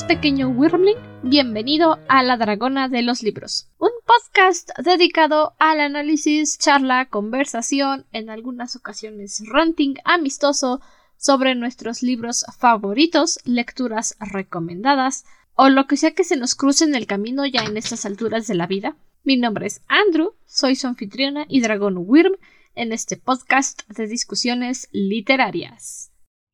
pequeño 0.00 0.48
Wyrmling? 0.48 0.96
Bienvenido 1.22 1.98
a 2.08 2.22
La 2.22 2.38
Dragona 2.38 2.88
de 2.88 3.02
los 3.02 3.22
Libros, 3.22 3.68
un 3.78 3.90
podcast 4.06 4.70
dedicado 4.78 5.52
al 5.58 5.80
análisis, 5.80 6.56
charla, 6.56 7.10
conversación, 7.10 8.06
en 8.10 8.30
algunas 8.30 8.74
ocasiones 8.74 9.42
ranting 9.46 9.96
amistoso 10.04 10.80
sobre 11.18 11.54
nuestros 11.54 12.02
libros 12.02 12.46
favoritos, 12.58 13.38
lecturas 13.44 14.16
recomendadas 14.18 15.26
o 15.56 15.68
lo 15.68 15.86
que 15.86 15.98
sea 15.98 16.12
que 16.12 16.24
se 16.24 16.36
nos 16.36 16.54
cruce 16.54 16.84
en 16.84 16.94
el 16.94 17.06
camino 17.06 17.44
ya 17.44 17.60
en 17.64 17.76
estas 17.76 18.06
alturas 18.06 18.46
de 18.46 18.54
la 18.54 18.66
vida. 18.66 18.96
Mi 19.24 19.36
nombre 19.36 19.66
es 19.66 19.82
Andrew, 19.88 20.32
soy 20.46 20.74
su 20.74 20.86
anfitriona 20.86 21.44
y 21.50 21.60
dragón 21.60 21.96
Wyrm 21.98 22.36
en 22.74 22.92
este 22.92 23.18
podcast 23.18 23.86
de 23.88 24.06
discusiones 24.06 24.88
literarias. 24.90 26.10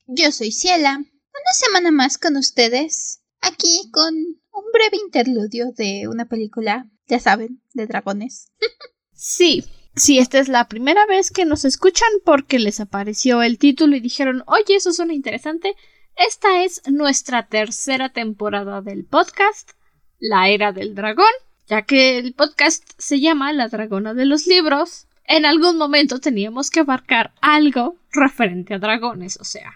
Yo 0.09 0.33
soy 0.33 0.51
Ciela, 0.51 0.97
una 0.97 1.53
semana 1.53 1.93
más 1.93 2.19
con 2.19 2.37
ustedes, 2.37 3.18
aquí 3.41 3.91
con 3.93 4.15
un 4.15 4.65
breve 4.73 4.97
interludio 5.05 5.73
de 5.77 6.09
una 6.09 6.27
película, 6.27 6.87
ya 7.07 7.21
saben, 7.21 7.63
de 7.75 7.87
dragones. 7.87 8.53
sí, 9.13 9.65
si 9.95 10.19
esta 10.19 10.39
es 10.39 10.49
la 10.49 10.69
primera 10.69 11.07
vez 11.07 11.31
que 11.31 11.45
nos 11.45 11.65
escuchan 11.65 12.09
porque 12.25 12.59
les 12.59 12.81
apareció 12.81 13.43
el 13.43 13.59
título 13.59 13.97
y 13.97 14.01
dijeron, 14.01 14.45
oye, 14.47 14.77
eso 14.77 14.93
suena 14.93 15.15
interesante, 15.15 15.75
esta 16.17 16.63
es 16.65 16.83
nuestra 16.87 17.47
tercera 17.47 18.09
temporada 18.09 18.81
del 18.81 19.05
podcast, 19.05 19.71
La 20.19 20.49
Era 20.49 20.73
del 20.73 20.95
Dragón, 20.95 21.27
ya 21.67 21.83
que 21.83 22.19
el 22.19 22.35
podcast 22.35 22.83
se 22.99 23.21
llama 23.21 23.53
La 23.53 23.69
Dragona 23.69 24.15
de 24.15 24.25
los 24.25 24.47
Libros. 24.47 25.07
En 25.25 25.45
algún 25.45 25.77
momento 25.77 26.19
teníamos 26.19 26.71
que 26.71 26.81
abarcar 26.81 27.35
algo 27.41 27.98
referente 28.13 28.75
a 28.75 28.79
dragones, 28.79 29.39
o 29.41 29.45
sea. 29.45 29.73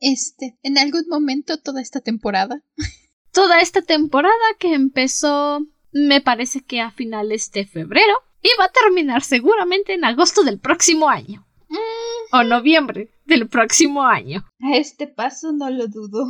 Este, 0.00 0.58
en 0.62 0.78
algún 0.78 1.04
momento 1.08 1.58
toda 1.58 1.80
esta 1.80 2.00
temporada. 2.00 2.62
Toda 3.32 3.60
esta 3.60 3.82
temporada 3.82 4.34
que 4.58 4.74
empezó, 4.74 5.66
me 5.92 6.20
parece 6.20 6.62
que 6.62 6.80
a 6.80 6.90
finales 6.90 7.50
de 7.52 7.66
febrero, 7.66 8.22
y 8.42 8.48
va 8.58 8.66
a 8.66 8.72
terminar 8.72 9.22
seguramente 9.22 9.94
en 9.94 10.04
agosto 10.04 10.42
del 10.44 10.60
próximo 10.60 11.08
año. 11.08 11.46
O 12.32 12.44
noviembre 12.44 13.10
del 13.24 13.48
próximo 13.48 14.04
año. 14.04 14.44
A 14.60 14.76
este 14.76 15.06
paso 15.06 15.52
no 15.52 15.68
lo 15.70 15.88
dudo. 15.88 16.26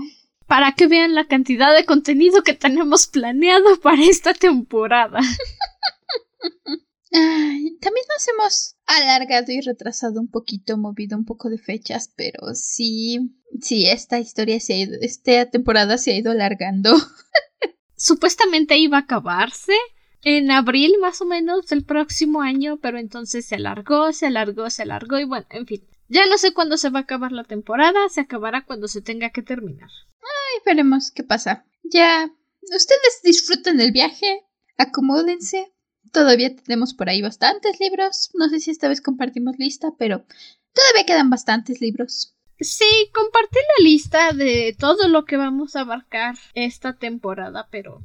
Para 0.47 0.73
que 0.73 0.87
vean 0.87 1.15
la 1.15 1.27
cantidad 1.27 1.75
de 1.75 1.85
contenido 1.85 2.43
que 2.43 2.55
tenemos 2.55 3.07
planeado 3.07 3.81
para 3.81 4.03
esta 4.03 4.33
temporada. 4.33 5.21
también 7.11 8.07
nos 8.09 8.29
hemos 8.29 8.76
alargado 8.87 9.53
y 9.53 9.61
retrasado 9.61 10.21
un 10.21 10.29
poquito, 10.29 10.77
movido 10.77 11.19
un 11.19 11.25
poco 11.25 11.51
de 11.51 11.59
fechas, 11.59 12.13
pero 12.17 12.55
sí, 12.55 13.37
sí, 13.61 13.87
esta 13.87 14.19
historia 14.19 14.61
se 14.61 14.75
ha 14.75 14.79
ido, 14.79 14.99
esta 15.01 15.51
temporada 15.51 15.99
se 15.99 16.13
ha 16.13 16.17
ido 16.17 16.31
alargando. 16.31 16.95
Supuestamente 17.97 18.79
iba 18.79 18.99
a 18.99 19.01
acabarse 19.01 19.75
en 20.23 20.51
abril 20.51 20.95
más 21.01 21.21
o 21.21 21.25
menos 21.25 21.67
del 21.67 21.85
próximo 21.85 22.43
año, 22.43 22.79
pero 22.79 22.99
entonces 22.99 23.47
se 23.47 23.57
alargó, 23.57 24.13
se 24.13 24.27
alargó, 24.27 24.71
se 24.71 24.83
alargó 24.83 25.19
y 25.19 25.25
bueno, 25.25 25.47
en 25.51 25.67
fin. 25.67 25.87
Ya 26.09 26.27
no 26.27 26.39
sé 26.39 26.53
cuándo 26.53 26.77
se 26.77 26.91
va 26.91 27.01
a 27.01 27.03
acabar 27.03 27.33
la 27.33 27.45
temporada, 27.45 28.09
se 28.09 28.21
acabará 28.21 28.65
cuando 28.65 28.87
se 28.87 29.03
tenga 29.03 29.31
que 29.31 29.43
terminar. 29.43 29.91
Ay, 30.21 30.63
veremos 30.65 31.11
qué 31.11 31.25
pasa. 31.25 31.67
Ya, 31.83 32.31
ustedes 32.63 33.21
disfruten 33.25 33.81
el 33.81 33.91
viaje, 33.91 34.45
acomódense, 34.77 35.73
Todavía 36.17 36.57
tenemos 36.57 36.95
por 36.95 37.11
ahí 37.11 37.21
bastantes 37.21 37.79
libros. 37.79 38.31
No 38.33 38.49
sé 38.49 38.59
si 38.59 38.71
esta 38.71 38.89
vez 38.89 39.03
compartimos 39.03 39.59
lista, 39.59 39.93
pero 39.99 40.25
todavía 40.73 41.05
quedan 41.07 41.29
bastantes 41.29 41.83
libros. 41.83 42.35
Sí, 42.59 42.87
compartí 43.13 43.59
la 43.59 43.85
lista 43.85 44.33
de 44.33 44.75
todo 44.79 45.09
lo 45.09 45.27
que 45.27 45.37
vamos 45.37 45.77
a 45.77 45.81
abarcar 45.81 46.35
esta 46.55 46.95
temporada, 46.95 47.69
pero 47.71 48.01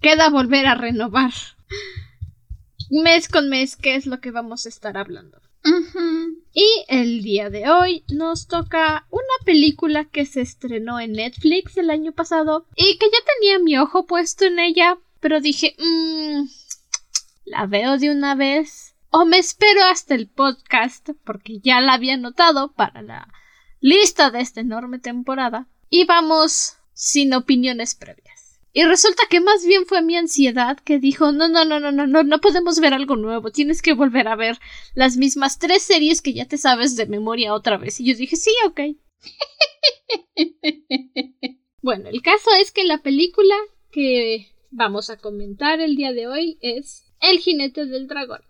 queda 0.00 0.30
volver 0.30 0.66
a 0.66 0.74
renovar 0.74 1.34
mes 2.88 3.28
con 3.28 3.50
mes 3.50 3.76
qué 3.76 3.96
es 3.96 4.06
lo 4.06 4.22
que 4.22 4.30
vamos 4.30 4.64
a 4.64 4.70
estar 4.70 4.96
hablando. 4.96 5.38
Y 6.54 6.66
el 6.88 7.22
día 7.22 7.50
de 7.50 7.68
hoy 7.68 8.04
nos 8.08 8.46
toca 8.46 9.06
una 9.10 9.44
película 9.44 10.06
que 10.06 10.24
se 10.24 10.40
estrenó 10.40 10.98
en 10.98 11.12
Netflix 11.12 11.76
el 11.76 11.90
año 11.90 12.12
pasado 12.12 12.64
y 12.74 12.96
que 12.96 13.04
ya 13.04 13.18
tenía 13.34 13.58
mi 13.58 13.76
ojo 13.76 14.06
puesto 14.06 14.46
en 14.46 14.58
ella, 14.58 14.98
pero 15.20 15.42
dije, 15.42 15.76
mmm, 15.78 16.48
la 17.50 17.66
veo 17.66 17.98
de 17.98 18.10
una 18.10 18.36
vez 18.36 18.94
o 19.10 19.26
me 19.26 19.38
espero 19.38 19.82
hasta 19.84 20.14
el 20.14 20.28
podcast 20.28 21.10
porque 21.24 21.58
ya 21.58 21.80
la 21.80 21.94
había 21.94 22.16
notado 22.16 22.72
para 22.72 23.02
la 23.02 23.28
lista 23.80 24.30
de 24.30 24.40
esta 24.40 24.60
enorme 24.60 25.00
temporada 25.00 25.66
y 25.88 26.04
vamos 26.04 26.76
sin 26.92 27.34
opiniones 27.34 27.96
previas. 27.96 28.60
Y 28.72 28.84
resulta 28.84 29.24
que 29.28 29.40
más 29.40 29.66
bien 29.66 29.84
fue 29.84 30.00
mi 30.00 30.16
ansiedad 30.16 30.78
que 30.78 31.00
dijo 31.00 31.32
no, 31.32 31.48
no, 31.48 31.64
no, 31.64 31.80
no, 31.80 31.90
no, 31.90 32.06
no, 32.06 32.22
no 32.22 32.40
podemos 32.40 32.78
ver 32.78 32.94
algo 32.94 33.16
nuevo, 33.16 33.50
tienes 33.50 33.82
que 33.82 33.94
volver 33.94 34.28
a 34.28 34.36
ver 34.36 34.60
las 34.94 35.16
mismas 35.16 35.58
tres 35.58 35.82
series 35.82 36.22
que 36.22 36.32
ya 36.32 36.46
te 36.46 36.56
sabes 36.56 36.94
de 36.94 37.06
memoria 37.06 37.52
otra 37.52 37.78
vez. 37.78 37.98
Y 37.98 38.04
yo 38.04 38.16
dije, 38.16 38.36
sí, 38.36 38.52
ok. 38.64 38.80
bueno, 41.82 42.10
el 42.10 42.22
caso 42.22 42.50
es 42.60 42.70
que 42.70 42.84
la 42.84 42.98
película 42.98 43.56
que 43.90 44.54
vamos 44.70 45.10
a 45.10 45.16
comentar 45.16 45.80
el 45.80 45.96
día 45.96 46.12
de 46.12 46.28
hoy 46.28 46.56
es 46.60 47.09
el 47.20 47.38
jinete 47.38 47.86
del 47.86 48.06
dragón, 48.06 48.42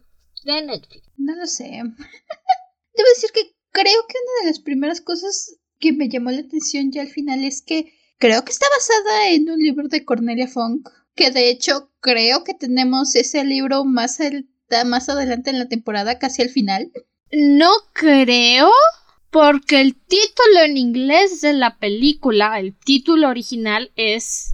de 0.44 0.62
Netflix. 0.62 1.10
No 1.16 1.34
lo 1.34 1.47
sé. 1.47 1.64
Debo 2.94 3.08
decir 3.14 3.31
que 3.32 3.54
creo 3.70 4.06
que 4.08 4.16
una 4.19 4.42
de 4.42 4.47
las 4.48 4.60
primeras 4.60 5.00
cosas 5.00 5.56
que 5.78 5.92
me 5.92 6.08
llamó 6.08 6.31
la 6.31 6.41
atención 6.41 6.92
ya 6.92 7.03
al 7.03 7.09
final 7.09 7.44
es 7.44 7.62
que 7.62 7.94
creo 8.19 8.44
que 8.44 8.53
está 8.53 8.66
basada 8.76 9.30
en 9.30 9.48
un 9.50 9.59
libro 9.59 9.88
de 9.88 10.04
Cornelia 10.04 10.47
Funk, 10.47 10.88
que 11.14 11.30
de 11.30 11.50
hecho 11.50 11.91
creo 12.00 12.44
que 12.44 12.54
tenemos 12.54 13.14
ese 13.14 13.44
libro 13.44 13.84
más, 13.84 14.19
más 14.86 15.09
adelante 15.09 15.50
en 15.50 15.59
la 15.59 15.69
temporada, 15.69 16.19
casi 16.19 16.42
al 16.42 16.50
final. 16.50 16.92
No 17.32 17.70
creo, 17.92 18.70
porque 19.30 19.80
el 19.80 19.94
título 19.94 20.60
en 20.64 20.76
inglés 20.76 21.41
de 21.41 21.54
la 21.54 21.78
película, 21.78 22.59
el 22.60 22.76
título 22.76 23.28
original 23.28 23.91
es 23.97 24.53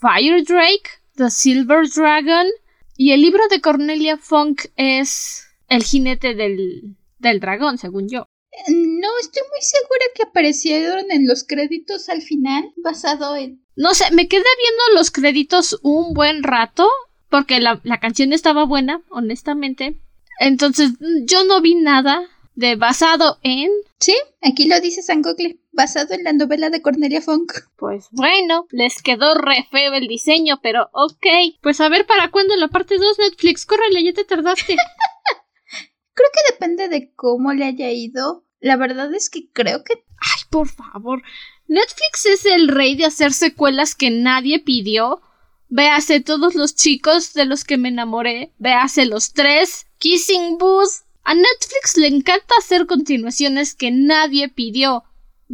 Fire 0.00 0.42
Drake, 0.44 0.90
The 1.16 1.30
Silver 1.30 1.88
Dragon 1.88 2.46
y 2.96 3.12
el 3.12 3.20
libro 3.22 3.42
de 3.48 3.60
Cornelia 3.60 4.16
Funk 4.16 4.66
es 4.76 5.44
El 5.68 5.82
jinete 5.82 6.34
del, 6.34 6.96
del 7.18 7.40
dragón, 7.40 7.78
según 7.78 8.08
yo. 8.08 8.26
No 8.68 9.08
estoy 9.20 9.42
muy 9.50 9.60
segura 9.60 10.04
que 10.14 10.22
aparecieron 10.22 11.10
en 11.10 11.26
los 11.26 11.44
créditos 11.44 12.08
al 12.08 12.22
final, 12.22 12.72
basado 12.76 13.36
en... 13.36 13.64
No 13.76 13.94
sé, 13.94 14.04
me 14.12 14.28
quedé 14.28 14.44
viendo 14.58 14.98
los 14.98 15.10
créditos 15.10 15.80
un 15.82 16.14
buen 16.14 16.44
rato, 16.44 16.88
porque 17.28 17.58
la, 17.58 17.80
la 17.82 17.98
canción 17.98 18.32
estaba 18.32 18.64
buena, 18.64 19.02
honestamente. 19.10 19.96
Entonces 20.38 20.92
yo 21.24 21.44
no 21.44 21.60
vi 21.60 21.74
nada 21.74 22.28
de 22.54 22.76
basado 22.76 23.38
en. 23.42 23.70
Sí, 23.98 24.14
aquí 24.40 24.68
lo 24.68 24.80
dice 24.80 25.02
San 25.02 25.22
Google, 25.22 25.58
basado 25.74 26.14
en 26.14 26.24
la 26.24 26.32
novela 26.32 26.70
de 26.70 26.82
Cornelia 26.82 27.20
Funk. 27.20 27.52
Pues 27.76 28.08
bueno, 28.10 28.66
les 28.70 29.02
quedó 29.02 29.34
re 29.34 29.66
feo 29.70 29.92
el 29.92 30.08
diseño, 30.08 30.60
pero 30.62 30.88
ok. 30.92 31.26
Pues 31.60 31.80
a 31.80 31.88
ver 31.88 32.06
para 32.06 32.30
cuándo 32.30 32.56
la 32.56 32.68
parte 32.68 32.98
2 32.98 33.18
Netflix, 33.18 33.66
córrele, 33.66 34.04
ya 34.04 34.12
te 34.12 34.24
tardaste. 34.24 34.76
creo 36.14 36.28
que 36.32 36.52
depende 36.52 36.88
de 36.88 37.12
cómo 37.14 37.52
le 37.52 37.64
haya 37.64 37.90
ido. 37.90 38.44
La 38.60 38.76
verdad 38.76 39.12
es 39.14 39.28
que 39.28 39.50
creo 39.52 39.84
que. 39.84 39.94
Ay, 39.94 40.42
por 40.50 40.68
favor. 40.68 41.22
Netflix 41.66 42.26
es 42.26 42.46
el 42.46 42.68
rey 42.68 42.94
de 42.94 43.06
hacer 43.06 43.32
secuelas 43.32 43.94
que 43.94 44.10
nadie 44.10 44.60
pidió. 44.60 45.20
Véase 45.68 46.20
todos 46.20 46.54
los 46.54 46.74
chicos 46.74 47.34
de 47.34 47.44
los 47.46 47.64
que 47.64 47.76
me 47.76 47.88
enamoré. 47.88 48.52
Véase 48.58 49.06
los 49.06 49.32
tres. 49.32 49.86
Kissing 49.98 50.56
Booth. 50.58 51.04
A 51.24 51.34
Netflix 51.34 51.96
le 51.96 52.06
encanta 52.06 52.54
hacer 52.58 52.86
continuaciones 52.86 53.74
que 53.74 53.90
nadie 53.90 54.48
pidió. 54.48 55.04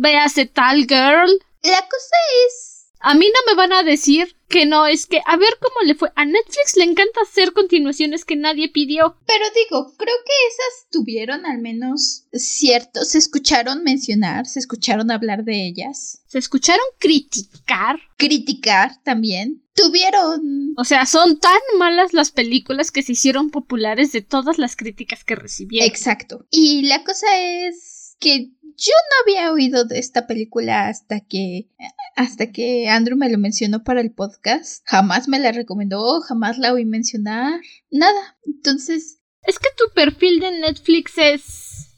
Véase 0.00 0.46
tal 0.46 0.86
girl. 0.86 1.30
La 1.62 1.82
cosa 1.82 2.16
es. 2.46 2.86
A 3.00 3.14
mí 3.14 3.26
no 3.26 3.52
me 3.52 3.54
van 3.54 3.72
a 3.74 3.82
decir 3.82 4.34
que 4.48 4.64
no, 4.64 4.86
es 4.86 5.04
que 5.04 5.20
a 5.26 5.36
ver 5.36 5.58
cómo 5.60 5.86
le 5.86 5.94
fue. 5.94 6.10
A 6.16 6.24
Netflix 6.24 6.74
le 6.76 6.84
encanta 6.84 7.20
hacer 7.22 7.52
continuaciones 7.52 8.24
que 8.24 8.34
nadie 8.34 8.70
pidió. 8.70 9.18
Pero 9.26 9.44
digo, 9.54 9.94
creo 9.98 10.16
que 10.24 10.32
esas 10.48 10.90
tuvieron 10.90 11.44
al 11.44 11.58
menos 11.58 12.24
cierto. 12.32 13.04
Se 13.04 13.18
escucharon 13.18 13.84
mencionar, 13.84 14.46
se 14.46 14.58
escucharon 14.60 15.10
hablar 15.10 15.44
de 15.44 15.66
ellas. 15.66 16.22
Se 16.26 16.38
escucharon 16.38 16.84
criticar. 16.98 18.00
Criticar 18.16 19.02
también. 19.02 19.62
Tuvieron. 19.74 20.72
O 20.78 20.84
sea, 20.84 21.04
son 21.04 21.38
tan 21.40 21.60
malas 21.78 22.14
las 22.14 22.30
películas 22.30 22.90
que 22.90 23.02
se 23.02 23.12
hicieron 23.12 23.50
populares 23.50 24.12
de 24.12 24.22
todas 24.22 24.56
las 24.56 24.76
críticas 24.76 25.24
que 25.24 25.36
recibieron. 25.36 25.86
Exacto. 25.86 26.46
Y 26.50 26.82
la 26.82 27.04
cosa 27.04 27.26
es 27.38 27.99
que 28.20 28.50
yo 28.62 28.92
no 28.92 29.22
había 29.22 29.52
oído 29.52 29.84
de 29.84 29.98
esta 29.98 30.26
película 30.26 30.88
hasta 30.88 31.20
que 31.20 31.68
hasta 32.16 32.52
que 32.52 32.88
Andrew 32.88 33.16
me 33.16 33.30
lo 33.30 33.38
mencionó 33.38 33.82
para 33.82 34.00
el 34.00 34.12
podcast. 34.12 34.82
Jamás 34.86 35.28
me 35.28 35.38
la 35.38 35.52
recomendó, 35.52 36.20
jamás 36.20 36.58
la 36.58 36.72
oí 36.72 36.84
mencionar, 36.84 37.60
nada. 37.90 38.38
Entonces, 38.46 39.18
es 39.42 39.58
que 39.58 39.68
tu 39.76 39.92
perfil 39.94 40.40
de 40.40 40.60
Netflix 40.60 41.12
es 41.16 41.96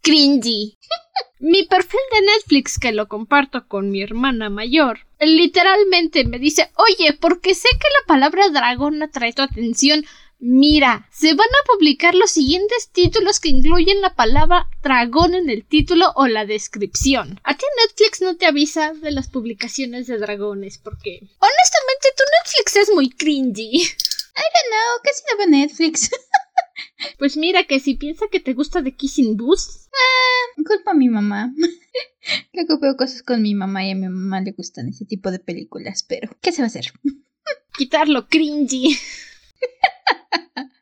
cringy. 0.00 0.78
Mi 1.40 1.64
perfil 1.64 2.00
de 2.12 2.26
Netflix, 2.26 2.78
que 2.78 2.92
lo 2.92 3.06
comparto 3.08 3.68
con 3.68 3.90
mi 3.90 4.02
hermana 4.02 4.50
mayor, 4.50 5.06
literalmente 5.20 6.24
me 6.24 6.40
dice, 6.40 6.72
oye, 6.76 7.12
porque 7.12 7.54
sé 7.54 7.68
que 7.72 7.86
la 8.00 8.06
palabra 8.08 8.48
dragón 8.48 9.00
atrae 9.02 9.32
tu 9.32 9.42
atención, 9.42 10.04
Mira, 10.40 11.08
se 11.10 11.34
van 11.34 11.48
a 11.48 11.66
publicar 11.66 12.14
los 12.14 12.30
siguientes 12.30 12.90
títulos 12.92 13.40
que 13.40 13.48
incluyen 13.48 14.00
la 14.00 14.14
palabra 14.14 14.68
dragón 14.82 15.34
en 15.34 15.50
el 15.50 15.66
título 15.66 16.12
o 16.14 16.28
la 16.28 16.46
descripción. 16.46 17.40
A 17.42 17.56
ti 17.56 17.64
Netflix 17.84 18.20
no 18.20 18.36
te 18.36 18.46
avisa 18.46 18.92
de 18.92 19.10
las 19.10 19.28
publicaciones 19.28 20.06
de 20.06 20.18
dragones 20.18 20.78
porque 20.78 21.18
honestamente 21.18 22.08
tu 22.16 22.22
Netflix 22.38 22.76
es 22.76 22.94
muy 22.94 23.10
cringy. 23.10 23.82
I 24.38 24.46
don't 24.54 24.70
know, 24.70 25.02
casi 25.02 25.22
no 25.28 25.38
veo 25.38 25.48
Netflix. 25.48 26.10
pues 27.18 27.36
mira 27.36 27.64
que 27.64 27.80
si 27.80 27.94
piensa 27.94 28.26
que 28.30 28.38
te 28.38 28.54
gusta 28.54 28.80
de 28.80 28.94
Kissing 28.94 29.36
Boost. 29.36 29.88
Ah, 29.92 30.62
culpa 30.64 30.92
a 30.92 30.94
mi 30.94 31.08
mamá. 31.08 31.52
Luego 32.52 32.78
veo 32.78 32.96
cosas 32.96 33.24
con 33.24 33.42
mi 33.42 33.56
mamá 33.56 33.84
y 33.84 33.90
a 33.90 33.96
mi 33.96 34.08
mamá 34.08 34.40
le 34.40 34.52
gustan 34.52 34.88
ese 34.88 35.04
tipo 35.04 35.32
de 35.32 35.40
películas, 35.40 36.04
pero 36.08 36.30
¿qué 36.40 36.52
se 36.52 36.62
va 36.62 36.66
a 36.66 36.68
hacer? 36.68 36.92
Quitarlo 37.76 38.28
cringy. 38.28 38.96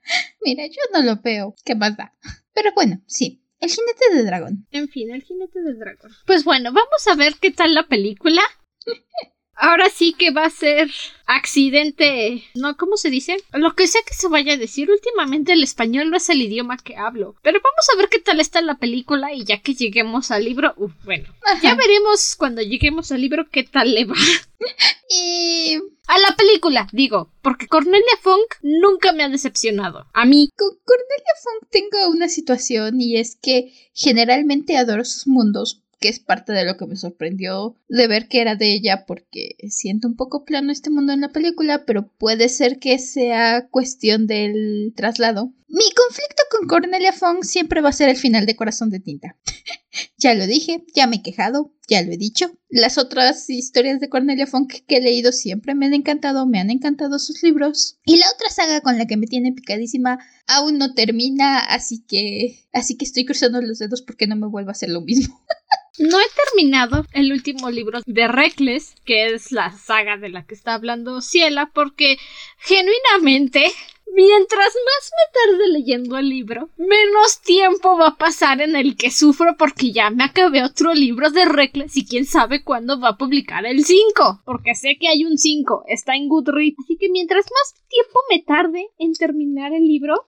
Mira, 0.44 0.66
yo 0.66 0.80
no 0.92 1.02
lo 1.02 1.20
veo. 1.20 1.54
¿Qué 1.64 1.74
más 1.74 1.96
da? 1.96 2.12
Pero 2.54 2.72
bueno, 2.74 3.02
sí. 3.06 3.42
El 3.58 3.70
jinete 3.70 4.14
de 4.14 4.24
dragón. 4.24 4.66
En 4.70 4.88
fin, 4.88 5.12
el 5.14 5.22
jinete 5.22 5.60
de 5.62 5.74
dragón. 5.74 6.12
Pues 6.26 6.44
bueno, 6.44 6.72
vamos 6.72 7.06
a 7.10 7.14
ver 7.14 7.34
qué 7.40 7.50
tal 7.50 7.74
la 7.74 7.88
película. 7.88 8.42
Ahora 9.56 9.88
sí 9.88 10.12
que 10.12 10.30
va 10.30 10.44
a 10.44 10.50
ser 10.50 10.90
accidente. 11.24 12.44
No, 12.54 12.76
¿cómo 12.76 12.98
se 12.98 13.08
dice? 13.08 13.38
Lo 13.52 13.74
que 13.74 13.86
sea 13.86 14.02
que 14.06 14.14
se 14.14 14.28
vaya 14.28 14.52
a 14.52 14.58
decir. 14.58 14.90
Últimamente 14.90 15.52
el 15.52 15.62
español 15.62 16.10
no 16.10 16.18
es 16.18 16.28
el 16.28 16.42
idioma 16.42 16.76
que 16.76 16.96
hablo. 16.96 17.36
Pero 17.42 17.60
vamos 17.62 17.86
a 17.92 17.96
ver 17.96 18.08
qué 18.10 18.20
tal 18.20 18.38
está 18.38 18.60
la 18.60 18.78
película 18.78 19.32
y 19.32 19.44
ya 19.44 19.62
que 19.62 19.74
lleguemos 19.74 20.30
al 20.30 20.44
libro. 20.44 20.74
Uf, 20.76 20.92
bueno. 21.04 21.34
Ya 21.62 21.74
veremos 21.74 22.36
cuando 22.36 22.60
lleguemos 22.60 23.10
al 23.12 23.22
libro 23.22 23.48
qué 23.50 23.64
tal 23.64 23.94
le 23.94 24.04
va. 24.04 24.14
y... 25.08 25.78
A 26.08 26.18
la 26.18 26.36
película, 26.36 26.86
digo, 26.92 27.32
porque 27.42 27.66
Cornelia 27.66 28.16
Funk 28.22 28.54
nunca 28.62 29.12
me 29.12 29.24
ha 29.24 29.28
decepcionado. 29.28 30.06
A 30.12 30.24
mí. 30.24 30.50
Con 30.56 30.68
Cornelia 30.84 31.34
Funk 31.42 31.70
tengo 31.70 32.10
una 32.10 32.28
situación 32.28 33.00
y 33.00 33.16
es 33.16 33.36
que 33.42 33.72
generalmente 33.92 34.76
adoro 34.76 35.04
sus 35.04 35.26
mundos 35.26 35.82
que 35.98 36.08
es 36.08 36.20
parte 36.20 36.52
de 36.52 36.64
lo 36.64 36.76
que 36.76 36.86
me 36.86 36.96
sorprendió 36.96 37.76
de 37.88 38.06
ver 38.06 38.28
que 38.28 38.40
era 38.40 38.54
de 38.56 38.72
ella 38.72 39.04
porque 39.06 39.56
siento 39.68 40.08
un 40.08 40.16
poco 40.16 40.44
plano 40.44 40.72
este 40.72 40.90
mundo 40.90 41.12
en 41.12 41.20
la 41.20 41.32
película, 41.32 41.84
pero 41.84 42.08
puede 42.08 42.48
ser 42.48 42.78
que 42.78 42.98
sea 42.98 43.68
cuestión 43.68 44.26
del 44.26 44.92
traslado. 44.96 45.52
Mi 45.68 45.84
conflicto 45.94 46.42
con 46.50 46.68
Cornelia 46.68 47.12
Fong 47.12 47.42
siempre 47.42 47.80
va 47.80 47.88
a 47.88 47.92
ser 47.92 48.08
el 48.08 48.16
final 48.16 48.46
de 48.46 48.54
Corazón 48.54 48.88
de 48.88 49.00
Tinta. 49.00 49.36
ya 50.16 50.34
lo 50.34 50.46
dije, 50.46 50.84
ya 50.94 51.06
me 51.06 51.16
he 51.16 51.22
quejado, 51.22 51.74
ya 51.88 52.02
lo 52.02 52.12
he 52.12 52.16
dicho. 52.16 52.52
Las 52.68 52.98
otras 52.98 53.50
historias 53.50 53.98
de 53.98 54.08
Cornelia 54.08 54.46
Funk 54.46 54.72
que 54.86 54.98
he 54.98 55.00
leído 55.00 55.32
siempre 55.32 55.74
me 55.74 55.86
han 55.86 55.94
encantado, 55.94 56.46
me 56.46 56.60
han 56.60 56.70
encantado 56.70 57.18
sus 57.18 57.42
libros. 57.42 57.98
Y 58.04 58.16
la 58.18 58.26
otra 58.32 58.48
saga 58.50 58.80
con 58.80 58.96
la 58.96 59.06
que 59.06 59.16
me 59.16 59.26
tiene 59.26 59.52
picadísima 59.52 60.18
aún 60.46 60.78
no 60.78 60.94
termina, 60.94 61.58
así 61.58 62.04
que 62.06 62.68
así 62.72 62.96
que 62.96 63.04
estoy 63.04 63.24
cruzando 63.24 63.60
los 63.60 63.78
dedos 63.78 64.02
porque 64.02 64.26
no 64.26 64.36
me 64.36 64.46
vuelva 64.46 64.70
a 64.70 64.72
hacer 64.72 64.90
lo 64.90 65.00
mismo. 65.00 65.40
No 65.98 66.20
he 66.20 66.24
terminado 66.44 67.06
el 67.12 67.32
último 67.32 67.70
libro 67.70 68.00
de 68.04 68.28
Reckless, 68.28 68.94
que 69.04 69.26
es 69.26 69.50
la 69.52 69.72
saga 69.72 70.16
de 70.16 70.28
la 70.28 70.44
que 70.44 70.54
está 70.54 70.74
hablando 70.74 71.22
Ciela, 71.22 71.70
porque 71.72 72.18
genuinamente 72.58 73.72
Mientras 74.16 74.72
más 74.86 75.10
me 75.12 75.56
tarde 75.58 75.68
leyendo 75.72 76.16
el 76.16 76.30
libro, 76.30 76.70
menos 76.78 77.42
tiempo 77.42 77.98
va 77.98 78.08
a 78.08 78.16
pasar 78.16 78.62
en 78.62 78.74
el 78.74 78.96
que 78.96 79.10
sufro 79.10 79.56
porque 79.58 79.92
ya 79.92 80.08
me 80.08 80.24
acabé 80.24 80.64
otro 80.64 80.94
libro 80.94 81.30
de 81.30 81.44
Reckless 81.44 81.98
y 81.98 82.06
quién 82.06 82.24
sabe 82.24 82.64
cuándo 82.64 82.98
va 82.98 83.10
a 83.10 83.18
publicar 83.18 83.66
el 83.66 83.84
5. 83.84 84.40
Porque 84.46 84.74
sé 84.74 84.96
que 84.98 85.08
hay 85.08 85.26
un 85.26 85.36
5, 85.36 85.84
está 85.88 86.16
en 86.16 86.28
Goodreads. 86.28 86.76
Así 86.82 86.96
que 86.96 87.10
mientras 87.10 87.44
más 87.44 87.74
tiempo 87.90 88.18
me 88.30 88.42
tarde 88.42 88.88
en 88.96 89.12
terminar 89.12 89.74
el 89.74 89.86
libro, 89.86 90.26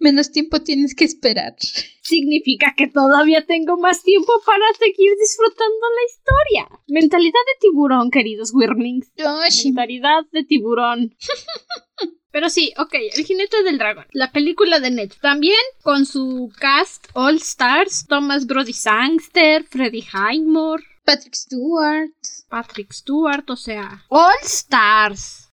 menos 0.00 0.32
tiempo 0.32 0.60
tienes 0.60 0.94
que 0.94 1.06
esperar. 1.06 1.54
Significa 2.02 2.74
que 2.76 2.88
todavía 2.88 3.46
tengo 3.46 3.78
más 3.78 4.02
tiempo 4.02 4.34
para 4.44 4.66
seguir 4.78 5.12
disfrutando 5.18 5.86
la 5.96 6.04
historia. 6.10 6.80
Mentalidad 6.88 7.40
de 7.46 7.68
tiburón, 7.68 8.10
queridos 8.10 8.52
Wyrmlings. 8.52 9.10
Mentalidad 9.64 10.26
de 10.30 10.44
tiburón. 10.44 11.16
Pero 12.30 12.48
sí, 12.50 12.72
ok, 12.76 12.94
El 13.16 13.24
jinete 13.24 13.62
del 13.62 13.78
dragón. 13.78 14.06
La 14.12 14.30
película 14.32 14.80
de 14.80 14.90
Ned. 14.90 15.12
También 15.20 15.58
con 15.82 16.06
su 16.06 16.52
cast 16.58 17.06
All 17.14 17.36
Stars, 17.36 18.06
Thomas 18.08 18.46
Brody 18.46 18.72
Sangster, 18.72 19.64
Freddie 19.64 20.06
Highmore. 20.12 20.84
Patrick 21.04 21.34
Stewart. 21.34 22.12
Patrick 22.48 22.92
Stewart, 22.92 23.48
o 23.48 23.56
sea, 23.56 24.04
All 24.08 24.34
Stars. 24.42 25.50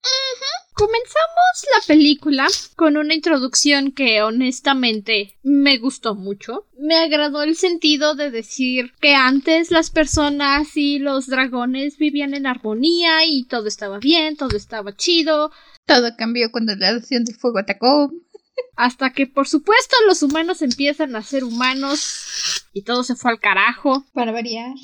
Comenzamos 0.74 1.66
la 1.76 1.88
película 1.88 2.48
con 2.76 2.98
una 2.98 3.16
introducción 3.16 3.92
que 3.92 4.22
honestamente 4.22 5.36
me 5.42 5.80
gustó 5.80 6.14
mucho. 6.14 6.68
Me 6.78 6.98
agradó 6.98 7.42
el 7.42 7.56
sentido 7.56 8.14
de 8.14 8.30
decir 8.30 8.94
que 9.02 9.16
antes 9.16 9.72
las 9.72 9.90
personas 9.90 10.78
y 10.78 11.00
los 11.00 11.26
dragones 11.26 11.98
vivían 11.98 12.36
en 12.36 12.46
armonía 12.46 13.26
y 13.26 13.46
todo 13.46 13.68
estaba 13.68 13.98
bien, 13.98 14.38
todo 14.38 14.56
estaba 14.56 14.96
chido. 14.96 15.52
Todo 15.88 16.16
cambió 16.16 16.52
cuando 16.52 16.76
la 16.76 16.94
Nación 16.94 17.24
del 17.24 17.36
Fuego 17.36 17.58
atacó. 17.58 18.12
Hasta 18.76 19.12
que, 19.12 19.26
por 19.26 19.48
supuesto, 19.48 19.96
los 20.06 20.22
humanos 20.22 20.62
empiezan 20.62 21.16
a 21.16 21.24
ser 21.24 21.44
humanos 21.44 22.64
y 22.74 22.84
todo 22.84 23.04
se 23.04 23.16
fue 23.16 23.32
al 23.32 23.40
carajo. 23.40 24.06
Para 24.14 24.32
variar 24.32 24.76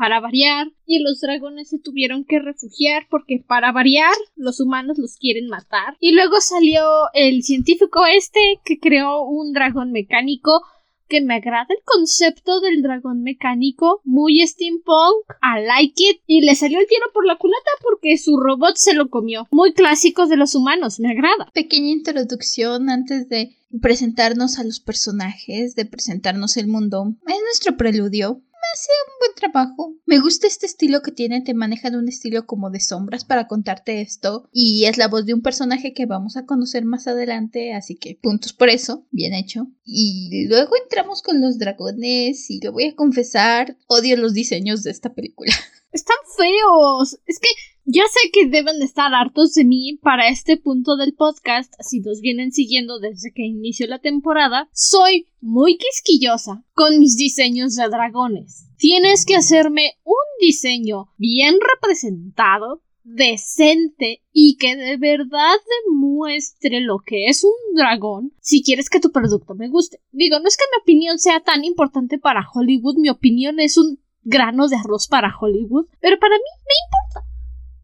para 0.00 0.18
variar, 0.18 0.68
y 0.86 1.02
los 1.02 1.20
dragones 1.20 1.68
se 1.68 1.78
tuvieron 1.78 2.24
que 2.24 2.38
refugiar 2.38 3.06
porque 3.10 3.44
para 3.46 3.70
variar 3.70 4.14
los 4.34 4.58
humanos 4.58 4.96
los 4.96 5.18
quieren 5.18 5.48
matar. 5.48 5.98
Y 6.00 6.12
luego 6.12 6.40
salió 6.40 6.82
el 7.12 7.42
científico 7.42 8.06
este 8.06 8.40
que 8.64 8.80
creó 8.80 9.20
un 9.20 9.52
dragón 9.52 9.92
mecánico 9.92 10.62
que 11.10 11.20
me 11.20 11.34
agrada 11.34 11.66
el 11.68 11.82
concepto 11.84 12.60
del 12.60 12.80
dragón 12.80 13.22
mecánico, 13.22 14.00
muy 14.04 14.46
steampunk, 14.46 15.26
I 15.42 15.66
like 15.66 16.02
it, 16.02 16.22
y 16.26 16.40
le 16.40 16.54
salió 16.54 16.78
el 16.78 16.86
tiro 16.86 17.06
por 17.12 17.26
la 17.26 17.36
culata 17.36 17.70
porque 17.82 18.16
su 18.16 18.38
robot 18.38 18.76
se 18.76 18.94
lo 18.94 19.10
comió. 19.10 19.46
Muy 19.50 19.74
clásico 19.74 20.26
de 20.26 20.38
los 20.38 20.54
humanos, 20.54 21.00
me 21.00 21.10
agrada. 21.10 21.50
Pequeña 21.52 21.90
introducción 21.90 22.88
antes 22.88 23.28
de 23.28 23.56
presentarnos 23.82 24.58
a 24.58 24.64
los 24.64 24.80
personajes, 24.80 25.74
de 25.74 25.84
presentarnos 25.84 26.56
el 26.56 26.68
mundo. 26.68 27.14
Es 27.26 27.38
nuestro 27.44 27.76
preludio 27.76 28.40
hace 28.72 28.90
un 29.06 29.18
buen 29.18 29.34
trabajo. 29.34 29.94
Me 30.06 30.18
gusta 30.18 30.46
este 30.46 30.66
estilo 30.66 31.02
que 31.02 31.12
tiene, 31.12 31.42
te 31.42 31.54
manejan 31.54 31.96
un 31.96 32.08
estilo 32.08 32.46
como 32.46 32.70
de 32.70 32.80
sombras 32.80 33.24
para 33.24 33.46
contarte 33.46 34.00
esto 34.00 34.48
y 34.52 34.84
es 34.86 34.98
la 34.98 35.08
voz 35.08 35.26
de 35.26 35.34
un 35.34 35.42
personaje 35.42 35.92
que 35.92 36.06
vamos 36.06 36.36
a 36.36 36.46
conocer 36.46 36.84
más 36.84 37.06
adelante, 37.06 37.74
así 37.74 37.96
que 37.96 38.18
puntos 38.20 38.52
por 38.52 38.68
eso, 38.68 39.06
bien 39.10 39.34
hecho. 39.34 39.68
Y 39.84 40.46
luego 40.48 40.72
entramos 40.82 41.22
con 41.22 41.40
los 41.40 41.58
dragones 41.58 42.50
y 42.50 42.60
lo 42.60 42.72
voy 42.72 42.84
a 42.84 42.94
confesar, 42.94 43.76
odio 43.86 44.16
los 44.16 44.34
diseños 44.34 44.82
de 44.82 44.90
esta 44.90 45.12
película. 45.14 45.52
Están 45.92 46.16
feos. 46.36 47.18
Es 47.26 47.40
que 47.40 47.48
ya 47.84 48.02
sé 48.06 48.30
que 48.32 48.46
deben 48.46 48.82
estar 48.82 49.12
hartos 49.14 49.52
de 49.54 49.64
mí 49.64 49.98
para 50.02 50.28
este 50.28 50.56
punto 50.56 50.96
del 50.96 51.14
podcast, 51.14 51.72
si 51.80 52.00
nos 52.00 52.20
vienen 52.20 52.52
siguiendo 52.52 52.98
desde 52.98 53.32
que 53.32 53.44
inició 53.44 53.86
la 53.86 53.98
temporada. 53.98 54.68
Soy 54.72 55.28
muy 55.40 55.76
quisquillosa 55.76 56.64
con 56.74 56.98
mis 56.98 57.16
diseños 57.16 57.74
de 57.76 57.88
dragones. 57.88 58.68
Tienes 58.76 59.24
que 59.24 59.36
hacerme 59.36 59.98
un 60.04 60.14
diseño 60.40 61.08
bien 61.16 61.56
representado, 61.74 62.82
decente 63.02 64.22
y 64.32 64.56
que 64.56 64.76
de 64.76 64.96
verdad 64.96 65.56
demuestre 65.86 66.80
lo 66.80 66.98
que 66.98 67.26
es 67.26 67.44
un 67.44 67.74
dragón 67.74 68.32
si 68.40 68.62
quieres 68.62 68.88
que 68.88 69.00
tu 69.00 69.10
producto 69.10 69.54
me 69.54 69.68
guste. 69.68 70.00
Digo, 70.12 70.38
no 70.38 70.48
es 70.48 70.56
que 70.56 70.64
mi 70.70 70.82
opinión 70.82 71.18
sea 71.18 71.40
tan 71.40 71.64
importante 71.64 72.18
para 72.18 72.46
Hollywood, 72.52 72.98
mi 72.98 73.08
opinión 73.08 73.58
es 73.58 73.76
un 73.76 74.00
grano 74.22 74.68
de 74.68 74.76
arroz 74.76 75.08
para 75.08 75.34
Hollywood, 75.38 75.86
pero 76.00 76.18
para 76.18 76.36
mí 76.36 76.42
me 76.44 76.74
importa. 76.86 77.29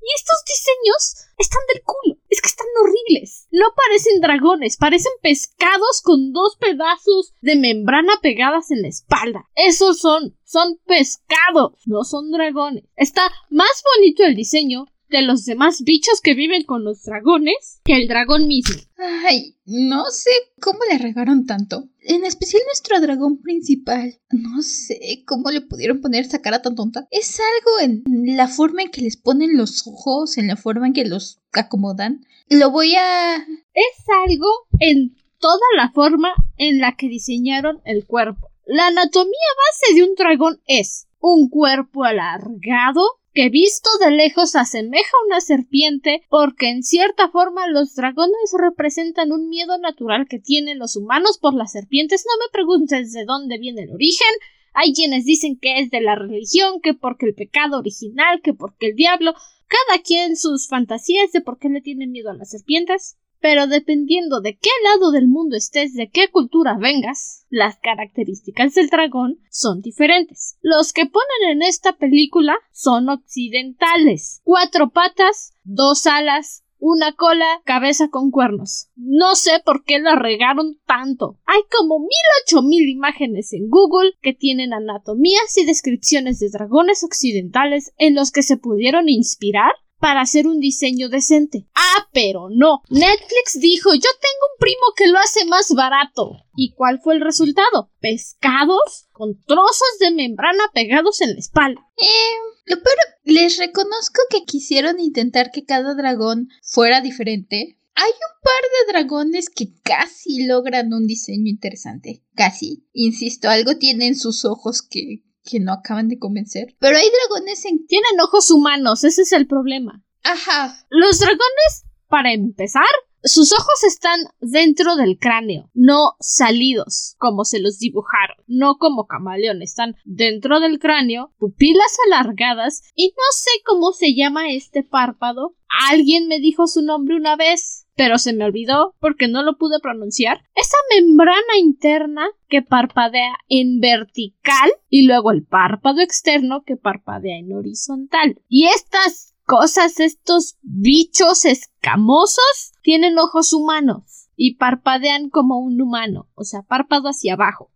Y 0.06 0.08
estos 0.14 0.38
diseños 0.46 1.26
están 1.36 1.62
del 1.72 1.82
culo. 1.82 2.16
Es 2.30 2.40
que 2.40 2.46
están 2.46 2.68
horribles. 2.80 3.48
No 3.50 3.66
parecen 3.74 4.20
dragones, 4.20 4.76
parecen 4.76 5.10
pescados 5.20 6.00
con 6.00 6.32
dos 6.32 6.56
pedazos 6.60 7.34
de 7.40 7.56
membrana 7.56 8.20
pegadas 8.22 8.70
en 8.70 8.82
la 8.82 8.88
espalda. 8.88 9.48
Esos 9.56 9.98
son, 9.98 10.38
son 10.44 10.78
pescados, 10.86 11.72
no 11.86 12.04
son 12.04 12.30
dragones. 12.30 12.84
Está 12.94 13.32
más 13.50 13.82
bonito 13.96 14.22
el 14.22 14.36
diseño 14.36 14.86
de 15.08 15.22
los 15.22 15.44
demás 15.44 15.82
bichos 15.82 16.20
que 16.20 16.34
viven 16.34 16.64
con 16.64 16.84
los 16.84 17.02
dragones 17.02 17.80
que 17.84 17.94
el 17.94 18.08
dragón 18.08 18.46
mismo. 18.46 18.76
Ay, 18.98 19.56
no 19.64 20.06
sé 20.10 20.30
cómo 20.60 20.78
le 20.90 20.98
regaron 20.98 21.46
tanto. 21.46 21.88
En 22.00 22.24
especial 22.24 22.62
nuestro 22.66 23.00
dragón 23.00 23.42
principal. 23.42 24.18
No 24.30 24.62
sé 24.62 25.22
cómo 25.26 25.50
le 25.50 25.60
pudieron 25.60 26.00
poner 26.00 26.24
esa 26.24 26.40
cara 26.40 26.62
tan 26.62 26.74
tonta. 26.74 27.06
Es 27.10 27.38
algo 27.40 27.80
en 27.80 28.36
la 28.36 28.48
forma 28.48 28.82
en 28.82 28.90
que 28.90 29.02
les 29.02 29.16
ponen 29.16 29.56
los 29.56 29.86
ojos, 29.86 30.38
en 30.38 30.48
la 30.48 30.56
forma 30.56 30.86
en 30.86 30.92
que 30.92 31.04
los 31.04 31.40
acomodan. 31.52 32.24
Lo 32.48 32.70
voy 32.70 32.94
a... 32.94 33.36
Es 33.36 34.04
algo 34.26 34.48
en 34.78 35.16
toda 35.38 35.66
la 35.76 35.90
forma 35.92 36.32
en 36.56 36.78
la 36.78 36.96
que 36.96 37.08
diseñaron 37.08 37.80
el 37.84 38.06
cuerpo 38.06 38.50
La 38.64 38.86
anatomía 38.86 39.32
base 39.32 39.94
de 39.94 40.08
un 40.08 40.14
dragón 40.14 40.60
es 40.66 41.08
un 41.20 41.48
cuerpo 41.48 42.04
alargado 42.04 43.02
que 43.36 43.50
visto 43.50 43.90
de 44.00 44.12
lejos 44.12 44.56
asemeja 44.56 45.10
a 45.10 45.26
una 45.26 45.42
serpiente 45.42 46.22
porque 46.30 46.70
en 46.70 46.82
cierta 46.82 47.28
forma 47.28 47.68
los 47.68 47.94
dragones 47.94 48.54
representan 48.58 49.30
un 49.30 49.50
miedo 49.50 49.76
natural 49.76 50.26
que 50.26 50.38
tienen 50.38 50.78
los 50.78 50.96
humanos 50.96 51.38
por 51.38 51.52
las 51.52 51.72
serpientes. 51.72 52.24
No 52.26 52.32
me 52.42 52.50
preguntes 52.50 53.12
de 53.12 53.26
dónde 53.26 53.58
viene 53.58 53.82
el 53.82 53.92
origen. 53.92 54.32
Hay 54.72 54.94
quienes 54.94 55.26
dicen 55.26 55.58
que 55.60 55.80
es 55.80 55.90
de 55.90 56.00
la 56.00 56.14
religión, 56.14 56.80
que 56.80 56.94
porque 56.94 57.26
el 57.26 57.34
pecado 57.34 57.78
original, 57.78 58.40
que 58.42 58.54
porque 58.54 58.88
el 58.88 58.96
diablo. 58.96 59.34
Cada 59.68 60.02
quien 60.02 60.36
sus 60.36 60.66
fantasías 60.66 61.30
de 61.32 61.42
por 61.42 61.58
qué 61.58 61.68
le 61.68 61.82
tienen 61.82 62.12
miedo 62.12 62.30
a 62.30 62.34
las 62.34 62.50
serpientes. 62.50 63.18
Pero 63.48 63.68
dependiendo 63.68 64.40
de 64.40 64.58
qué 64.58 64.70
lado 64.82 65.12
del 65.12 65.28
mundo 65.28 65.56
estés, 65.56 65.94
de 65.94 66.10
qué 66.10 66.32
cultura 66.32 66.76
vengas, 66.76 67.46
las 67.48 67.78
características 67.78 68.74
del 68.74 68.88
dragón 68.88 69.38
son 69.50 69.82
diferentes. 69.82 70.58
Los 70.62 70.92
que 70.92 71.06
ponen 71.06 71.52
en 71.52 71.62
esta 71.62 71.92
película 71.92 72.56
son 72.72 73.08
occidentales. 73.08 74.40
Cuatro 74.42 74.90
patas, 74.90 75.52
dos 75.62 76.08
alas, 76.08 76.64
una 76.80 77.12
cola, 77.12 77.46
cabeza 77.64 78.08
con 78.08 78.32
cuernos. 78.32 78.88
No 78.96 79.36
sé 79.36 79.62
por 79.64 79.84
qué 79.84 80.00
la 80.00 80.16
regaron 80.16 80.80
tanto. 80.84 81.38
Hay 81.46 81.60
como 81.70 82.00
mil 82.00 82.08
ocho 82.42 82.62
mil 82.62 82.88
imágenes 82.88 83.52
en 83.52 83.68
Google 83.68 84.14
que 84.22 84.34
tienen 84.34 84.72
anatomías 84.72 85.56
y 85.56 85.64
descripciones 85.64 86.40
de 86.40 86.50
dragones 86.50 87.04
occidentales 87.04 87.92
en 87.96 88.16
los 88.16 88.32
que 88.32 88.42
se 88.42 88.56
pudieron 88.56 89.08
inspirar 89.08 89.70
para 89.98 90.20
hacer 90.20 90.46
un 90.46 90.60
diseño 90.60 91.08
decente. 91.08 91.66
Ah, 91.74 92.08
pero 92.12 92.48
no. 92.50 92.82
Netflix 92.90 93.58
dijo 93.60 93.94
yo 93.94 94.00
tengo 94.00 94.46
un 94.52 94.58
primo 94.58 94.86
que 94.96 95.08
lo 95.08 95.18
hace 95.18 95.44
más 95.46 95.72
barato. 95.74 96.32
¿Y 96.54 96.74
cuál 96.74 97.00
fue 97.00 97.14
el 97.14 97.20
resultado? 97.20 97.90
Pescados 98.00 99.08
con 99.12 99.40
trozos 99.46 99.98
de 100.00 100.10
membrana 100.10 100.64
pegados 100.72 101.20
en 101.20 101.32
la 101.34 101.38
espalda. 101.38 101.80
Eh, 101.96 102.46
pero 102.66 103.02
les 103.24 103.58
reconozco 103.58 104.20
que 104.30 104.44
quisieron 104.44 105.00
intentar 105.00 105.50
que 105.50 105.64
cada 105.64 105.94
dragón 105.94 106.48
fuera 106.62 107.00
diferente. 107.00 107.78
Hay 107.94 108.10
un 108.10 108.42
par 108.42 108.62
de 108.62 108.92
dragones 108.92 109.48
que 109.48 109.72
casi 109.82 110.44
logran 110.46 110.92
un 110.92 111.06
diseño 111.06 111.48
interesante. 111.48 112.22
Casi. 112.34 112.86
Insisto, 112.92 113.48
algo 113.48 113.78
tienen 113.78 114.16
sus 114.16 114.44
ojos 114.44 114.82
que 114.82 115.22
que 115.46 115.60
no 115.60 115.72
acaban 115.72 116.08
de 116.08 116.18
convencer. 116.18 116.76
Pero 116.78 116.98
hay 116.98 117.08
dragones 117.08 117.64
en... 117.64 117.86
Tienen 117.86 118.20
ojos 118.20 118.50
humanos, 118.50 119.04
ese 119.04 119.22
es 119.22 119.32
el 119.32 119.46
problema. 119.46 120.02
Ajá. 120.24 120.76
Los 120.90 121.20
dragones, 121.20 121.84
para 122.08 122.32
empezar, 122.32 122.84
sus 123.26 123.52
ojos 123.52 123.84
están 123.86 124.20
dentro 124.40 124.96
del 124.96 125.18
cráneo, 125.18 125.70
no 125.74 126.16
salidos, 126.20 127.14
como 127.18 127.44
se 127.44 127.60
los 127.60 127.78
dibujaron, 127.78 128.36
no 128.46 128.76
como 128.78 129.06
camaleón, 129.06 129.62
están 129.62 129.96
dentro 130.04 130.60
del 130.60 130.78
cráneo, 130.78 131.32
pupilas 131.38 131.96
alargadas, 132.06 132.82
y 132.94 133.08
no 133.08 133.24
sé 133.32 133.50
cómo 133.64 133.92
se 133.92 134.14
llama 134.14 134.50
este 134.50 134.82
párpado. 134.82 135.54
Alguien 135.90 136.28
me 136.28 136.40
dijo 136.40 136.66
su 136.66 136.82
nombre 136.82 137.16
una 137.16 137.36
vez 137.36 137.86
pero 137.96 138.18
se 138.18 138.34
me 138.34 138.44
olvidó 138.44 138.94
porque 139.00 139.26
no 139.26 139.42
lo 139.42 139.56
pude 139.56 139.80
pronunciar. 139.80 140.42
Esa 140.54 140.76
membrana 140.94 141.58
interna 141.58 142.28
que 142.48 142.62
parpadea 142.62 143.38
en 143.48 143.80
vertical 143.80 144.70
y 144.88 145.06
luego 145.06 145.32
el 145.32 145.44
párpado 145.44 146.02
externo 146.02 146.62
que 146.64 146.76
parpadea 146.76 147.38
en 147.38 147.52
horizontal. 147.54 148.38
Y 148.48 148.66
estas 148.66 149.34
cosas, 149.46 150.00
estos 150.00 150.56
bichos 150.60 151.44
escamosos, 151.44 152.72
tienen 152.82 153.18
ojos 153.18 153.52
humanos 153.52 154.28
y 154.36 154.56
parpadean 154.56 155.30
como 155.30 155.58
un 155.58 155.80
humano, 155.80 156.28
o 156.34 156.44
sea, 156.44 156.62
párpado 156.62 157.08
hacia 157.08 157.34
abajo. 157.34 157.72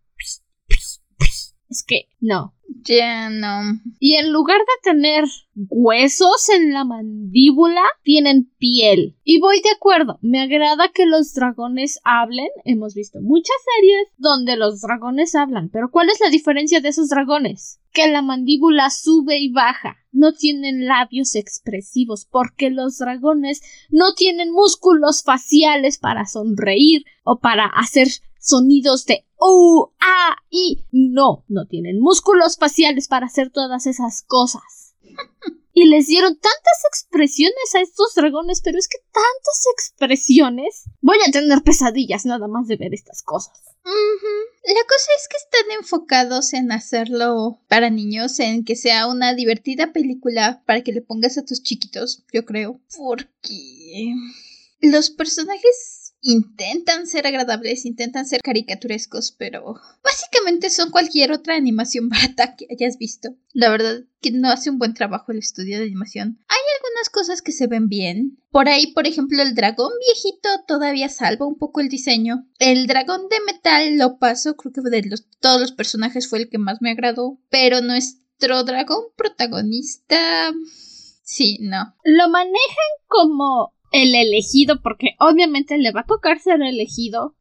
Es 1.69 1.83
que 1.83 2.09
no, 2.19 2.53
ya 2.83 3.29
no. 3.29 3.79
Y 3.99 4.15
en 4.15 4.31
lugar 4.31 4.59
de 4.59 4.91
tener 4.91 5.25
huesos 5.55 6.49
en 6.49 6.73
la 6.73 6.83
mandíbula, 6.85 7.81
tienen 8.03 8.51
piel. 8.57 9.15
Y 9.23 9.39
voy 9.39 9.61
de 9.61 9.71
acuerdo, 9.71 10.17
me 10.21 10.41
agrada 10.41 10.91
que 10.93 11.05
los 11.05 11.33
dragones 11.33 11.99
hablen. 12.03 12.47
Hemos 12.65 12.93
visto 12.93 13.19
muchas 13.21 13.55
series 13.77 14.07
donde 14.17 14.57
los 14.57 14.81
dragones 14.81 15.35
hablan, 15.35 15.69
pero 15.69 15.89
¿cuál 15.91 16.09
es 16.09 16.19
la 16.19 16.29
diferencia 16.29 16.81
de 16.81 16.89
esos 16.89 17.09
dragones? 17.09 17.79
Que 17.91 18.07
la 18.07 18.21
mandíbula 18.21 18.89
sube 18.89 19.39
y 19.39 19.51
baja. 19.51 19.97
No 20.11 20.33
tienen 20.33 20.85
labios 20.85 21.35
expresivos 21.35 22.27
porque 22.29 22.69
los 22.69 22.97
dragones 22.97 23.61
no 23.89 24.13
tienen 24.13 24.51
músculos 24.51 25.23
faciales 25.23 25.97
para 25.97 26.25
sonreír 26.25 27.05
o 27.23 27.39
para 27.39 27.65
hacer 27.65 28.07
sonidos 28.41 29.05
de 29.05 29.25
uh, 29.39 29.85
ah, 29.99 30.35
y 30.49 30.83
no, 30.91 31.45
no 31.47 31.67
tienen 31.67 31.99
músculos 32.01 32.57
faciales 32.57 33.07
para 33.07 33.27
hacer 33.27 33.51
todas 33.51 33.85
esas 33.87 34.23
cosas. 34.23 34.95
Y 35.73 35.85
les 35.85 36.07
dieron 36.07 36.33
tantas 36.35 36.83
expresiones 36.89 37.75
a 37.75 37.79
estos 37.79 38.13
dragones, 38.13 38.61
pero 38.61 38.77
es 38.77 38.89
que 38.89 38.97
tantas 39.11 39.63
expresiones. 39.73 40.83
Voy 40.99 41.17
a 41.25 41.31
tener 41.31 41.63
pesadillas 41.63 42.25
nada 42.25 42.49
más 42.49 42.67
de 42.67 42.75
ver 42.75 42.93
estas 42.93 43.23
cosas. 43.23 43.57
La 43.83 44.83
cosa 44.83 45.11
es 45.17 45.27
que 45.29 45.37
están 45.37 45.71
enfocados 45.79 46.53
en 46.53 46.71
hacerlo 46.71 47.61
para 47.69 47.89
niños, 47.89 48.39
en 48.39 48.65
que 48.65 48.75
sea 48.75 49.07
una 49.07 49.33
divertida 49.33 49.93
película 49.93 50.61
para 50.65 50.81
que 50.81 50.91
le 50.91 51.01
pongas 51.01 51.37
a 51.37 51.45
tus 51.45 51.63
chiquitos, 51.63 52.25
yo 52.33 52.45
creo. 52.45 52.81
Porque 52.97 54.13
los 54.81 55.09
personajes 55.09 56.00
intentan 56.21 57.07
ser 57.07 57.25
agradables, 57.25 57.85
intentan 57.85 58.25
ser 58.25 58.41
caricaturescos, 58.41 59.31
pero 59.37 59.75
básicamente 60.03 60.69
son 60.69 60.91
cualquier 60.91 61.31
otra 61.31 61.55
animación 61.55 62.09
barata 62.09 62.55
que 62.55 62.67
hayas 62.71 62.97
visto. 62.97 63.35
La 63.53 63.69
verdad 63.69 64.03
que 64.21 64.31
no 64.31 64.49
hace 64.49 64.69
un 64.69 64.77
buen 64.77 64.93
trabajo 64.93 65.31
el 65.31 65.39
estudio 65.39 65.79
de 65.79 65.85
animación. 65.85 66.39
Hay 66.47 66.59
algunas 66.77 67.09
cosas 67.09 67.41
que 67.41 67.51
se 67.51 67.67
ven 67.67 67.87
bien. 67.87 68.37
Por 68.51 68.69
ahí, 68.69 68.93
por 68.93 69.07
ejemplo, 69.07 69.41
el 69.41 69.55
dragón 69.55 69.91
viejito 70.07 70.49
todavía 70.67 71.09
salva 71.09 71.47
un 71.47 71.57
poco 71.57 71.81
el 71.81 71.89
diseño. 71.89 72.47
El 72.59 72.85
dragón 72.85 73.27
de 73.29 73.37
metal 73.45 73.97
lo 73.97 74.19
paso, 74.19 74.55
creo 74.55 74.71
que 74.71 74.81
de 74.81 75.15
todos 75.39 75.59
los 75.59 75.71
personajes 75.71 76.29
fue 76.29 76.39
el 76.39 76.49
que 76.49 76.59
más 76.59 76.81
me 76.81 76.91
agradó. 76.91 77.39
Pero 77.49 77.81
nuestro 77.81 78.63
dragón 78.63 79.05
protagonista... 79.15 80.53
Sí, 81.23 81.59
no. 81.61 81.95
Lo 82.03 82.29
manejan 82.29 82.91
como 83.07 83.73
el 83.91 84.15
elegido, 84.15 84.81
porque 84.81 85.15
obviamente 85.19 85.77
le 85.77 85.91
va 85.91 86.01
a 86.01 86.05
tocar 86.05 86.39
ser 86.39 86.61
elegido. 86.61 87.35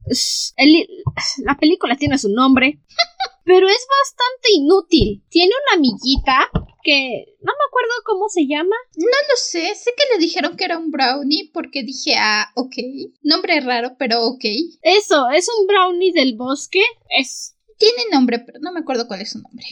la 1.45 1.57
película 1.59 1.97
tiene 1.97 2.19
su 2.19 2.28
nombre, 2.28 2.80
pero 3.45 3.69
es 3.69 3.87
bastante 4.02 4.52
inútil. 4.54 5.25
Tiene 5.30 5.52
una 5.66 5.78
amiguita 5.78 6.50
que 6.83 7.37
no 7.40 7.52
me 7.52 7.64
acuerdo 7.69 7.92
cómo 8.04 8.28
se 8.28 8.47
llama. 8.47 8.76
No 8.97 9.07
lo 9.07 9.37
sé, 9.37 9.75
sé 9.75 9.92
que 9.97 10.04
le 10.12 10.21
dijeron 10.21 10.57
que 10.57 10.64
era 10.64 10.78
un 10.78 10.90
brownie 10.90 11.50
porque 11.52 11.83
dije, 11.83 12.14
ah, 12.19 12.50
ok. 12.54 12.75
Nombre 13.23 13.61
raro, 13.61 13.97
pero 13.99 14.25
ok. 14.25 14.45
Eso, 14.83 15.30
es 15.30 15.49
un 15.59 15.66
brownie 15.66 16.12
del 16.12 16.37
bosque. 16.37 16.83
Es... 17.16 17.57
Tiene 17.78 18.02
nombre, 18.12 18.40
pero 18.40 18.59
no 18.61 18.73
me 18.73 18.80
acuerdo 18.80 19.09
cuál 19.09 19.23
es 19.23 19.30
su 19.30 19.40
nombre. 19.40 19.64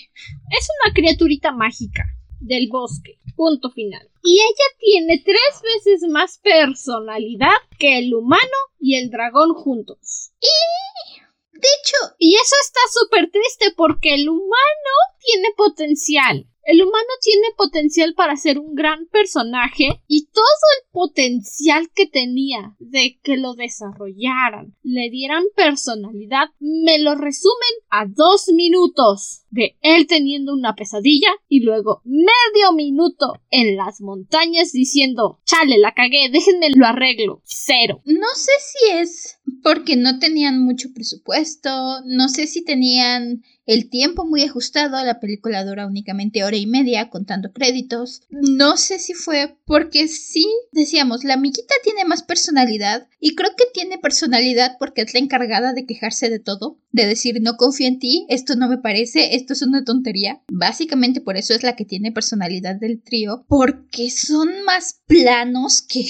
Es 0.59 0.67
una 0.83 0.95
criaturita 0.95 1.53
mágica 1.53 2.07
del 2.41 2.69
bosque. 2.71 3.19
Punto 3.39 3.71
final. 3.71 4.11
Y 4.25 4.41
ella 4.41 4.69
tiene 4.81 5.23
tres 5.25 5.63
veces 5.63 6.11
más 6.11 6.39
personalidad 6.39 7.55
que 7.79 7.99
el 7.99 8.13
humano 8.13 8.59
y 8.81 8.97
el 8.97 9.11
dragón 9.11 9.55
juntos. 9.55 10.33
Y... 10.41 11.21
De 11.53 11.69
hecho... 11.79 12.17
Y 12.19 12.35
eso 12.35 12.57
está 12.61 12.81
súper 12.93 13.31
triste 13.31 13.73
porque 13.77 14.15
el 14.15 14.29
humano 14.29 14.95
tiene 15.25 15.51
potencial. 15.57 16.49
El 16.69 16.83
humano 16.83 17.09
tiene 17.23 17.47
potencial 17.57 18.13
para 18.13 18.37
ser 18.37 18.59
un 18.59 18.75
gran 18.75 19.07
personaje 19.07 20.03
y 20.07 20.27
todo 20.27 20.45
el 20.77 20.91
potencial 20.93 21.89
que 21.95 22.07
tenía 22.07 22.77
de 22.79 23.19
que 23.23 23.39
lo 23.39 23.55
desarrollaran, 23.55 24.77
le 24.83 25.09
dieran 25.09 25.45
personalidad, 25.57 26.51
me 26.61 26.99
lo 26.99 27.15
resumen 27.15 27.73
a 27.89 28.05
dos 28.05 28.51
minutos 28.53 29.47
de 29.51 29.79
él 29.81 30.07
teniendo 30.07 30.53
una 30.53 30.75
pesadilla 30.75 31.31
y 31.49 31.61
luego 31.61 32.03
medio 32.05 32.75
minuto 32.75 33.41
en 33.51 33.75
las 33.79 34.03
montañas 34.03 34.71
diciendo 34.71 35.41
chale, 35.47 35.79
la 35.79 35.95
cagué, 35.95 36.29
déjenme 36.31 36.69
lo 36.75 36.87
arreglo. 36.87 37.41
Cero. 37.45 38.03
No 38.05 38.29
sé 38.35 38.53
si 38.61 38.99
es 38.99 39.38
porque 39.63 39.97
no 39.97 40.19
tenían 40.19 40.63
mucho 40.63 40.93
presupuesto, 40.93 42.03
no 42.07 42.29
sé 42.29 42.47
si 42.47 42.65
tenían 42.65 43.43
el 43.69 43.91
tiempo 43.91 44.25
muy 44.25 44.45
ajustado, 44.45 45.05
la 45.05 45.21
película 45.21 45.63
dura 45.63 45.87
únicamente 45.87 46.43
hora 46.43 46.57
y 46.57 46.67
media 46.67 47.11
contando 47.11 47.53
créditos. 47.53 48.23
No 48.31 48.79
sé 48.79 48.99
si 48.99 49.13
fue 49.13 49.59
porque 49.67 50.09
sí, 50.09 50.47
decíamos, 50.73 51.23
la 51.23 51.35
amiguita 51.35 51.75
tiene 51.85 52.07
más 52.07 52.23
personalidad 52.23 53.09
y 53.21 53.35
creo 53.35 53.51
que 53.59 53.67
tiene 53.75 53.99
personalidad 53.99 54.77
porque 54.79 55.03
es 55.03 55.13
la 55.13 55.21
encargada 55.21 55.75
de 55.75 55.85
quejarse 55.85 56.31
de 56.31 56.39
todo, 56.39 56.79
de 56.93 57.07
decir 57.07 57.43
no 57.43 57.59
confío 57.59 57.89
en 57.89 57.99
ti, 57.99 58.25
esto 58.31 58.57
no 58.57 58.69
me 58.69 58.79
parece, 58.79 59.35
esto 59.35 59.53
es 59.53 59.61
una 59.61 59.85
tontería. 59.85 60.41
Básicamente 60.51 61.21
por 61.21 61.37
eso 61.37 61.53
es 61.53 61.63
la 61.63 61.77
que 61.77 61.85
tiene 61.85 62.11
personalidad 62.11 62.77
del 62.77 63.03
trío, 63.03 63.45
porque 63.49 64.11
son 64.11 64.49
más 64.65 65.03
planos 65.07 65.83
que... 65.83 66.07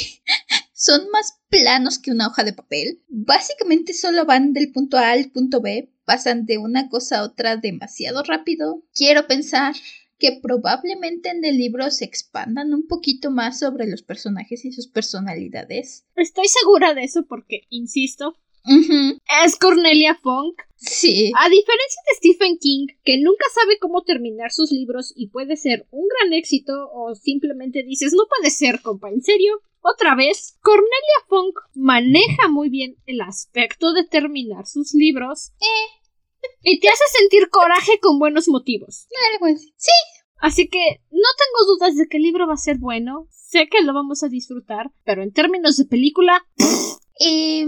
son 0.79 1.11
más 1.11 1.41
planos 1.51 1.99
que 1.99 2.13
una 2.13 2.29
hoja 2.29 2.45
de 2.45 2.53
papel. 2.53 3.03
Básicamente 3.09 3.93
solo 3.93 4.25
van 4.25 4.53
del 4.53 4.71
punto 4.71 4.97
A 4.97 5.11
al 5.11 5.31
punto 5.33 5.61
B 5.61 5.93
pasan 6.05 6.47
de 6.47 6.57
una 6.57 6.89
cosa 6.89 7.19
a 7.19 7.25
otra 7.25 7.59
demasiado 7.59 8.23
rápido. 8.23 8.83
Quiero 8.95 9.27
pensar 9.27 9.75
que 10.19 10.39
probablemente 10.43 11.29
en 11.29 11.45
el 11.45 11.59
libro 11.59 11.91
se 11.91 12.07
expandan 12.07 12.73
un 12.73 12.87
poquito 12.87 13.31
más 13.31 13.59
sobre 13.59 13.87
los 13.87 14.03
personajes 14.03 14.65
y 14.65 14.73
sus 14.73 14.89
personalidades. 14.89 16.07
Estoy 16.17 16.47
segura 16.47 16.95
de 16.95 17.05
eso 17.05 17.27
porque, 17.29 17.67
insisto, 17.69 18.37
es 19.45 19.57
Cornelia 19.57 20.15
Funk. 20.15 20.63
Sí. 20.77 21.33
A 21.37 21.49
diferencia 21.49 22.03
de 22.07 22.17
Stephen 22.17 22.59
King, 22.59 22.87
que 23.05 23.19
nunca 23.19 23.45
sabe 23.53 23.79
cómo 23.79 24.03
terminar 24.03 24.53
sus 24.53 24.71
libros 24.71 25.13
y 25.17 25.29
puede 25.29 25.57
ser 25.57 25.87
un 25.91 26.07
gran 26.07 26.33
éxito 26.33 26.91
o 26.93 27.15
simplemente 27.15 27.83
dices, 27.83 28.13
no 28.13 28.25
puede 28.29 28.51
ser, 28.51 28.81
compa, 28.81 29.11
en 29.11 29.23
serio. 29.23 29.61
Otra 29.81 30.15
vez, 30.15 30.57
Cornelia 30.61 30.89
Funk 31.29 31.59
maneja 31.75 32.49
muy 32.49 32.69
bien 32.69 32.97
el 33.07 33.21
aspecto 33.21 33.93
de 33.93 34.05
terminar 34.05 34.67
sus 34.67 34.95
libros. 34.95 35.53
Eh. 35.61 35.99
Y 36.63 36.81
te 36.81 36.89
hace 36.89 37.05
sentir 37.19 37.49
coraje 37.51 37.99
con 38.01 38.19
buenos 38.19 38.49
motivos. 38.49 39.09
Así. 39.43 39.73
Sí. 39.77 39.91
Así 40.41 40.69
que 40.69 41.01
no 41.11 41.29
tengo 41.37 41.75
dudas 41.75 41.97
de 41.97 42.07
que 42.07 42.19
el 42.19 42.23
libro 42.23 42.47
va 42.47 42.55
a 42.55 42.59
ser 42.59 42.79
bueno. 42.79 43.27
Sé 43.31 43.69
que 43.69 43.83
lo 43.83 43.93
vamos 43.93 44.23
a 44.23 44.29
disfrutar, 44.29 44.93
pero 45.05 45.23
en 45.23 45.33
términos 45.33 45.77
de 45.77 45.85
película, 45.85 46.47
eh, 47.19 47.67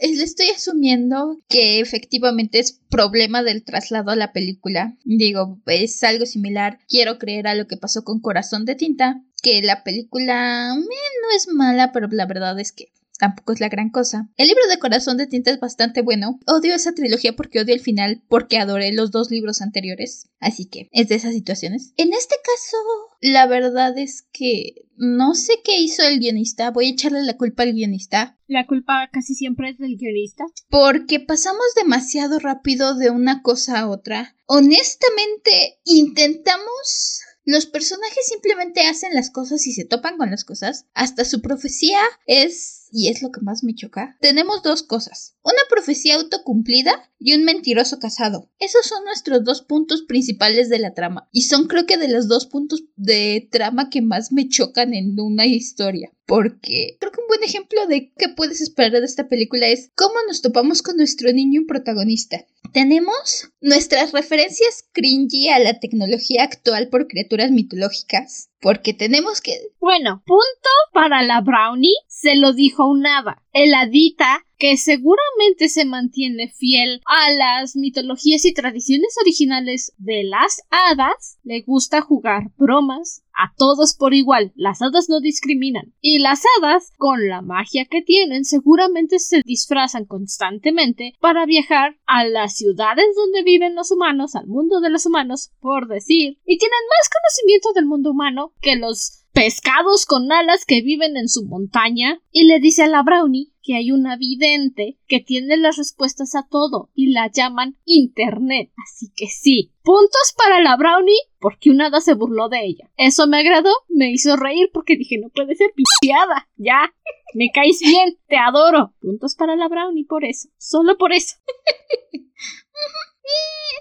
estoy 0.00 0.48
asumiendo 0.48 1.38
que 1.48 1.80
efectivamente 1.80 2.58
es 2.58 2.80
problema 2.90 3.42
del 3.42 3.64
traslado 3.64 4.10
a 4.10 4.16
la 4.16 4.32
película. 4.32 4.96
Digo, 5.04 5.58
es 5.66 6.02
algo 6.04 6.26
similar. 6.26 6.78
Quiero 6.88 7.18
creer 7.18 7.46
a 7.46 7.54
lo 7.54 7.66
que 7.66 7.76
pasó 7.76 8.04
con 8.04 8.20
Corazón 8.20 8.64
de 8.64 8.74
Tinta, 8.74 9.22
que 9.42 9.62
la 9.62 9.82
película 9.82 10.74
no 10.74 11.36
es 11.36 11.48
mala, 11.48 11.92
pero 11.92 12.08
la 12.10 12.26
verdad 12.26 12.58
es 12.60 12.72
que 12.72 12.92
tampoco 13.20 13.52
es 13.52 13.60
la 13.60 13.68
gran 13.68 13.90
cosa. 13.90 14.28
El 14.36 14.48
libro 14.48 14.66
de 14.68 14.78
Corazón 14.78 15.16
de 15.18 15.26
Tinta 15.26 15.50
es 15.50 15.60
bastante 15.60 16.02
bueno. 16.02 16.40
Odio 16.46 16.74
esa 16.74 16.92
trilogía 16.92 17.36
porque 17.36 17.60
odio 17.60 17.74
el 17.74 17.80
final, 17.80 18.22
porque 18.28 18.58
adoré 18.58 18.92
los 18.92 19.10
dos 19.10 19.30
libros 19.30 19.60
anteriores. 19.60 20.30
Así 20.40 20.64
que 20.64 20.88
es 20.90 21.08
de 21.08 21.16
esas 21.16 21.34
situaciones. 21.34 21.92
En 21.96 22.12
este 22.12 22.34
caso, 22.42 22.76
la 23.20 23.46
verdad 23.46 23.96
es 23.98 24.22
que 24.32 24.86
no 24.96 25.34
sé 25.34 25.52
qué 25.62 25.80
hizo 25.80 26.02
el 26.02 26.18
guionista. 26.18 26.70
Voy 26.70 26.86
a 26.86 26.90
echarle 26.90 27.22
la 27.22 27.36
culpa 27.36 27.62
al 27.62 27.74
guionista. 27.74 28.38
La 28.46 28.66
culpa 28.66 29.08
casi 29.12 29.34
siempre 29.34 29.70
es 29.70 29.78
del 29.78 29.96
guionista. 29.96 30.44
Porque 30.70 31.20
pasamos 31.20 31.64
demasiado 31.76 32.38
rápido 32.38 32.96
de 32.96 33.10
una 33.10 33.42
cosa 33.42 33.80
a 33.80 33.88
otra. 33.88 34.34
Honestamente, 34.46 35.78
intentamos 35.84 37.20
los 37.44 37.66
personajes 37.66 38.26
simplemente 38.26 38.82
hacen 38.82 39.14
las 39.14 39.30
cosas 39.30 39.66
y 39.66 39.72
se 39.72 39.84
topan 39.84 40.18
con 40.18 40.30
las 40.30 40.44
cosas. 40.44 40.86
Hasta 40.94 41.24
su 41.24 41.40
profecía 41.40 41.98
es, 42.26 42.79
y 42.92 43.08
es 43.08 43.22
lo 43.22 43.30
que 43.30 43.40
más 43.40 43.64
me 43.64 43.74
choca, 43.74 44.16
tenemos 44.20 44.62
dos 44.62 44.82
cosas. 44.82 45.36
Una 45.42 45.60
profecía 45.68 46.16
autocumplida 46.16 47.10
y 47.18 47.34
un 47.34 47.44
mentiroso 47.44 47.98
casado. 47.98 48.50
Esos 48.58 48.86
son 48.86 49.04
nuestros 49.04 49.44
dos 49.44 49.62
puntos 49.62 50.02
principales 50.02 50.68
de 50.68 50.78
la 50.78 50.94
trama. 50.94 51.28
Y 51.32 51.42
son 51.42 51.66
creo 51.66 51.86
que 51.86 51.96
de 51.96 52.08
los 52.08 52.28
dos 52.28 52.46
puntos 52.46 52.84
de 52.96 53.48
trama 53.50 53.90
que 53.90 54.02
más 54.02 54.32
me 54.32 54.48
chocan 54.48 54.94
en 54.94 55.18
una 55.18 55.46
historia. 55.46 56.12
Porque 56.26 56.96
creo 57.00 57.12
que 57.12 57.20
un 57.20 57.28
buen 57.28 57.42
ejemplo 57.42 57.86
de 57.86 58.12
qué 58.16 58.28
puedes 58.28 58.60
esperar 58.60 58.92
de 58.92 59.04
esta 59.04 59.28
película 59.28 59.66
es 59.68 59.90
cómo 59.96 60.14
nos 60.28 60.42
topamos 60.42 60.82
con 60.82 60.96
nuestro 60.96 61.32
niño 61.32 61.62
protagonista. 61.66 62.46
Tenemos 62.72 63.50
nuestras 63.60 64.12
referencias 64.12 64.84
cringy 64.92 65.48
a 65.48 65.58
la 65.58 65.80
tecnología 65.80 66.44
actual 66.44 66.88
por 66.88 67.08
criaturas 67.08 67.50
mitológicas. 67.50 68.49
Porque 68.60 68.92
tenemos 68.92 69.40
que... 69.40 69.52
Bueno, 69.80 70.22
punto 70.26 70.70
para 70.92 71.22
la 71.22 71.40
brownie, 71.40 71.94
se 72.08 72.36
lo 72.36 72.52
dijo 72.52 72.86
un 72.86 73.06
hada. 73.06 73.42
El 73.52 73.74
hadita 73.74 74.44
que 74.60 74.76
seguramente 74.76 75.70
se 75.70 75.86
mantiene 75.86 76.48
fiel 76.48 77.00
a 77.06 77.32
las 77.32 77.76
mitologías 77.76 78.44
y 78.44 78.52
tradiciones 78.52 79.16
originales 79.18 79.94
de 79.96 80.22
las 80.22 80.62
hadas, 80.68 81.38
le 81.44 81.62
gusta 81.62 82.02
jugar 82.02 82.52
bromas 82.58 83.24
a 83.32 83.54
todos 83.56 83.94
por 83.94 84.12
igual. 84.12 84.52
Las 84.54 84.82
hadas 84.82 85.08
no 85.08 85.20
discriminan. 85.20 85.94
Y 86.02 86.18
las 86.18 86.42
hadas, 86.58 86.92
con 86.98 87.26
la 87.26 87.40
magia 87.40 87.86
que 87.86 88.02
tienen, 88.02 88.44
seguramente 88.44 89.18
se 89.18 89.40
disfrazan 89.46 90.04
constantemente 90.04 91.14
para 91.20 91.46
viajar 91.46 91.96
a 92.06 92.26
las 92.26 92.54
ciudades 92.54 93.06
donde 93.16 93.42
viven 93.42 93.74
los 93.74 93.90
humanos, 93.90 94.36
al 94.36 94.46
mundo 94.46 94.80
de 94.80 94.90
los 94.90 95.06
humanos, 95.06 95.52
por 95.60 95.88
decir, 95.88 96.38
y 96.44 96.58
tienen 96.58 96.78
más 96.90 97.08
conocimiento 97.08 97.72
del 97.72 97.86
mundo 97.86 98.10
humano 98.10 98.52
que 98.60 98.76
los 98.76 99.24
pescados 99.32 100.06
con 100.06 100.30
alas 100.32 100.66
que 100.66 100.82
viven 100.82 101.16
en 101.16 101.28
su 101.28 101.46
montaña 101.46 102.20
y 102.30 102.44
le 102.44 102.60
dice 102.60 102.82
a 102.82 102.88
la 102.88 103.02
Brownie 103.02 103.49
que 103.62 103.76
hay 103.76 103.92
una 103.92 104.16
vidente 104.16 104.98
que 105.06 105.20
tiene 105.20 105.56
las 105.56 105.76
respuestas 105.76 106.34
a 106.34 106.46
todo 106.48 106.90
y 106.94 107.12
la 107.12 107.30
llaman 107.30 107.76
Internet. 107.84 108.70
Así 108.82 109.12
que 109.14 109.26
sí, 109.26 109.72
puntos 109.82 110.34
para 110.36 110.60
la 110.60 110.76
Brownie 110.76 111.16
porque 111.38 111.70
un 111.70 111.80
hada 111.80 112.00
se 112.00 112.14
burló 112.14 112.48
de 112.48 112.64
ella. 112.64 112.90
Eso 112.96 113.26
me 113.26 113.38
agradó, 113.38 113.72
me 113.88 114.10
hizo 114.10 114.36
reír 114.36 114.70
porque 114.72 114.96
dije 114.96 115.18
no 115.18 115.28
puede 115.30 115.54
ser 115.54 115.70
picheada. 115.74 116.48
Ya, 116.56 116.94
me 117.34 117.50
caes 117.52 117.80
bien, 117.80 118.18
te 118.28 118.36
adoro. 118.36 118.94
Puntos 119.00 119.34
para 119.34 119.56
la 119.56 119.68
Brownie 119.68 120.04
por 120.04 120.24
eso, 120.24 120.48
solo 120.58 120.96
por 120.96 121.12
eso. 121.12 121.36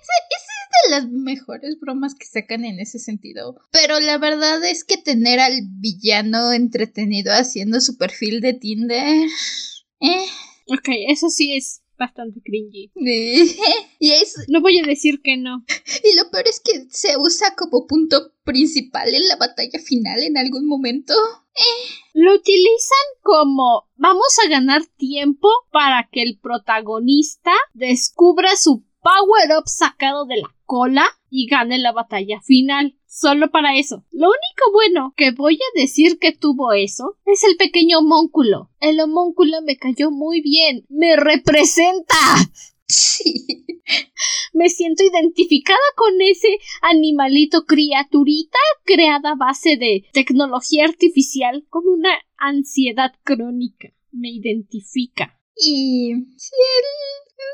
Esa 0.01 0.13
es 0.29 0.49
de 0.83 0.91
las 0.91 1.09
mejores 1.09 1.79
bromas 1.79 2.15
que 2.15 2.25
sacan 2.25 2.65
en 2.65 2.79
ese 2.79 2.99
sentido. 2.99 3.59
Pero 3.71 3.99
la 3.99 4.17
verdad 4.17 4.63
es 4.63 4.83
que 4.83 4.97
tener 4.97 5.39
al 5.39 5.61
villano 5.79 6.53
entretenido 6.53 7.33
haciendo 7.33 7.81
su 7.81 7.97
perfil 7.97 8.41
de 8.41 8.53
Tinder. 8.53 9.27
Eh. 9.99 10.25
Ok, 10.67 10.89
eso 11.07 11.29
sí 11.29 11.55
es 11.55 11.81
bastante 11.97 12.39
cringy. 12.41 12.91
y 13.99 14.11
es... 14.11 14.35
No 14.47 14.61
voy 14.61 14.79
a 14.79 14.83
decir 14.83 15.21
que 15.21 15.35
no. 15.35 15.65
Y 16.03 16.15
lo 16.15 16.31
peor 16.31 16.47
es 16.47 16.61
que 16.61 16.87
se 16.89 17.17
usa 17.17 17.55
como 17.55 17.85
punto 17.87 18.33
principal 18.43 19.13
en 19.13 19.27
la 19.27 19.35
batalla 19.35 19.79
final 19.79 20.23
en 20.23 20.37
algún 20.37 20.67
momento. 20.67 21.13
Eh. 21.13 21.89
Lo 22.13 22.33
utilizan 22.33 23.05
como 23.21 23.89
vamos 23.95 24.37
a 24.45 24.49
ganar 24.49 24.85
tiempo 24.97 25.49
para 25.71 26.07
que 26.11 26.23
el 26.23 26.39
protagonista 26.39 27.51
descubra 27.73 28.55
su 28.55 28.85
power 29.01 29.57
up 29.57 29.67
sacado 29.67 30.25
de 30.25 30.37
la 30.37 30.55
cola 30.65 31.05
y 31.29 31.47
gane 31.47 31.79
la 31.79 31.91
batalla 31.91 32.41
final. 32.41 32.95
Solo 33.05 33.49
para 33.49 33.75
eso. 33.75 34.05
Lo 34.11 34.27
único 34.27 34.71
bueno 34.71 35.13
que 35.17 35.31
voy 35.31 35.55
a 35.55 35.79
decir 35.79 36.19
que 36.19 36.31
tuvo 36.31 36.73
eso 36.73 37.17
es 37.25 37.43
el 37.43 37.57
pequeño 37.57 37.99
homúnculo. 37.99 38.69
El 38.79 38.99
homúnculo 38.99 39.61
me 39.63 39.77
cayó 39.77 40.11
muy 40.11 40.41
bien. 40.41 40.85
Me 40.89 41.15
representa. 41.15 42.15
Sí. 42.91 43.67
Me 44.53 44.67
siento 44.69 45.03
identificada 45.03 45.77
con 45.95 46.19
ese 46.21 46.57
animalito 46.81 47.65
criaturita 47.65 48.57
creada 48.83 49.33
a 49.33 49.35
base 49.35 49.77
de 49.77 50.05
tecnología 50.11 50.85
artificial 50.85 51.67
con 51.69 51.87
una 51.87 52.09
ansiedad 52.35 53.11
crónica. 53.23 53.89
Me 54.11 54.29
identifica. 54.29 55.39
Y 55.55 56.13
sí, 56.35 56.51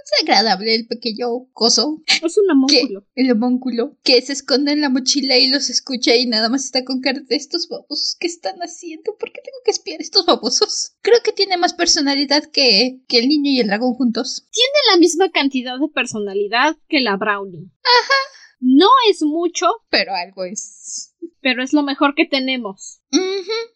es 0.03 0.23
agradable 0.23 0.75
el 0.75 0.87
pequeño 0.87 1.27
coso. 1.53 2.01
Es 2.07 2.37
un 2.37 2.49
homúnculo. 2.49 3.05
el 3.15 3.31
homúnculo. 3.31 3.97
Que 4.03 4.21
se 4.21 4.33
esconde 4.33 4.71
en 4.71 4.81
la 4.81 4.89
mochila 4.89 5.37
y 5.37 5.49
los 5.49 5.69
escucha 5.69 6.15
y 6.15 6.25
nada 6.25 6.49
más 6.49 6.65
está 6.65 6.83
con 6.83 7.01
cara 7.01 7.19
de 7.19 7.35
estos 7.35 7.67
babosos. 7.67 8.15
¿Qué 8.19 8.27
están 8.27 8.57
haciendo? 8.59 9.15
¿Por 9.17 9.31
qué 9.31 9.41
tengo 9.43 9.57
que 9.63 9.71
espiar 9.71 9.99
a 9.99 10.03
estos 10.03 10.25
babosos? 10.25 10.93
Creo 11.01 11.21
que 11.23 11.31
tiene 11.31 11.57
más 11.57 11.73
personalidad 11.73 12.45
que, 12.45 12.99
que 13.07 13.19
el 13.19 13.27
niño 13.27 13.51
y 13.51 13.59
el 13.59 13.67
dragón 13.67 13.93
juntos. 13.93 14.47
Tiene 14.51 14.93
la 14.93 14.99
misma 14.99 15.31
cantidad 15.31 15.79
de 15.79 15.87
personalidad 15.93 16.77
que 16.87 17.01
la 17.01 17.17
brownie. 17.17 17.71
Ajá. 17.83 18.34
No 18.59 18.87
es 19.09 19.21
mucho. 19.21 19.67
Pero 19.89 20.13
algo 20.13 20.45
es. 20.45 21.13
Pero 21.41 21.63
es 21.63 21.73
lo 21.73 21.83
mejor 21.83 22.15
que 22.15 22.25
tenemos. 22.25 23.01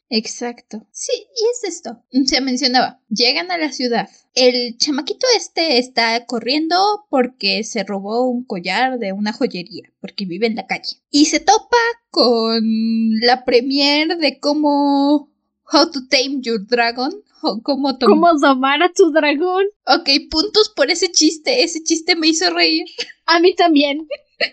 Exacto. 0.10 0.88
Sí, 0.92 1.12
y 1.14 1.46
es 1.52 1.76
esto. 1.76 2.04
Se 2.26 2.42
mencionaba. 2.42 3.00
Llegan 3.10 3.52
a 3.52 3.58
la 3.58 3.72
ciudad. 3.72 4.10
El 4.34 4.78
chamaquito 4.78 5.28
este 5.36 5.78
está 5.78 6.26
corriendo 6.26 6.76
porque 7.10 7.64
se 7.64 7.84
robó 7.84 8.28
un 8.28 8.44
collar 8.44 8.98
de 9.00 9.14
una 9.14 9.34
joyería, 9.34 9.94
porque 10.02 10.26
vive 10.26 10.48
en 10.48 10.56
la 10.56 10.66
calle. 10.66 10.98
Y 11.12 11.26
se 11.26 11.40
topa 11.40 11.78
con 12.10 12.62
la 13.22 13.46
premier 13.46 14.18
de 14.18 14.40
cómo 14.40 15.32
How 15.72 15.92
to 15.92 16.08
Tame 16.10 16.40
Your 16.42 16.66
Dragon. 16.66 17.12
O 17.42 17.62
cómo, 17.64 17.98
¿Cómo 18.00 18.38
domar 18.38 18.84
a 18.84 18.92
tu 18.92 19.12
dragón? 19.12 19.64
Ok, 19.86 20.10
puntos 20.30 20.74
por 20.76 20.92
ese 20.92 21.10
chiste. 21.10 21.64
Ese 21.64 21.82
chiste 21.84 22.18
me 22.18 22.28
hizo 22.28 22.50
reír. 22.54 22.84
A 23.26 23.40
mí 23.40 23.56
también. 23.56 24.06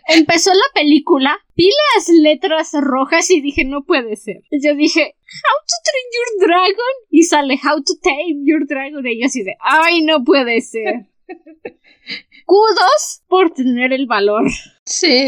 Empezó 0.08 0.50
la 0.52 0.72
película, 0.74 1.38
vi 1.54 1.68
las 1.94 2.08
letras 2.08 2.72
rojas 2.72 3.30
y 3.30 3.40
dije, 3.40 3.64
no 3.64 3.84
puede 3.84 4.16
ser. 4.16 4.42
Yo 4.50 4.74
dije, 4.74 5.00
How 5.02 5.58
to 5.66 5.74
Train 5.84 6.06
Your 6.12 6.48
Dragon 6.48 6.94
y 7.10 7.22
sale 7.22 7.54
How 7.62 7.82
to 7.82 7.94
Tame 8.02 8.42
Your 8.44 8.66
Dragon 8.66 9.06
y 9.06 9.20
yo 9.20 9.26
así 9.26 9.42
de, 9.42 9.56
ay, 9.60 10.02
no 10.02 10.24
puede 10.24 10.60
ser. 10.60 11.06
Kudos 12.46 13.22
por 13.28 13.52
tener 13.52 13.92
el 13.92 14.06
valor. 14.06 14.44
Sí. 14.84 15.24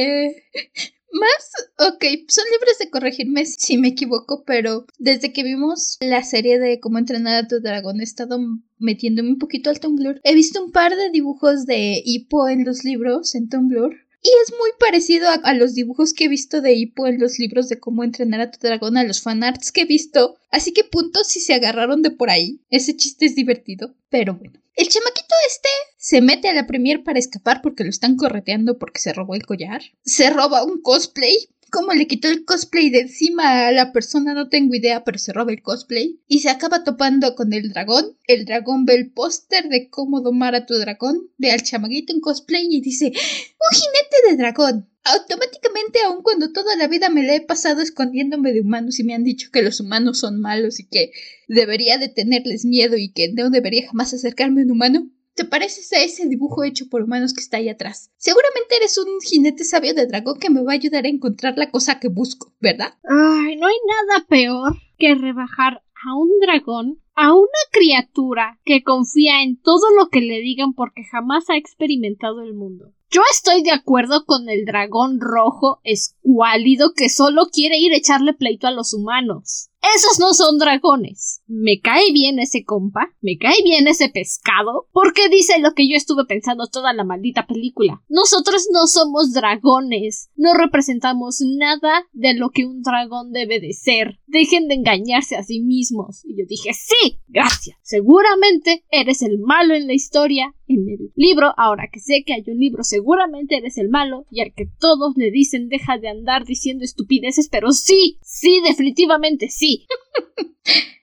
Más, 1.10 1.94
ok, 1.94 2.04
son 2.28 2.44
libres 2.52 2.78
de 2.78 2.90
corregirme 2.90 3.46
si 3.46 3.78
me 3.78 3.88
equivoco, 3.88 4.44
pero 4.44 4.86
desde 4.98 5.32
que 5.32 5.42
vimos 5.42 5.96
la 6.00 6.22
serie 6.22 6.58
de 6.58 6.80
cómo 6.80 6.98
entrenar 6.98 7.34
a 7.34 7.48
tu 7.48 7.60
dragón 7.60 8.00
he 8.00 8.04
estado 8.04 8.38
metiéndome 8.78 9.30
un 9.30 9.38
poquito 9.38 9.70
al 9.70 9.80
Tumblr. 9.80 10.20
He 10.22 10.34
visto 10.34 10.62
un 10.62 10.70
par 10.70 10.94
de 10.94 11.10
dibujos 11.10 11.64
de 11.64 12.02
Hippo 12.04 12.48
en 12.48 12.64
los 12.64 12.84
libros 12.84 13.34
en 13.34 13.48
Tumblr 13.48 14.07
y 14.22 14.28
es 14.42 14.52
muy 14.58 14.70
parecido 14.80 15.28
a, 15.28 15.54
los 15.54 15.74
dibujos 15.74 16.12
que 16.12 16.24
he 16.24 16.28
visto 16.28 16.60
de 16.60 16.74
Hippo 16.74 17.06
en 17.06 17.20
los 17.20 17.38
libros 17.38 17.68
de 17.68 17.78
cómo 17.78 18.02
entrenar 18.02 18.40
a 18.40 18.50
tu 18.50 18.58
dragón, 18.58 18.96
a 18.96 19.04
los 19.04 19.22
fanarts 19.22 19.70
que 19.70 19.82
he 19.82 19.86
visto. 19.86 20.36
Así 20.50 20.72
que 20.72 20.84
puntos 20.84 21.28
si 21.28 21.40
se 21.40 21.54
agarraron 21.54 22.02
de 22.02 22.10
por 22.10 22.28
ahí. 22.28 22.60
Ese 22.68 22.96
chiste 22.96 23.26
es 23.26 23.36
divertido. 23.36 23.94
Pero 24.08 24.34
bueno. 24.34 24.60
El 24.74 24.88
chamaquito 24.88 25.34
este 25.46 25.68
se 25.96 26.20
mete 26.20 26.48
a 26.48 26.54
la 26.54 26.66
premier 26.66 27.02
para 27.02 27.18
escapar 27.18 27.62
porque 27.62 27.82
lo 27.82 27.90
están 27.90 28.16
correteando 28.16 28.78
porque 28.78 29.00
se 29.00 29.12
robó 29.12 29.34
el 29.34 29.44
collar. 29.44 29.82
Se 30.04 30.30
roba 30.30 30.64
un 30.64 30.80
cosplay 30.82 31.48
cómo 31.70 31.92
le 31.92 32.06
quitó 32.06 32.28
el 32.28 32.44
cosplay 32.44 32.90
de 32.90 33.00
encima 33.00 33.66
a 33.66 33.72
la 33.72 33.92
persona, 33.92 34.34
no 34.34 34.48
tengo 34.48 34.74
idea, 34.74 35.04
pero 35.04 35.18
se 35.18 35.32
roba 35.32 35.52
el 35.52 35.62
cosplay. 35.62 36.20
Y 36.26 36.40
se 36.40 36.50
acaba 36.50 36.84
topando 36.84 37.34
con 37.34 37.52
el 37.52 37.70
dragón. 37.70 38.16
El 38.26 38.44
dragón 38.44 38.84
ve 38.84 38.94
el 38.94 39.10
póster 39.10 39.68
de 39.68 39.88
cómo 39.90 40.20
domar 40.20 40.54
a 40.54 40.66
tu 40.66 40.74
dragón, 40.74 41.30
ve 41.38 41.50
al 41.50 41.62
chamaguito 41.62 42.12
en 42.12 42.20
cosplay 42.20 42.66
y 42.70 42.80
dice, 42.80 43.06
¡Un 43.06 43.78
jinete 43.78 44.30
de 44.30 44.36
dragón! 44.36 44.88
Automáticamente, 45.04 46.00
aun 46.04 46.22
cuando 46.22 46.52
toda 46.52 46.76
la 46.76 46.86
vida 46.86 47.08
me 47.08 47.22
la 47.22 47.34
he 47.34 47.40
pasado 47.40 47.80
escondiéndome 47.80 48.52
de 48.52 48.60
humanos 48.60 48.98
y 48.98 49.04
me 49.04 49.14
han 49.14 49.24
dicho 49.24 49.48
que 49.50 49.62
los 49.62 49.80
humanos 49.80 50.18
son 50.18 50.38
malos 50.40 50.80
y 50.80 50.86
que 50.86 51.12
debería 51.48 51.96
de 51.96 52.08
tenerles 52.08 52.66
miedo 52.66 52.96
y 52.98 53.10
que 53.12 53.32
no 53.32 53.48
debería 53.48 53.86
jamás 53.88 54.12
acercarme 54.12 54.60
a 54.60 54.64
un 54.64 54.72
humano, 54.72 55.10
te 55.38 55.44
pareces 55.44 55.92
a 55.92 56.02
ese 56.02 56.26
dibujo 56.26 56.64
hecho 56.64 56.88
por 56.88 57.02
humanos 57.02 57.32
que 57.32 57.40
está 57.40 57.58
ahí 57.58 57.68
atrás. 57.68 58.10
Seguramente 58.16 58.74
eres 58.76 58.98
un 58.98 59.20
jinete 59.20 59.62
sabio 59.62 59.94
de 59.94 60.06
dragón 60.06 60.40
que 60.40 60.50
me 60.50 60.64
va 60.64 60.72
a 60.72 60.74
ayudar 60.74 61.04
a 61.04 61.08
encontrar 61.08 61.56
la 61.56 61.70
cosa 61.70 62.00
que 62.00 62.08
busco, 62.08 62.52
¿verdad? 62.58 62.94
Ay, 63.04 63.54
no 63.54 63.68
hay 63.68 63.76
nada 63.86 64.26
peor 64.26 64.74
que 64.98 65.14
rebajar 65.14 65.84
a 66.04 66.16
un 66.16 66.40
dragón, 66.40 67.00
a 67.14 67.34
una 67.34 67.62
criatura 67.70 68.58
que 68.64 68.82
confía 68.82 69.44
en 69.44 69.62
todo 69.62 69.94
lo 69.96 70.08
que 70.08 70.22
le 70.22 70.40
digan 70.40 70.72
porque 70.72 71.04
jamás 71.04 71.48
ha 71.50 71.56
experimentado 71.56 72.42
el 72.42 72.54
mundo. 72.54 72.92
Yo 73.08 73.22
estoy 73.30 73.62
de 73.62 73.70
acuerdo 73.70 74.24
con 74.26 74.48
el 74.48 74.64
dragón 74.64 75.20
rojo 75.20 75.80
escuálido 75.84 76.94
que 76.96 77.08
solo 77.08 77.46
quiere 77.52 77.78
ir 77.78 77.92
a 77.92 77.96
echarle 77.96 78.34
pleito 78.34 78.66
a 78.66 78.72
los 78.72 78.92
humanos. 78.92 79.70
Esos 79.80 80.18
no 80.18 80.34
son 80.34 80.58
dragones. 80.58 81.42
Me 81.46 81.80
cae 81.80 82.12
bien 82.12 82.38
ese 82.38 82.64
compa, 82.64 83.14
me 83.20 83.38
cae 83.38 83.62
bien 83.62 83.86
ese 83.86 84.08
pescado, 84.08 84.88
porque 84.92 85.28
dice 85.28 85.60
lo 85.60 85.72
que 85.72 85.88
yo 85.88 85.96
estuve 85.96 86.24
pensando 86.26 86.66
toda 86.66 86.92
la 86.92 87.04
maldita 87.04 87.46
película. 87.46 88.02
Nosotros 88.08 88.66
no 88.72 88.86
somos 88.86 89.32
dragones, 89.32 90.30
no 90.34 90.54
representamos 90.54 91.40
nada 91.40 92.06
de 92.12 92.34
lo 92.34 92.50
que 92.50 92.66
un 92.66 92.82
dragón 92.82 93.32
debe 93.32 93.60
de 93.60 93.72
ser. 93.72 94.18
Dejen 94.26 94.66
de 94.66 94.74
engañarse 94.74 95.36
a 95.36 95.44
sí 95.44 95.60
mismos. 95.60 96.24
Y 96.24 96.36
yo 96.38 96.44
dije, 96.48 96.70
sí, 96.74 97.20
gracias. 97.28 97.78
Seguramente 97.82 98.84
eres 98.90 99.22
el 99.22 99.38
malo 99.38 99.74
en 99.74 99.86
la 99.86 99.94
historia, 99.94 100.54
en 100.66 100.88
el 100.88 101.12
libro, 101.14 101.54
ahora 101.56 101.88
que 101.90 102.00
sé 102.00 102.24
que 102.26 102.34
hay 102.34 102.44
un 102.46 102.58
libro, 102.58 102.82
seguramente 102.82 103.56
eres 103.56 103.78
el 103.78 103.88
malo 103.88 104.26
y 104.30 104.40
al 104.40 104.52
que 104.54 104.66
todos 104.78 105.14
le 105.16 105.30
dicen 105.30 105.68
deja 105.68 105.96
de 105.96 106.08
andar 106.08 106.44
diciendo 106.44 106.84
estupideces, 106.84 107.48
pero 107.48 107.72
sí, 107.72 108.18
sí, 108.22 108.60
definitivamente 108.66 109.48
sí 109.48 109.67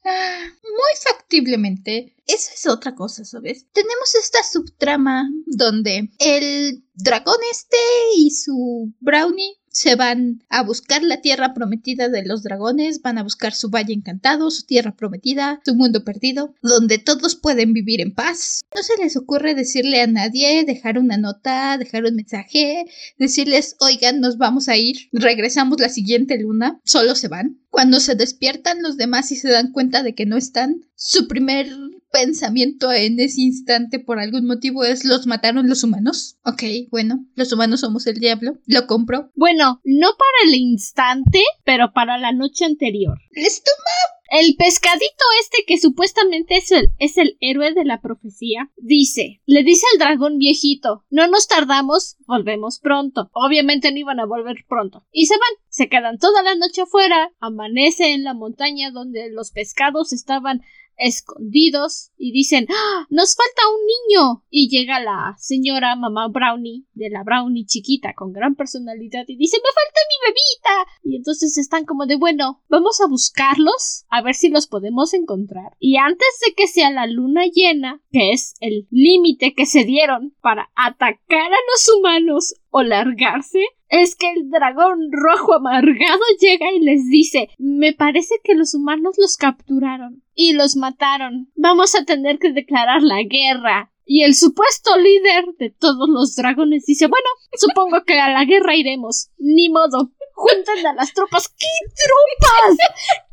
muy 0.03 0.93
factiblemente. 1.03 2.15
Eso 2.27 2.51
es 2.53 2.65
otra 2.67 2.95
cosa, 2.95 3.23
¿sabes? 3.23 3.67
Tenemos 3.71 4.15
esta 4.15 4.43
subtrama 4.43 5.29
donde 5.45 6.09
el 6.19 6.83
dragón 6.93 7.37
este 7.51 7.77
y 8.17 8.31
su 8.31 8.93
brownie 8.99 9.57
se 9.75 9.95
van 9.95 10.41
a 10.47 10.63
buscar 10.63 11.03
la 11.03 11.19
tierra 11.19 11.53
prometida 11.53 12.07
de 12.07 12.25
los 12.25 12.43
dragones, 12.43 13.01
van 13.01 13.17
a 13.17 13.23
buscar 13.23 13.53
su 13.53 13.69
valle 13.69 13.93
encantado, 13.93 14.49
su 14.49 14.63
tierra 14.63 14.95
prometida, 14.95 15.59
su 15.65 15.75
mundo 15.75 16.05
perdido, 16.05 16.55
donde 16.61 16.97
todos 16.97 17.35
pueden 17.35 17.73
vivir 17.73 17.99
en 17.99 18.13
paz. 18.13 18.61
No 18.73 18.81
se 18.81 18.95
les 19.03 19.17
ocurre 19.17 19.53
decirle 19.53 19.99
a 19.99 20.07
nadie, 20.07 20.63
dejar 20.63 20.97
una 20.97 21.17
nota, 21.17 21.77
dejar 21.77 22.05
un 22.05 22.15
mensaje, 22.15 22.85
decirles, 23.19 23.75
oigan, 23.81 24.21
nos 24.21 24.37
vamos 24.37 24.69
a 24.69 24.77
ir, 24.77 25.09
regresamos 25.11 25.77
la 25.81 25.89
siguiente 25.89 26.39
luna, 26.39 26.79
solo 26.85 27.13
se 27.13 27.27
van. 27.27 27.59
Cuando 27.69 27.99
se 27.99 28.15
despiertan 28.15 28.81
los 28.81 28.95
demás 28.95 29.33
y 29.33 29.35
se 29.35 29.49
dan 29.49 29.73
cuenta 29.73 30.03
de 30.03 30.15
que 30.15 30.25
no 30.25 30.37
están, 30.37 30.85
su 30.95 31.27
primer 31.27 31.67
pensamiento 32.15 32.93
en 32.93 33.19
ese 33.19 33.41
instante 33.41 33.99
por 33.99 34.19
algún 34.19 34.45
motivo 34.45 34.85
es 34.85 35.03
los 35.03 35.27
mataron 35.27 35.67
los 35.67 35.83
humanos. 35.83 36.37
Ok, 36.45 36.63
bueno, 36.89 37.25
los 37.35 37.51
humanos 37.51 37.81
somos 37.81 38.07
el 38.07 38.19
diablo, 38.19 38.57
lo 38.67 38.87
compro. 38.87 39.31
Bueno, 39.35 39.81
no 39.83 40.07
para 40.07 40.49
el 40.49 40.55
instante, 40.55 41.43
pero 41.65 41.91
para 41.93 42.17
la 42.17 42.31
noche 42.31 42.63
anterior. 42.63 43.17
Les 43.31 43.61
toma 43.61 44.39
el 44.41 44.55
pescadito 44.55 45.23
este 45.41 45.65
que 45.67 45.77
supuestamente 45.77 46.57
es 46.57 46.71
el, 46.71 46.87
es 46.99 47.17
el 47.17 47.37
héroe 47.41 47.73
de 47.73 47.85
la 47.85 48.01
profecía, 48.01 48.71
dice, 48.77 49.41
le 49.45 49.63
dice 49.63 49.85
al 49.93 49.99
dragón 49.99 50.37
viejito, 50.37 51.03
no 51.09 51.27
nos 51.27 51.47
tardamos, 51.47 52.17
volvemos 52.25 52.79
pronto. 52.79 53.29
Obviamente 53.33 53.91
no 53.91 53.97
iban 53.97 54.19
a 54.19 54.25
volver 54.25 54.65
pronto. 54.67 55.05
Y 55.11 55.27
se 55.27 55.35
van, 55.35 55.65
se 55.69 55.89
quedan 55.89 56.17
toda 56.17 56.41
la 56.43 56.55
noche 56.55 56.81
afuera, 56.81 57.31
amanece 57.39 58.13
en 58.13 58.23
la 58.23 58.33
montaña 58.33 58.91
donde 58.91 59.29
los 59.29 59.51
pescados 59.51 60.11
estaban 60.11 60.61
escondidos 60.97 62.11
y 62.17 62.31
dicen 62.31 62.67
¡Ah! 62.69 63.05
nos 63.09 63.35
falta 63.35 63.61
un 63.69 63.85
niño 63.85 64.43
y 64.49 64.69
llega 64.69 64.99
la 64.99 65.35
señora 65.37 65.95
mamá 65.95 66.27
brownie 66.27 66.85
de 66.93 67.09
la 67.09 67.23
brownie 67.23 67.65
chiquita 67.65 68.13
con 68.13 68.31
gran 68.31 68.55
personalidad 68.55 69.25
y 69.27 69.37
dice 69.37 69.57
me 69.57 69.69
falta 69.73 69.99
mi 70.09 70.27
bebita 70.27 70.91
y 71.03 71.15
entonces 71.17 71.57
están 71.57 71.85
como 71.85 72.05
de 72.05 72.15
bueno 72.15 72.63
vamos 72.69 73.01
a 73.01 73.07
buscarlos 73.07 74.05
a 74.09 74.21
ver 74.21 74.35
si 74.35 74.49
los 74.49 74.67
podemos 74.67 75.13
encontrar 75.13 75.75
y 75.79 75.97
antes 75.97 76.27
de 76.45 76.53
que 76.53 76.67
sea 76.67 76.91
la 76.91 77.07
luna 77.07 77.45
llena 77.45 78.01
que 78.11 78.31
es 78.31 78.55
el 78.59 78.87
límite 78.89 79.53
que 79.53 79.65
se 79.65 79.83
dieron 79.83 80.35
para 80.41 80.69
atacar 80.75 81.51
a 81.51 81.65
los 81.71 81.89
humanos 81.97 82.55
o 82.77 82.83
largarse 82.83 83.63
es 83.87 84.17
que 84.17 84.29
el 84.29 84.49
dragón 84.49 85.09
rojo 85.09 85.53
amargado 85.53 86.19
llega 86.41 86.73
y 86.73 86.81
les 86.81 87.07
dice 87.09 87.47
Me 87.57 87.93
parece 87.93 88.35
que 88.43 88.53
los 88.53 88.73
humanos 88.73 89.15
los 89.17 89.37
capturaron 89.37 90.21
y 90.33 90.51
los 90.51 90.75
mataron. 90.75 91.49
Vamos 91.55 91.95
a 91.95 92.03
tener 92.03 92.37
que 92.37 92.51
declarar 92.51 93.01
la 93.01 93.23
guerra. 93.23 93.93
Y 94.03 94.23
el 94.23 94.35
supuesto 94.35 94.97
líder 94.97 95.45
de 95.57 95.69
todos 95.69 96.09
los 96.09 96.35
dragones 96.35 96.85
dice 96.85 97.07
Bueno, 97.07 97.29
supongo 97.53 98.03
que 98.05 98.19
a 98.19 98.29
la 98.29 98.43
guerra 98.43 98.75
iremos. 98.75 99.29
Ni 99.37 99.69
modo. 99.69 100.11
Junten 100.33 100.85
a 100.85 100.93
las 100.95 101.13
tropas. 101.13 101.47
¿Qué 101.47 101.65
tropas? 101.95 102.77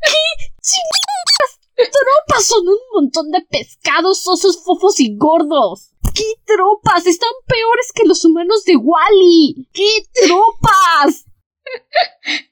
¿Qué 0.05 0.51
chingadas? 0.61 1.59
Tropas 1.75 2.45
son 2.45 2.65
un 2.65 2.79
montón 2.93 3.29
de 3.29 3.41
pescados, 3.41 4.25
osos, 4.25 4.63
fofos 4.63 5.01
y 5.01 5.17
gordos. 5.17 5.92
¿Qué 6.13 6.23
tropas? 6.45 7.05
Están 7.05 7.31
peores 7.47 7.91
que 7.93 8.07
los 8.07 8.23
humanos 8.25 8.63
de 8.65 8.75
Wally. 8.75 9.67
¿Qué 9.73 10.05
tropas? 10.25 11.25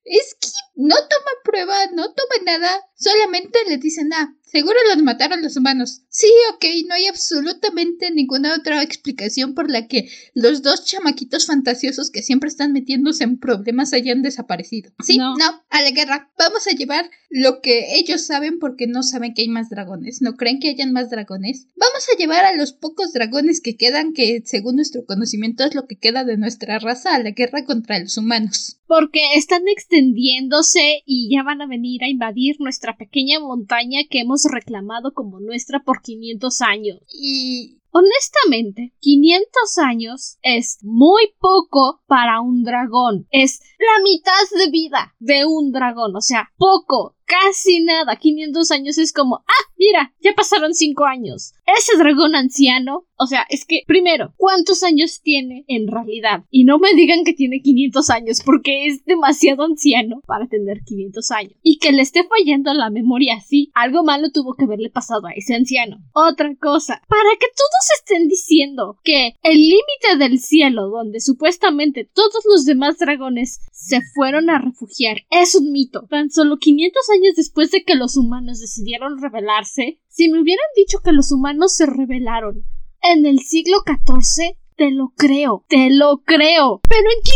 Es 0.03 0.35
que 0.39 0.47
no 0.75 0.95
toma 0.95 1.31
prueba, 1.43 1.75
no 1.93 2.13
toma 2.13 2.35
nada, 2.45 2.81
solamente 2.95 3.59
le 3.67 3.77
dicen, 3.77 4.11
ah, 4.13 4.35
Seguro 4.51 4.77
los 4.89 5.01
mataron 5.01 5.41
los 5.41 5.55
humanos. 5.55 6.01
Sí, 6.09 6.27
ok, 6.53 6.65
no 6.85 6.95
hay 6.95 7.05
absolutamente 7.05 8.11
ninguna 8.11 8.53
otra 8.53 8.83
explicación 8.83 9.55
por 9.55 9.71
la 9.71 9.87
que 9.87 10.09
los 10.33 10.61
dos 10.61 10.83
chamaquitos 10.83 11.45
fantasiosos 11.45 12.11
que 12.11 12.21
siempre 12.21 12.49
están 12.49 12.73
metiéndose 12.73 13.23
en 13.23 13.39
problemas 13.39 13.93
hayan 13.93 14.21
desaparecido. 14.21 14.91
Sí, 14.99 15.17
no, 15.17 15.31
a 15.69 15.81
la 15.81 15.91
guerra. 15.91 16.33
Vamos 16.37 16.67
a 16.67 16.75
llevar 16.75 17.09
lo 17.29 17.61
que 17.61 17.95
ellos 17.95 18.25
saben 18.25 18.59
porque 18.59 18.87
no 18.87 19.03
saben 19.03 19.33
que 19.33 19.43
hay 19.43 19.47
más 19.47 19.69
dragones. 19.69 20.21
¿No 20.21 20.35
creen 20.35 20.59
que 20.59 20.67
hayan 20.67 20.91
más 20.91 21.09
dragones? 21.09 21.67
Vamos 21.77 22.05
a 22.13 22.17
llevar 22.17 22.43
a 22.43 22.53
los 22.53 22.73
pocos 22.73 23.13
dragones 23.13 23.61
que 23.61 23.77
quedan, 23.77 24.11
que 24.11 24.43
según 24.45 24.75
nuestro 24.75 25.05
conocimiento 25.05 25.63
es 25.63 25.75
lo 25.75 25.87
que 25.87 25.97
queda 25.97 26.25
de 26.25 26.35
nuestra 26.35 26.77
raza, 26.77 27.15
a 27.15 27.19
la 27.19 27.31
guerra 27.31 27.63
contra 27.63 27.99
los 27.99 28.17
humanos. 28.17 28.79
Porque 28.85 29.21
extendiéndose 29.67 31.03
y 31.05 31.29
ya 31.33 31.43
van 31.43 31.61
a 31.61 31.67
venir 31.67 32.03
a 32.03 32.09
invadir 32.09 32.57
nuestra 32.59 32.97
pequeña 32.97 33.39
montaña 33.39 34.01
que 34.09 34.21
hemos 34.21 34.45
reclamado 34.45 35.13
como 35.13 35.39
nuestra 35.39 35.83
por 35.83 36.01
500 36.01 36.61
años. 36.61 36.99
Y 37.07 37.81
Honestamente, 37.93 38.93
500 39.01 39.77
años 39.79 40.37
es 40.41 40.79
muy 40.81 41.33
poco 41.39 42.01
para 42.07 42.39
un 42.39 42.63
dragón. 42.63 43.27
Es 43.31 43.59
la 43.79 44.01
mitad 44.01 44.31
de 44.57 44.71
vida 44.71 45.13
de 45.19 45.45
un 45.45 45.73
dragón. 45.73 46.15
O 46.15 46.21
sea, 46.21 46.51
poco 46.57 47.17
casi 47.25 47.83
nada. 47.83 48.15
500 48.15 48.71
años 48.71 48.97
es 48.97 49.11
como, 49.11 49.43
ah, 49.45 49.71
mira, 49.77 50.13
ya 50.21 50.33
pasaron 50.33 50.73
5 50.73 51.03
años. 51.05 51.53
Ese 51.77 51.97
dragón 51.97 52.35
anciano, 52.35 53.07
o 53.17 53.27
sea, 53.27 53.45
es 53.49 53.65
que, 53.65 53.83
primero, 53.87 54.33
¿cuántos 54.35 54.83
años 54.83 55.21
tiene 55.21 55.63
en 55.67 55.87
realidad? 55.87 56.43
Y 56.49 56.63
no 56.63 56.79
me 56.79 56.93
digan 56.95 57.23
que 57.23 57.33
tiene 57.33 57.61
500 57.61 58.09
años, 58.09 58.41
porque 58.43 58.87
es 58.87 59.05
demasiado 59.05 59.63
anciano 59.63 60.21
para 60.25 60.47
tener 60.47 60.81
500 60.83 61.31
años. 61.31 61.53
Y 61.61 61.77
que 61.77 61.91
le 61.91 62.01
esté 62.01 62.23
fallando 62.27 62.73
la 62.73 62.89
memoria 62.89 63.35
así, 63.35 63.71
algo 63.73 64.03
malo 64.03 64.31
tuvo 64.31 64.55
que 64.55 64.65
haberle 64.65 64.89
pasado 64.89 65.27
a 65.27 65.31
ese 65.31 65.55
anciano. 65.55 65.97
Otra 66.13 66.53
cosa, 66.55 67.01
para 67.07 67.29
que 67.39 67.47
todos 67.55 67.99
estén 67.99 68.27
diciendo 68.27 68.99
que 69.03 69.35
el 69.43 69.57
límite 69.57 70.17
del 70.17 70.39
cielo, 70.39 70.89
donde 70.89 71.19
supuestamente 71.19 72.09
todos 72.11 72.43
los 72.49 72.65
demás 72.65 72.97
dragones 72.97 73.61
se 73.71 74.01
fueron 74.13 74.49
a 74.49 74.59
refugiar, 74.59 75.21
es 75.29 75.55
un 75.55 75.71
mito. 75.71 76.07
Tan 76.09 76.29
solo 76.31 76.57
500 76.57 77.09
años 77.11 77.35
después 77.35 77.71
de 77.71 77.83
que 77.83 77.95
los 77.95 78.17
humanos 78.17 78.59
decidieron 78.59 79.21
rebelarse, 79.21 79.99
si 80.11 80.29
me 80.29 80.41
hubieran 80.41 80.65
dicho 80.75 80.99
que 80.99 81.13
los 81.13 81.31
humanos 81.31 81.73
se 81.73 81.85
rebelaron 81.85 82.65
en 83.01 83.25
el 83.25 83.39
siglo 83.39 83.77
XIV, 83.85 84.57
te 84.75 84.91
lo 84.91 85.13
creo, 85.15 85.63
te 85.69 85.89
lo 85.89 86.23
creo. 86.25 86.81
Pero 86.89 87.09
en 87.09 87.21
500 87.21 87.31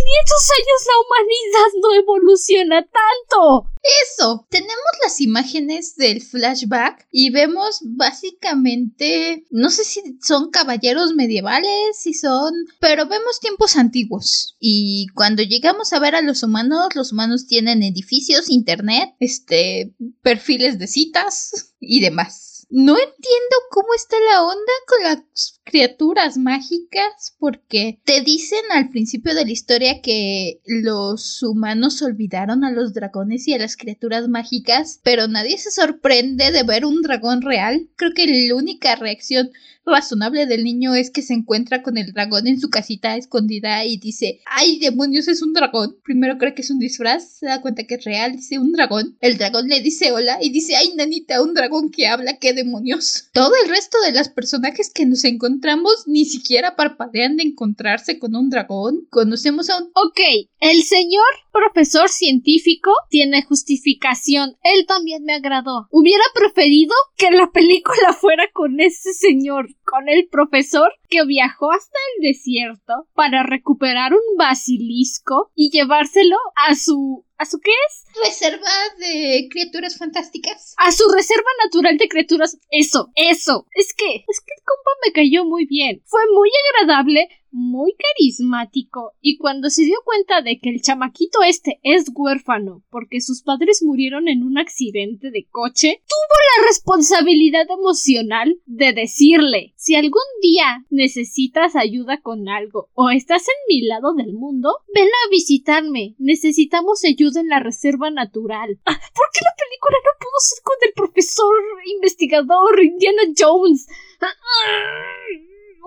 años 0.57 0.79
la 0.87 0.97
humanidad 1.05 1.79
no 1.81 1.93
evoluciona 1.93 2.81
tanto. 2.81 3.71
Eso, 4.03 4.47
tenemos 4.49 4.73
las 5.03 5.21
imágenes 5.21 5.95
del 5.95 6.21
flashback 6.21 7.07
y 7.11 7.29
vemos 7.29 7.79
básicamente, 7.83 9.45
no 9.51 9.69
sé 9.69 9.83
si 9.83 10.17
son 10.23 10.49
caballeros 10.49 11.13
medievales, 11.13 11.97
si 11.97 12.13
son, 12.13 12.51
pero 12.79 13.07
vemos 13.07 13.39
tiempos 13.39 13.75
antiguos. 13.75 14.57
Y 14.59 15.07
cuando 15.13 15.43
llegamos 15.43 15.93
a 15.93 15.99
ver 15.99 16.15
a 16.15 16.21
los 16.21 16.41
humanos, 16.41 16.95
los 16.95 17.13
humanos 17.13 17.45
tienen 17.45 17.83
edificios, 17.83 18.49
internet, 18.49 19.13
este, 19.19 19.93
perfiles 20.23 20.79
de 20.79 20.87
citas 20.87 21.75
y 21.79 22.01
demás. 22.01 22.54
No 22.77 22.97
entiendo 22.97 23.55
cómo 23.71 23.93
está 23.95 24.17
la 24.19 24.43
onda 24.43 24.73
con 24.85 25.03
las 25.03 25.61
criaturas 25.63 26.35
mágicas 26.35 27.33
porque 27.39 28.01
te 28.03 28.19
dicen 28.19 28.59
al 28.69 28.89
principio 28.89 29.33
de 29.33 29.45
la 29.45 29.51
historia 29.51 30.01
que 30.01 30.59
los 30.65 31.41
humanos 31.41 32.01
olvidaron 32.01 32.65
a 32.65 32.71
los 32.71 32.93
dragones 32.93 33.47
y 33.47 33.53
a 33.53 33.59
las 33.59 33.77
criaturas 33.77 34.27
mágicas, 34.27 34.99
pero 35.03 35.29
nadie 35.29 35.57
se 35.57 35.71
sorprende 35.71 36.51
de 36.51 36.63
ver 36.63 36.83
un 36.83 37.01
dragón 37.01 37.43
real. 37.43 37.87
Creo 37.95 38.11
que 38.13 38.27
la 38.27 38.55
única 38.55 38.97
reacción 38.97 39.51
razonable 39.85 40.45
del 40.45 40.63
niño 40.63 40.95
es 40.95 41.11
que 41.11 41.21
se 41.21 41.33
encuentra 41.33 41.83
con 41.83 41.97
el 41.97 42.11
dragón 42.13 42.47
en 42.47 42.59
su 42.59 42.69
casita 42.69 43.15
escondida 43.15 43.85
y 43.85 43.97
dice, 43.97 44.41
ay 44.45 44.79
demonios, 44.79 45.27
es 45.27 45.41
un 45.41 45.53
dragón. 45.53 45.97
Primero 46.03 46.37
cree 46.37 46.53
que 46.53 46.61
es 46.61 46.71
un 46.71 46.79
disfraz, 46.79 47.37
se 47.39 47.45
da 47.45 47.61
cuenta 47.61 47.83
que 47.83 47.95
es 47.95 48.03
real, 48.03 48.33
dice 48.33 48.59
un 48.59 48.71
dragón. 48.71 49.17
El 49.21 49.37
dragón 49.37 49.67
le 49.67 49.81
dice 49.81 50.11
hola 50.11 50.37
y 50.41 50.49
dice, 50.49 50.75
ay 50.75 50.93
nanita, 50.95 51.41
un 51.41 51.53
dragón 51.53 51.91
que 51.91 52.07
habla, 52.07 52.37
qué 52.37 52.53
demonios. 52.53 53.29
Todo 53.33 53.51
el 53.63 53.69
resto 53.69 53.97
de 54.05 54.13
los 54.13 54.29
personajes 54.29 54.91
que 54.93 55.05
nos 55.05 55.23
encontramos 55.23 56.03
ni 56.07 56.25
siquiera 56.25 56.75
parpadean 56.75 57.37
de 57.37 57.43
encontrarse 57.43 58.19
con 58.19 58.35
un 58.35 58.49
dragón. 58.49 59.07
Conocemos 59.09 59.69
a 59.69 59.77
un... 59.77 59.91
Ok, 59.93 60.19
el 60.59 60.83
señor 60.83 61.23
profesor 61.51 62.09
científico 62.09 62.91
tiene 63.09 63.43
justificación. 63.43 64.57
Él 64.63 64.85
también 64.87 65.23
me 65.23 65.33
agradó. 65.33 65.87
Hubiera 65.91 66.23
preferido 66.33 66.93
que 67.17 67.31
la 67.31 67.51
película 67.51 68.13
fuera 68.19 68.45
con 68.53 68.79
ese 68.79 69.13
señor 69.13 69.74
con 69.83 70.09
el 70.09 70.27
profesor 70.29 70.91
que 71.09 71.25
viajó 71.25 71.71
hasta 71.71 71.97
el 72.15 72.23
desierto 72.23 73.07
para 73.13 73.43
recuperar 73.43 74.13
un 74.13 74.37
basilisco 74.37 75.51
y 75.55 75.69
llevárselo 75.71 76.37
a 76.55 76.75
su 76.75 77.25
¿A 77.37 77.45
su 77.45 77.59
qué 77.59 77.71
es? 77.71 78.05
Reserva 78.23 78.69
de 78.97 79.49
criaturas 79.51 79.97
fantásticas. 79.97 80.73
A 80.77 80.91
su 80.93 81.03
reserva 81.13 81.49
natural 81.65 81.97
de 81.97 82.07
criaturas. 82.07 82.57
Eso, 82.71 83.11
eso. 83.15 83.67
Es 83.73 83.93
que, 83.93 84.23
es 84.25 84.39
que 84.39 84.53
el 84.57 84.63
compa 84.63 84.91
me 85.05 85.11
cayó 85.11 85.43
muy 85.43 85.65
bien. 85.65 86.01
Fue 86.05 86.21
muy 86.33 86.49
agradable, 86.79 87.27
muy 87.55 87.95
carismático 87.95 89.13
y 89.21 89.37
cuando 89.37 89.69
se 89.69 89.83
dio 89.83 89.95
cuenta 90.03 90.41
de 90.41 90.59
que 90.59 90.69
el 90.69 90.81
chamaquito 90.81 91.39
este 91.47 91.79
es 91.83 92.11
huérfano 92.13 92.83
porque 92.89 93.21
sus 93.21 93.43
padres 93.43 93.81
murieron 93.81 94.27
en 94.27 94.43
un 94.43 94.57
accidente 94.57 95.31
de 95.31 95.47
coche, 95.49 96.01
tuvo 96.05 96.35
la 96.59 96.67
responsabilidad 96.67 97.65
emocional 97.69 98.59
de 98.65 98.91
decirle 98.91 99.73
si 99.77 99.95
algún 99.95 100.21
día 100.41 100.85
necesitas 100.89 101.77
ayuda 101.77 102.19
con 102.21 102.49
algo 102.49 102.89
o 102.93 103.09
estás 103.09 103.43
en 103.47 103.55
mi 103.69 103.87
lado 103.87 104.13
del 104.13 104.33
mundo, 104.33 104.79
ven 104.93 105.07
a 105.07 105.29
visitarme. 105.29 106.15
Necesitamos 106.17 107.05
ayuda 107.05 107.39
en 107.39 107.47
la 107.47 107.59
reserva 107.59 108.11
natural. 108.11 108.79
Ah, 108.85 108.99
¿Por 109.13 109.27
qué 109.33 109.39
la 109.43 109.55
película 109.57 109.97
no 110.03 110.19
pudo 110.19 110.39
ser 110.39 110.63
con 110.63 110.75
el 110.81 110.93
profesor 110.93 111.55
investigador 111.85 112.83
Indiana 112.83 113.23
Jones? 113.37 113.87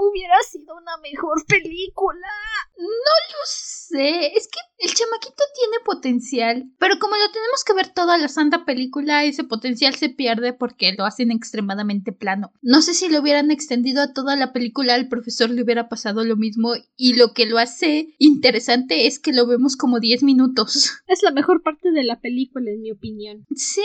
Hubiera 0.01 0.37
sido 0.49 0.77
una 0.77 0.97
mejor 0.99 1.45
película. 1.47 2.29
No 2.77 2.85
lo 2.85 3.39
sé. 3.45 4.27
Es 4.37 4.47
que 4.47 4.61
el 4.79 4.95
chamaquito 4.95 5.43
tiene 5.59 5.85
potencial. 5.85 6.71
Pero 6.79 7.01
como 7.01 7.17
lo 7.17 7.31
tenemos 7.33 7.65
que 7.65 7.75
ver 7.75 7.93
toda 7.93 8.17
la 8.17 8.29
santa 8.29 8.65
película, 8.65 9.25
ese 9.25 9.43
potencial 9.43 9.97
se 9.97 10.09
pierde 10.09 10.53
porque 10.53 10.95
lo 10.97 11.05
hacen 11.05 11.33
extremadamente 11.33 12.13
plano. 12.13 12.53
No 12.63 12.81
sé 12.81 12.95
si 12.95 13.09
lo 13.09 13.21
hubieran 13.21 13.51
extendido 13.51 14.03
a 14.03 14.13
toda 14.13 14.37
la 14.37 14.53
película, 14.53 14.95
al 14.95 15.09
profesor 15.09 15.51
le 15.51 15.63
hubiera 15.65 15.89
pasado 15.89 16.25
lo 16.25 16.37
mismo. 16.37 16.75
Y 16.97 17.15
lo 17.15 17.33
que 17.33 17.47
lo 17.47 17.59
hace 17.59 18.15
interesante 18.19 19.09
es 19.09 19.19
que 19.19 19.33
lo 19.33 19.47
vemos 19.47 19.77
como 19.77 19.99
10 19.99 20.23
minutos. 20.23 20.93
Es 21.09 21.23
la 21.23 21.33
mejor 21.33 21.63
parte 21.63 21.91
de 21.91 22.05
la 22.05 22.21
película, 22.21 22.71
en 22.71 22.83
mi 22.83 22.93
opinión. 22.93 23.47
Sí, 23.55 23.83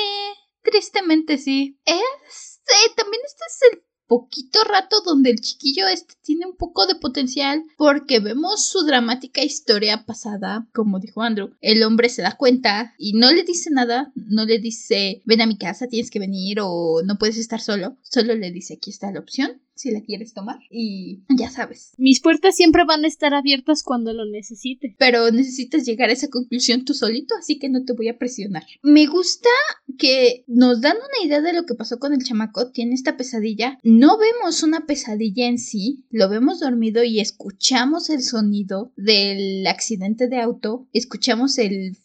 tristemente 0.62 1.38
sí. 1.38 1.80
Es. 1.86 2.62
también 2.96 3.22
este 3.26 3.44
es 3.48 3.72
el 3.72 3.84
poquito 4.08 4.64
rato 4.64 5.02
donde 5.06 5.32
el 5.32 5.40
chiquillo 5.40 5.88
este 5.88 6.16
tiene 6.24 6.46
un 6.46 6.56
poco 6.56 6.86
de 6.88 6.96
potencial 6.96 7.64
porque 7.78 8.20
vemos 8.20 8.66
su 8.66 8.84
dramática 8.86 9.44
historia 9.44 10.06
pasada, 10.06 10.68
como 10.74 11.00
dijo 11.00 11.22
Andrew. 11.22 11.52
El 11.62 11.84
hombre 11.84 12.10
se 12.10 12.22
da 12.22 12.38
cuenta 12.38 12.94
y 12.98 13.14
no 13.14 13.32
le 13.32 13.44
dice 13.44 13.70
nada, 13.72 14.12
no 14.16 14.46
le 14.46 14.60
dice 14.60 15.22
ven 15.26 15.42
a 15.42 15.46
mi 15.46 15.58
casa, 15.58 15.88
tienes 15.88 16.12
que 16.12 16.20
venir 16.20 16.60
o 16.62 17.02
no 17.04 17.18
puedes 17.18 17.38
estar 17.38 17.62
solo, 17.62 17.98
solo 18.02 18.36
le 18.36 18.52
dice 18.52 18.76
aquí 18.76 18.90
está 18.90 19.12
la 19.12 19.20
opción 19.20 19.62
si 19.76 19.92
la 19.92 20.02
quieres 20.02 20.34
tomar. 20.34 20.60
Y 20.70 21.24
ya 21.30 21.50
sabes. 21.50 21.94
Mis 21.98 22.22
puertas 22.22 22.56
siempre 22.56 22.84
van 22.86 23.06
a 23.06 23.08
estar 23.08 23.34
abiertas 23.34 23.84
cuando 23.84 24.14
lo 24.14 24.26
necesite. 24.26 24.96
Pero 24.98 25.32
necesitas 25.32 25.86
llegar 25.86 26.10
a 26.10 26.14
esa 26.14 26.30
conclusión 26.30 26.86
tú 26.86 26.94
solito, 26.94 27.36
así 27.36 27.60
que 27.60 27.70
no 27.70 27.84
te 27.84 27.94
voy 27.94 28.10
a 28.10 28.18
presionar. 28.18 28.64
Me 28.82 29.06
gusta 29.08 29.50
que 29.98 30.44
nos 30.48 30.82
dan 30.82 30.98
una 30.98 31.26
idea 31.26 31.42
de 31.42 31.54
lo 31.54 31.66
que 31.66 31.76
pasó 31.76 32.00
con 32.00 32.14
el 32.14 32.24
chamaco. 32.24 32.72
Tiene 32.72 32.94
esta 32.94 33.18
pesadilla. 33.18 33.80
No 33.84 34.18
vemos 34.18 34.64
una 34.64 34.86
pesadilla 34.86 35.48
en 35.48 35.60
sí, 35.60 36.06
lo 36.10 36.30
vemos 36.30 36.60
dormido 36.60 37.04
y 37.04 37.20
escuchamos 37.20 38.10
el 38.10 38.22
sonido 38.22 38.92
del 38.96 39.66
accidente 39.68 40.28
de 40.28 40.40
auto. 40.40 40.88
Escuchamos 40.94 41.58
el 41.58 41.98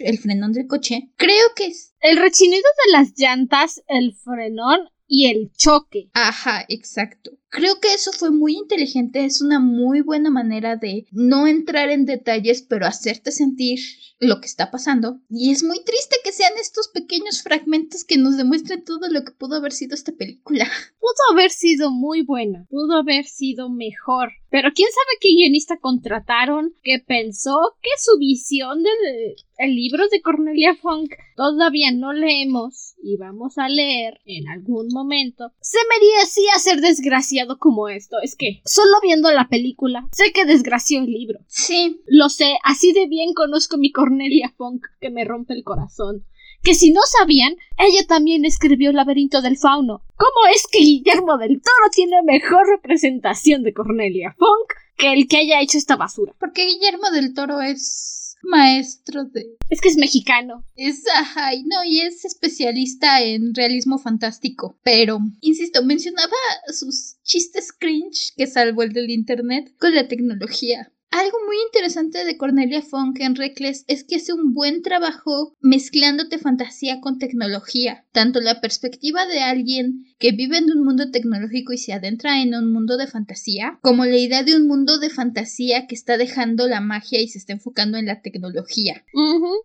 el 0.00 0.18
frenón 0.18 0.52
del 0.52 0.66
coche. 0.66 1.10
Creo 1.16 1.46
que 1.56 1.66
es. 1.66 1.94
El 2.00 2.18
rechinido 2.18 2.62
de 2.84 2.92
las 2.92 3.12
llantas, 3.16 3.82
el 3.88 4.14
frenón 4.14 4.80
y 5.10 5.26
el 5.26 5.52
choque. 5.52 6.08
Ajá, 6.14 6.64
exacto. 6.68 7.32
Creo 7.50 7.80
que 7.80 7.92
eso 7.92 8.12
fue 8.12 8.30
muy 8.30 8.54
inteligente, 8.56 9.24
es 9.24 9.42
una 9.42 9.58
muy 9.58 10.02
buena 10.02 10.30
manera 10.30 10.76
de 10.76 11.06
no 11.10 11.48
entrar 11.48 11.90
en 11.90 12.06
detalles, 12.06 12.62
pero 12.62 12.86
hacerte 12.86 13.32
sentir 13.32 13.80
lo 14.20 14.40
que 14.40 14.46
está 14.46 14.70
pasando. 14.70 15.18
Y 15.28 15.50
es 15.50 15.64
muy 15.64 15.82
triste 15.82 16.16
que 16.22 16.30
sean 16.30 16.52
estos 16.60 16.86
pequeños 16.88 17.42
fragmentos 17.42 18.04
que 18.04 18.18
nos 18.18 18.36
demuestren 18.36 18.84
todo 18.84 19.08
lo 19.08 19.24
que 19.24 19.32
pudo 19.32 19.56
haber 19.56 19.72
sido 19.72 19.96
esta 19.96 20.12
película. 20.12 20.64
Pudo 21.00 21.32
haber 21.32 21.50
sido 21.50 21.90
muy 21.90 22.22
buena, 22.22 22.66
pudo 22.70 22.98
haber 22.98 23.24
sido 23.24 23.68
mejor. 23.68 24.30
Pero 24.48 24.70
quién 24.72 24.88
sabe 24.90 25.18
qué 25.20 25.30
guionista 25.30 25.78
contrataron 25.78 26.72
que 26.84 27.00
pensó 27.04 27.74
que 27.82 27.90
su 27.98 28.16
visión 28.18 28.82
del 28.84 29.34
el 29.60 29.74
libro 29.74 30.08
de 30.08 30.22
Cornelia 30.22 30.74
Funk 30.74 31.12
todavía 31.36 31.90
no 31.92 32.12
leemos 32.12 32.94
y 33.02 33.16
vamos 33.16 33.58
a 33.58 33.68
leer 33.68 34.20
en 34.24 34.48
algún 34.48 34.88
momento. 34.90 35.52
Se 35.60 35.78
merecía 35.88 36.58
ser 36.58 36.80
desgraciado 36.80 37.39
como 37.58 37.88
esto. 37.88 38.16
Es 38.22 38.36
que 38.36 38.60
solo 38.64 38.94
viendo 39.02 39.30
la 39.30 39.48
película 39.48 40.08
sé 40.12 40.32
que 40.32 40.44
desgració 40.44 41.00
el 41.00 41.06
libro. 41.06 41.40
Sí. 41.46 42.00
Lo 42.06 42.28
sé, 42.28 42.56
así 42.64 42.92
de 42.92 43.06
bien 43.06 43.34
conozco 43.34 43.78
mi 43.78 43.92
Cornelia 43.92 44.52
Funk 44.56 44.86
que 45.00 45.10
me 45.10 45.24
rompe 45.24 45.54
el 45.54 45.64
corazón 45.64 46.24
que 46.62 46.74
si 46.74 46.92
no 46.92 47.00
sabían, 47.04 47.56
ella 47.78 48.06
también 48.06 48.44
escribió 48.44 48.90
El 48.90 48.96
laberinto 48.96 49.40
del 49.40 49.56
fauno. 49.56 50.02
¿Cómo 50.16 50.46
es 50.54 50.66
que 50.70 50.80
Guillermo 50.80 51.38
del 51.38 51.60
Toro 51.62 51.90
tiene 51.94 52.22
mejor 52.22 52.66
representación 52.68 53.62
de 53.62 53.72
Cornelia 53.72 54.34
Funk 54.38 54.74
que 54.96 55.12
el 55.12 55.26
que 55.26 55.38
haya 55.38 55.60
hecho 55.60 55.78
esta 55.78 55.96
basura? 55.96 56.34
Porque 56.38 56.66
Guillermo 56.66 57.10
del 57.10 57.32
Toro 57.34 57.60
es 57.62 58.19
maestro 58.42 59.24
de... 59.24 59.56
Es 59.68 59.80
que 59.80 59.88
es 59.88 59.96
mexicano. 59.96 60.66
Es, 60.74 61.04
ajá, 61.14 61.54
y 61.54 61.64
no, 61.64 61.84
y 61.84 62.00
es 62.00 62.24
especialista 62.24 63.22
en 63.22 63.54
realismo 63.54 63.98
fantástico. 63.98 64.78
Pero, 64.82 65.18
insisto, 65.40 65.84
mencionaba 65.84 66.36
sus 66.72 67.16
chistes 67.22 67.72
cringe 67.72 68.32
que 68.36 68.46
salvó 68.46 68.82
el 68.82 68.92
del 68.92 69.10
internet 69.10 69.74
con 69.78 69.94
la 69.94 70.08
tecnología. 70.08 70.92
Algo 71.10 71.38
muy 71.44 71.56
interesante 71.66 72.24
de 72.24 72.36
Cornelia 72.36 72.82
Funk 72.82 73.18
en 73.18 73.34
Reckless 73.34 73.84
es 73.88 74.04
que 74.04 74.16
hace 74.16 74.32
un 74.32 74.54
buen 74.54 74.80
trabajo 74.80 75.56
mezclándote 75.60 76.38
fantasía 76.38 77.00
con 77.00 77.18
tecnología. 77.18 78.04
Tanto 78.12 78.40
la 78.40 78.60
perspectiva 78.60 79.26
de 79.26 79.40
alguien 79.40 80.04
que 80.20 80.30
vive 80.30 80.58
en 80.58 80.70
un 80.70 80.84
mundo 80.84 81.10
tecnológico 81.10 81.72
y 81.72 81.78
se 81.78 81.92
adentra 81.92 82.40
en 82.42 82.54
un 82.54 82.72
mundo 82.72 82.96
de 82.96 83.08
fantasía, 83.08 83.80
como 83.82 84.04
la 84.04 84.18
idea 84.18 84.44
de 84.44 84.54
un 84.54 84.68
mundo 84.68 85.00
de 85.00 85.10
fantasía 85.10 85.88
que 85.88 85.96
está 85.96 86.16
dejando 86.16 86.68
la 86.68 86.80
magia 86.80 87.20
y 87.20 87.26
se 87.26 87.38
está 87.38 87.54
enfocando 87.54 87.98
en 87.98 88.06
la 88.06 88.22
tecnología. 88.22 89.04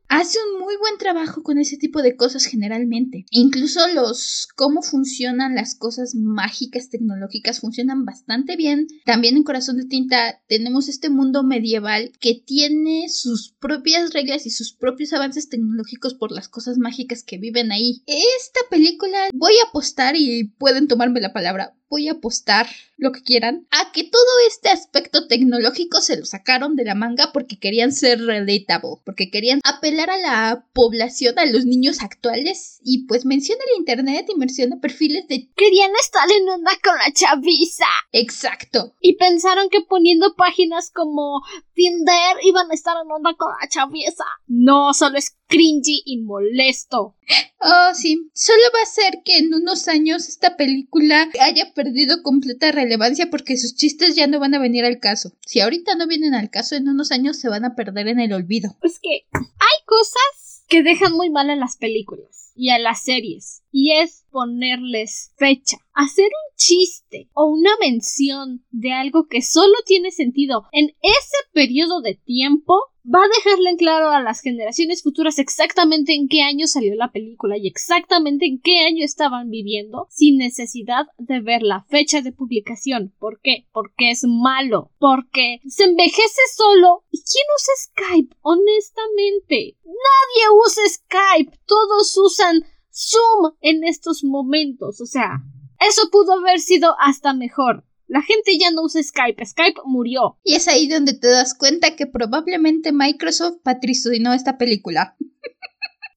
Hace 0.07 0.39
un 0.51 0.59
muy 0.59 0.77
buen 0.77 0.97
trabajo 0.97 1.43
con 1.43 1.59
ese 1.59 1.77
tipo 1.77 2.01
de 2.01 2.15
cosas 2.15 2.45
generalmente. 2.45 3.25
Incluso 3.29 3.81
los 3.93 4.47
cómo 4.55 4.81
funcionan 4.81 5.53
las 5.53 5.75
cosas 5.75 6.15
mágicas 6.15 6.89
tecnológicas 6.89 7.59
funcionan 7.59 8.03
bastante 8.03 8.55
bien. 8.55 8.87
También 9.05 9.37
en 9.37 9.43
Corazón 9.43 9.77
de 9.77 9.85
Tinta 9.85 10.41
tenemos 10.47 10.89
este 10.89 11.09
mundo 11.09 11.34
medieval 11.43 12.11
que 12.19 12.35
tiene 12.35 13.09
sus 13.09 13.53
propias 13.59 14.13
reglas 14.13 14.45
y 14.45 14.49
sus 14.49 14.73
propios 14.73 15.13
avances 15.13 15.49
tecnológicos 15.49 16.13
por 16.13 16.31
las 16.31 16.49
cosas 16.49 16.77
mágicas 16.77 17.23
que 17.23 17.37
viven 17.37 17.71
ahí. 17.71 18.03
Esta 18.05 18.59
película 18.69 19.29
voy 19.33 19.53
a 19.53 19.69
apostar 19.69 20.15
y 20.15 20.45
pueden 20.57 20.87
tomarme 20.87 21.21
la 21.21 21.33
palabra 21.33 21.75
voy 21.89 22.07
a 22.07 22.13
apostar 22.13 22.67
lo 22.97 23.11
que 23.11 23.21
quieran 23.21 23.67
a 23.71 23.91
que 23.91 24.03
todo 24.03 24.21
este 24.47 24.69
aspecto 24.69 25.27
tecnológico 25.27 26.01
se 26.01 26.17
lo 26.17 26.25
sacaron 26.25 26.75
de 26.75 26.85
la 26.85 26.95
manga 26.95 27.31
porque 27.33 27.59
querían 27.59 27.91
ser 27.91 28.21
relatable, 28.21 29.01
porque 29.03 29.29
querían 29.29 29.59
apelar 29.63 30.09
a 30.09 30.17
la 30.17 30.65
población, 30.73 31.37
a 31.37 31.45
los 31.45 31.65
niños 31.65 32.01
actuales 32.01 32.79
y 32.83 33.05
pues 33.05 33.25
menciona 33.25 33.61
el 33.71 33.79
internet 33.79 34.27
y 34.29 34.37
menciona 34.37 34.79
perfiles 34.79 35.27
de 35.27 35.49
querían 35.55 35.91
estar 35.99 36.29
en 36.31 36.47
onda 36.47 36.71
con 36.83 36.95
la 36.95 37.11
chaviza. 37.13 37.85
Exacto. 38.11 38.93
Y 39.01 39.17
pensaron 39.17 39.69
que 39.69 39.81
poniendo 39.81 40.35
páginas 40.35 40.91
como 40.91 41.41
Tinder 41.73 42.37
iban 42.43 42.71
a 42.71 42.73
estar 42.73 42.95
en 43.03 43.11
onda 43.11 43.35
con 43.37 43.49
la 43.61 43.67
chaviza. 43.67 44.25
No, 44.47 44.93
solo 44.93 45.17
es 45.17 45.35
cringy 45.47 46.01
y 46.05 46.21
molesto. 46.21 47.14
Oh, 47.59 47.93
sí. 47.93 48.29
Solo 48.33 48.61
va 48.73 48.81
a 48.83 48.85
ser 48.85 49.21
que 49.23 49.37
en 49.37 49.53
unos 49.53 49.87
años 49.87 50.29
esta 50.29 50.55
película 50.55 51.29
haya 51.41 51.73
perdido 51.73 52.21
completa 52.21 52.71
relevancia 52.71 53.29
porque 53.31 53.57
sus 53.57 53.75
chistes 53.75 54.15
ya 54.15 54.27
no 54.27 54.39
van 54.39 54.53
a 54.53 54.59
venir 54.59 54.85
al 54.85 54.99
caso. 54.99 55.33
Si 55.45 55.59
ahorita 55.59 55.95
no 55.95 56.07
vienen 56.07 56.35
al 56.35 56.49
caso, 56.49 56.75
en 56.75 56.87
unos 56.87 57.11
años 57.11 57.39
se 57.39 57.49
van 57.49 57.65
a 57.65 57.75
perder 57.75 58.07
en 58.07 58.19
el 58.19 58.33
olvido. 58.33 58.77
Es 58.83 58.99
que 58.99 59.25
hay 59.33 59.85
cosas 59.85 60.63
que 60.67 60.83
dejan 60.83 61.13
muy 61.13 61.29
mal 61.29 61.49
a 61.49 61.55
las 61.55 61.77
películas 61.77 62.44
y 62.55 62.69
a 62.69 62.79
las 62.79 63.03
series. 63.03 63.63
Y 63.71 63.91
es 63.91 64.25
ponerles 64.31 65.33
fecha. 65.37 65.77
Hacer 65.93 66.25
un 66.25 66.55
chiste 66.57 67.29
o 67.33 67.45
una 67.45 67.71
mención 67.79 68.65
de 68.71 68.93
algo 68.93 69.27
que 69.27 69.41
solo 69.41 69.73
tiene 69.85 70.11
sentido 70.11 70.63
en 70.71 70.95
ese 71.01 71.37
periodo 71.53 72.01
de 72.01 72.15
tiempo 72.15 72.75
va 73.05 73.19
a 73.23 73.37
dejarle 73.37 73.69
en 73.69 73.77
claro 73.77 74.09
a 74.09 74.21
las 74.21 74.41
generaciones 74.41 75.03
futuras 75.03 75.37
exactamente 75.37 76.13
en 76.13 76.27
qué 76.27 76.41
año 76.41 76.67
salió 76.67 76.95
la 76.95 77.11
película 77.11 77.57
y 77.57 77.67
exactamente 77.67 78.45
en 78.45 78.59
qué 78.59 78.79
año 78.79 79.03
estaban 79.03 79.49
viviendo 79.49 80.07
sin 80.09 80.37
necesidad 80.37 81.05
de 81.17 81.39
ver 81.39 81.61
la 81.61 81.85
fecha 81.89 82.21
de 82.21 82.31
publicación. 82.31 83.13
¿Por 83.19 83.39
qué? 83.41 83.67
Porque 83.71 84.11
es 84.11 84.23
malo. 84.25 84.91
Porque 84.97 85.59
se 85.67 85.83
envejece 85.83 86.41
solo. 86.55 87.03
¿Y 87.11 87.21
quién 87.21 87.45
usa 87.55 87.73
Skype? 87.83 88.35
Honestamente. 88.41 89.77
Nadie 89.83 90.45
usa 90.65 90.83
Skype. 90.89 91.57
Todos 91.65 92.17
usan 92.17 92.44
Zoom 92.93 93.53
en 93.61 93.83
estos 93.83 94.23
momentos. 94.23 95.01
O 95.01 95.05
sea, 95.05 95.43
eso 95.87 96.09
pudo 96.11 96.33
haber 96.33 96.59
sido 96.59 96.95
hasta 96.99 97.33
mejor. 97.33 97.85
La 98.07 98.21
gente 98.21 98.57
ya 98.59 98.71
no 98.71 98.83
usa 98.83 99.01
Skype, 99.01 99.43
Skype 99.45 99.81
murió. 99.85 100.37
Y 100.43 100.55
es 100.55 100.67
ahí 100.67 100.87
donde 100.87 101.13
te 101.13 101.27
das 101.27 101.53
cuenta 101.55 101.95
que 101.95 102.05
probablemente 102.05 102.91
Microsoft 102.91 103.57
patrocinó 103.63 104.33
esta 104.33 104.57
película. 104.57 105.15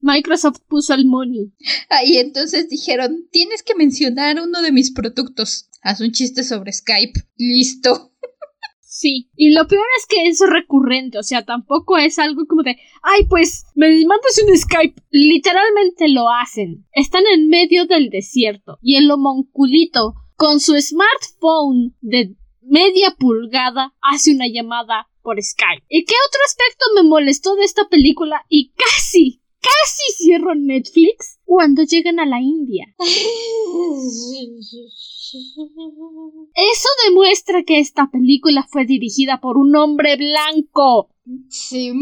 Microsoft 0.01 0.61
puso 0.69 0.95
el 0.95 1.07
money. 1.07 1.53
Ahí 1.89 2.19
entonces 2.19 2.69
dijeron, 2.69 3.27
tienes 3.33 3.63
que 3.63 3.75
mencionar 3.75 4.41
uno 4.41 4.63
de 4.63 4.71
mis 4.71 4.93
productos. 4.93 5.69
Haz 5.83 6.01
un 6.01 6.13
chiste 6.13 6.45
sobre 6.45 6.73
Skype. 6.73 7.21
Listo. 7.37 8.13
Sí, 8.99 9.31
y 9.37 9.51
lo 9.51 9.69
peor 9.69 9.85
es 9.97 10.07
que 10.07 10.27
es 10.27 10.41
recurrente, 10.41 11.19
o 11.19 11.23
sea, 11.23 11.45
tampoco 11.45 11.97
es 11.99 12.19
algo 12.19 12.47
como 12.49 12.65
de, 12.65 12.79
ay, 13.01 13.27
pues, 13.29 13.65
me 13.77 13.91
mandas 14.05 14.43
un 14.45 14.59
Skype. 14.59 15.01
Literalmente 15.13 16.09
lo 16.09 16.29
hacen. 16.29 16.85
Están 16.91 17.23
en 17.33 17.49
medio 17.49 17.87
del 17.87 18.11
desierto 18.11 18.77
y 18.83 18.97
el 18.97 19.09
homonculito 19.09 20.15
con 20.35 20.59
su 20.59 20.75
smartphone 20.81 21.95
de 22.01 22.35
media 22.61 23.15
pulgada 23.17 23.95
hace 24.01 24.35
una 24.35 24.49
llamada 24.53 25.07
por 25.23 25.41
Skype. 25.41 25.85
¿Y 25.89 26.05
qué 26.05 26.15
otro 26.27 26.41
aspecto 26.45 26.85
me 26.97 27.09
molestó 27.09 27.55
de 27.55 27.63
esta 27.63 27.89
película? 27.89 28.45
Y 28.49 28.73
casi, 28.73 29.43
casi 29.61 30.13
cierro 30.17 30.55
Netflix 30.55 31.39
cuando 31.45 31.83
llegan 31.83 32.21
a 32.21 32.27
la 32.27 32.41
India. 32.41 32.87
Eso 36.55 36.89
demuestra 37.07 37.63
que 37.65 37.79
esta 37.79 38.11
película 38.11 38.67
fue 38.71 38.85
dirigida 38.87 39.41
por 39.41 39.59
un 39.59 39.77
hombre 39.77 40.17
blanco. 40.17 41.11
Sí. 41.49 41.93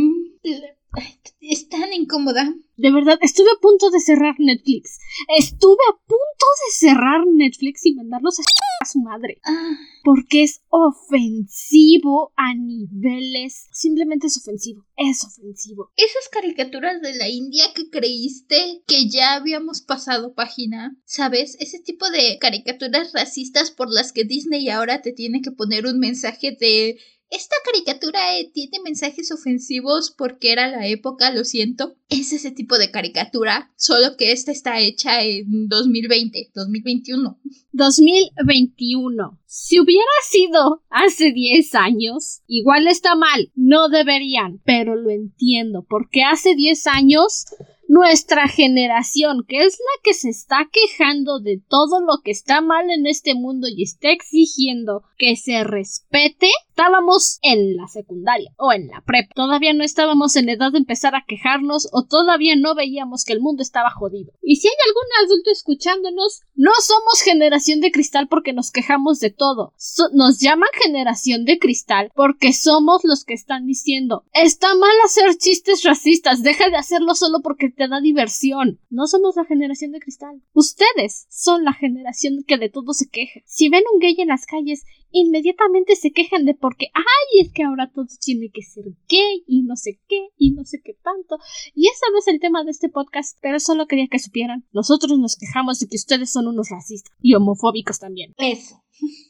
Es 1.49 1.69
tan 1.69 1.93
incómoda. 1.93 2.55
De 2.77 2.91
verdad, 2.91 3.19
estuve 3.23 3.49
a 3.51 3.61
punto 3.61 3.91
de 3.91 4.01
cerrar 4.01 4.35
Netflix. 4.39 4.99
Estuve 5.39 5.79
a 5.89 5.97
punto 6.07 6.47
de 6.67 6.73
cerrar 6.73 7.25
Netflix 7.27 7.87
y 7.87 7.95
mandarlos 7.95 8.41
a, 8.41 8.43
su 8.85 8.99
madre. 9.01 9.41
Ah. 9.45 9.77
Porque 10.05 10.43
es 10.43 10.63
ofensivo 10.69 12.33
a 12.37 12.55
niveles. 12.55 13.69
Simplemente 13.73 14.27
es 14.27 14.39
ofensivo. 14.39 14.85
Es 14.97 15.25
ofensivo. 15.25 15.91
Esas 15.97 16.29
caricaturas 16.31 17.01
de 17.01 17.15
la 17.15 17.29
India 17.29 17.65
que 17.75 17.91
creíste 17.91 18.83
que 18.87 19.09
ya 19.09 19.35
habíamos 19.35 19.81
pasado 19.83 20.35
página, 20.35 20.97
¿sabes? 21.05 21.57
Ese 21.61 21.81
tipo 21.81 22.11
de 22.11 22.39
caricaturas 22.41 23.13
racistas 23.13 23.71
por 23.71 23.91
las 23.91 24.13
que 24.13 24.25
Disney 24.25 24.69
ahora 24.69 25.01
te 25.01 25.13
tiene 25.13 25.43
que 25.43 25.53
poner 25.53 25.87
un 25.87 25.99
mensaje 25.99 26.57
de 26.61 26.99
esta 27.31 27.57
caricatura 27.65 28.39
eh, 28.39 28.51
tiene 28.53 28.79
mensajes 28.85 29.33
ofensivos 29.33 30.15
porque 30.17 30.53
era 30.53 30.69
la 30.71 30.87
época, 30.87 31.33
lo 31.33 31.45
siento. 31.45 31.97
Es 32.09 32.33
ese 32.33 32.53
tipo 32.53 32.79
de 32.79 32.91
caricatura, 32.91 33.73
solo 33.77 34.17
que 34.17 34.33
esta 34.33 34.53
está 34.53 34.79
hecha 34.79 35.23
en 35.23 35.69
2020, 35.69 36.53
2021. 36.55 37.39
2021. 37.73 39.41
Si 39.45 39.81
hubiera 39.81 40.03
sido 40.31 40.83
hace 40.89 41.33
10 41.33 41.75
años, 41.75 42.43
igual 42.47 42.87
está 42.87 43.17
mal, 43.17 43.51
no 43.55 43.89
deberían, 43.89 44.61
pero 44.65 44.95
lo 44.95 45.11
entiendo, 45.11 45.85
porque 45.89 46.23
hace 46.23 46.55
10 46.55 46.87
años 46.87 47.47
nuestra 47.89 48.49
generación, 48.49 49.45
que 49.47 49.65
es 49.65 49.79
la 49.79 50.03
que 50.03 50.15
se 50.15 50.29
está 50.29 50.69
quejando 50.71 51.41
de 51.41 51.61
todo 51.69 52.01
lo 52.01 52.21
que 52.23 52.31
está 52.31 52.61
mal 52.61 52.91
en 52.91 53.07
este 53.07 53.35
mundo 53.35 53.69
y 53.69 53.83
está 53.83 54.11
exigiendo 54.11 55.03
que 55.19 55.37
se 55.37 55.65
respete, 55.65 56.49
estábamos 56.69 57.39
en 57.43 57.77
la 57.77 57.89
secundaria 57.89 58.53
o 58.59 58.73
en 58.73 58.89
la 58.89 59.03
prep. 59.03 59.31
Todavía 59.35 59.73
no 59.73 59.85
estábamos 59.85 60.37
en 60.37 60.49
edad 60.49 60.73
de 60.73 60.79
empezar 60.79 61.15
a 61.15 61.25
quejarnos 61.27 61.89
o 61.93 62.05
todavía 62.05 62.55
no 62.57 62.75
veíamos 62.75 63.25
que 63.25 63.33
el 63.33 63.41
mundo 63.41 63.63
estaba 63.63 63.91
jodido. 63.91 64.33
Y 64.43 64.57
si 64.57 64.69
hay 64.69 64.75
algún 64.87 65.27
adulto 65.27 65.51
escuchándonos, 65.51 66.43
no 66.55 66.73
somos 66.81 67.23
generación 67.23 67.81
de 67.81 67.93
cristal 67.93 68.29
porque 68.29 68.53
nos 68.53 68.71
quejamos 68.71 69.21
de 69.21 69.31
todo. 69.31 69.75
nos 70.13 70.41
llaman 70.41 70.69
generación 70.83 71.45
de 71.45 71.59
cristal 71.59 72.11
porque 72.15 72.53
somos 72.53 73.03
los 73.05 73.25
que 73.25 73.35
están 73.35 73.67
diciendo 73.67 74.25
está 74.33 74.75
mal 74.75 74.97
hacer 75.05 75.37
chistes 75.37 75.83
racistas, 75.85 76.43
deja 76.43 76.71
de 76.71 76.77
hacerlo 76.77 77.15
solo 77.15 77.41
porque 77.43 77.71
te 77.77 77.89
da 77.89 78.01
diversión. 78.01 78.81
No 78.91 79.07
somos 79.07 79.37
la 79.37 79.45
generación 79.45 79.93
de 79.93 80.01
cristal. 80.01 80.43
Ustedes 80.53 81.27
son 81.31 81.65
la 81.65 81.73
generación 81.73 82.43
que 82.47 82.59
de 82.59 82.69
todo 82.69 82.93
se 82.93 83.09
queja. 83.09 83.41
Si 83.45 83.69
ven 83.69 83.85
un 83.93 84.01
gay 84.01 84.17
en 84.19 84.29
las 84.29 84.47
calles, 84.47 84.85
inmediatamente 85.11 85.95
se 85.95 86.13
quejan 86.13 86.45
de 86.45 86.55
porque, 86.55 86.87
ay, 86.95 87.41
es 87.43 87.53
que 87.53 87.63
ahora 87.63 87.91
todo 87.93 88.07
tiene 88.21 88.51
que 88.53 88.63
ser 88.63 88.85
gay 89.09 89.45
y 89.47 89.63
no 89.63 89.77
sé 89.77 90.01
qué 90.09 90.29
y 90.37 90.53
no 90.53 90.65
sé 90.65 90.81
qué 90.83 90.95
tanto. 90.95 91.39
Y 91.75 91.89
ese 91.89 92.07
no 92.13 92.19
es 92.19 92.29
el 92.29 92.41
tema 92.41 92.65
de 92.65 92.71
este 92.71 92.89
podcast, 92.89 93.39
pero 93.41 93.61
solo 93.61 93.87
quería 93.87 94.09
que 94.09 94.19
supieran. 94.19 94.67
Nosotros 94.73 95.19
nos 95.19 95.37
quejamos 95.37 95.79
de 95.79 95.89
que 95.89 95.97
ustedes 95.97 96.33
son 96.33 96.49
unos 96.49 96.71
racistas 96.71 97.13
y 97.21 97.35
homofóbicos 97.35 97.99
también. 97.99 98.33
Eso. 98.39 98.83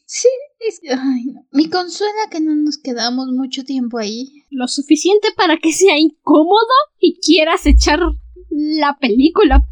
Sí, 0.07 0.29
es 0.61 0.81
que, 0.81 0.91
ay, 0.91 1.25
no. 1.27 1.47
Me 1.51 1.69
consuela 1.69 2.31
que 2.31 2.41
no 2.41 2.55
nos 2.55 2.79
quedamos 2.79 3.29
mucho 3.33 3.65
tiempo 3.65 3.99
ahí. 3.99 4.45
Lo 4.51 4.69
suficiente 4.69 5.29
para 5.37 5.59
que 5.59 5.73
sea 5.73 5.99
incómodo 5.99 6.75
y 6.99 7.19
quieras 7.21 7.67
echar 7.67 8.01
la 8.51 8.97
película 9.01 9.67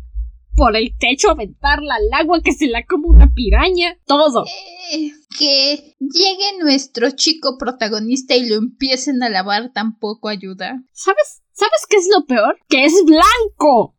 por 0.56 0.76
el 0.76 0.96
techo, 0.98 1.30
aventarla 1.30 1.96
al 1.96 2.20
agua, 2.20 2.40
que 2.42 2.52
se 2.52 2.66
la 2.66 2.84
come 2.84 3.08
una 3.08 3.32
piraña, 3.32 3.98
todo. 4.06 4.44
Eh, 4.92 5.10
que 5.38 5.96
llegue 5.98 6.58
nuestro 6.60 7.10
chico 7.10 7.56
protagonista 7.58 8.36
y 8.36 8.48
lo 8.48 8.56
empiecen 8.56 9.22
a 9.22 9.30
lavar 9.30 9.72
tampoco 9.72 10.28
ayuda. 10.28 10.82
¿Sabes? 10.92 11.42
¿Sabes 11.52 11.86
qué 11.88 11.96
es 11.96 12.08
lo 12.12 12.26
peor? 12.26 12.58
Que 12.68 12.84
es 12.84 12.94
blanco. 13.04 13.93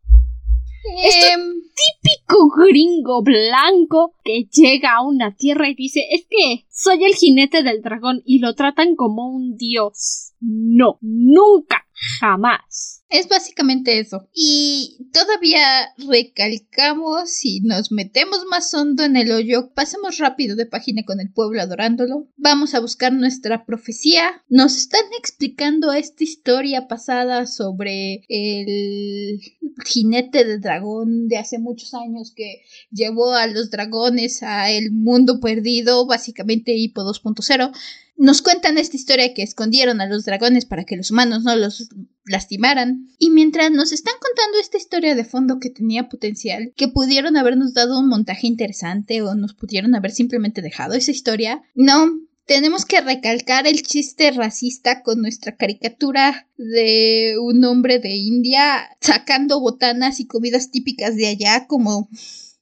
Em, 0.88 1.62
típico 1.74 2.48
gringo 2.56 3.22
blanco 3.22 4.14
que 4.24 4.48
llega 4.52 4.94
a 4.94 5.02
una 5.02 5.34
tierra 5.34 5.68
y 5.68 5.74
dice 5.74 6.06
es 6.10 6.26
que 6.28 6.64
soy 6.70 7.04
el 7.04 7.14
jinete 7.14 7.62
del 7.62 7.82
dragón 7.82 8.22
y 8.24 8.38
lo 8.38 8.54
tratan 8.54 8.94
como 8.94 9.28
un 9.28 9.56
dios. 9.56 10.32
No, 10.48 10.98
nunca, 11.00 11.84
jamás. 12.20 13.02
Es 13.08 13.28
básicamente 13.28 13.98
eso. 13.98 14.28
Y 14.32 15.08
todavía 15.12 15.60
recalcamos 15.98 17.44
y 17.44 17.62
nos 17.62 17.90
metemos 17.90 18.44
más 18.48 18.72
hondo 18.72 19.02
en 19.02 19.16
el 19.16 19.32
hoyo. 19.32 19.72
Pasemos 19.74 20.18
rápido 20.18 20.54
de 20.54 20.66
página 20.66 21.02
con 21.04 21.18
el 21.18 21.32
pueblo 21.32 21.60
adorándolo. 21.60 22.28
Vamos 22.36 22.74
a 22.74 22.80
buscar 22.80 23.12
nuestra 23.12 23.64
profecía. 23.64 24.44
Nos 24.48 24.76
están 24.76 25.02
explicando 25.18 25.92
esta 25.92 26.22
historia 26.22 26.86
pasada 26.86 27.46
sobre 27.46 28.24
el 28.28 29.40
jinete 29.84 30.44
de 30.44 30.58
dragón 30.58 31.26
de 31.26 31.38
hace 31.38 31.58
muchos 31.58 31.92
años 31.92 32.32
que 32.34 32.62
llevó 32.92 33.34
a 33.34 33.48
los 33.48 33.72
dragones 33.72 34.44
a 34.44 34.70
el 34.70 34.92
mundo 34.92 35.40
perdido, 35.40 36.06
básicamente 36.06 36.76
Hipo 36.76 37.02
2.0 37.02 37.72
nos 38.16 38.42
cuentan 38.42 38.78
esta 38.78 38.96
historia 38.96 39.34
que 39.34 39.42
escondieron 39.42 40.00
a 40.00 40.06
los 40.06 40.24
dragones 40.24 40.64
para 40.64 40.84
que 40.84 40.96
los 40.96 41.10
humanos 41.10 41.44
no 41.44 41.54
los 41.56 41.88
lastimaran. 42.24 43.08
Y 43.18 43.30
mientras 43.30 43.70
nos 43.70 43.92
están 43.92 44.14
contando 44.20 44.58
esta 44.58 44.78
historia 44.78 45.14
de 45.14 45.24
fondo 45.24 45.58
que 45.60 45.70
tenía 45.70 46.08
potencial, 46.08 46.72
que 46.76 46.88
pudieron 46.88 47.36
habernos 47.36 47.74
dado 47.74 47.98
un 47.98 48.08
montaje 48.08 48.46
interesante 48.46 49.22
o 49.22 49.34
nos 49.34 49.54
pudieron 49.54 49.94
haber 49.94 50.10
simplemente 50.10 50.62
dejado 50.62 50.94
esa 50.94 51.10
historia, 51.10 51.62
no, 51.74 52.10
tenemos 52.46 52.84
que 52.84 53.00
recalcar 53.00 53.66
el 53.66 53.82
chiste 53.82 54.30
racista 54.30 55.02
con 55.02 55.20
nuestra 55.20 55.56
caricatura 55.56 56.48
de 56.56 57.34
un 57.40 57.64
hombre 57.64 57.98
de 57.98 58.14
India 58.14 58.88
sacando 59.00 59.60
botanas 59.60 60.20
y 60.20 60.26
comidas 60.26 60.70
típicas 60.70 61.16
de 61.16 61.26
allá 61.26 61.66
como... 61.66 62.08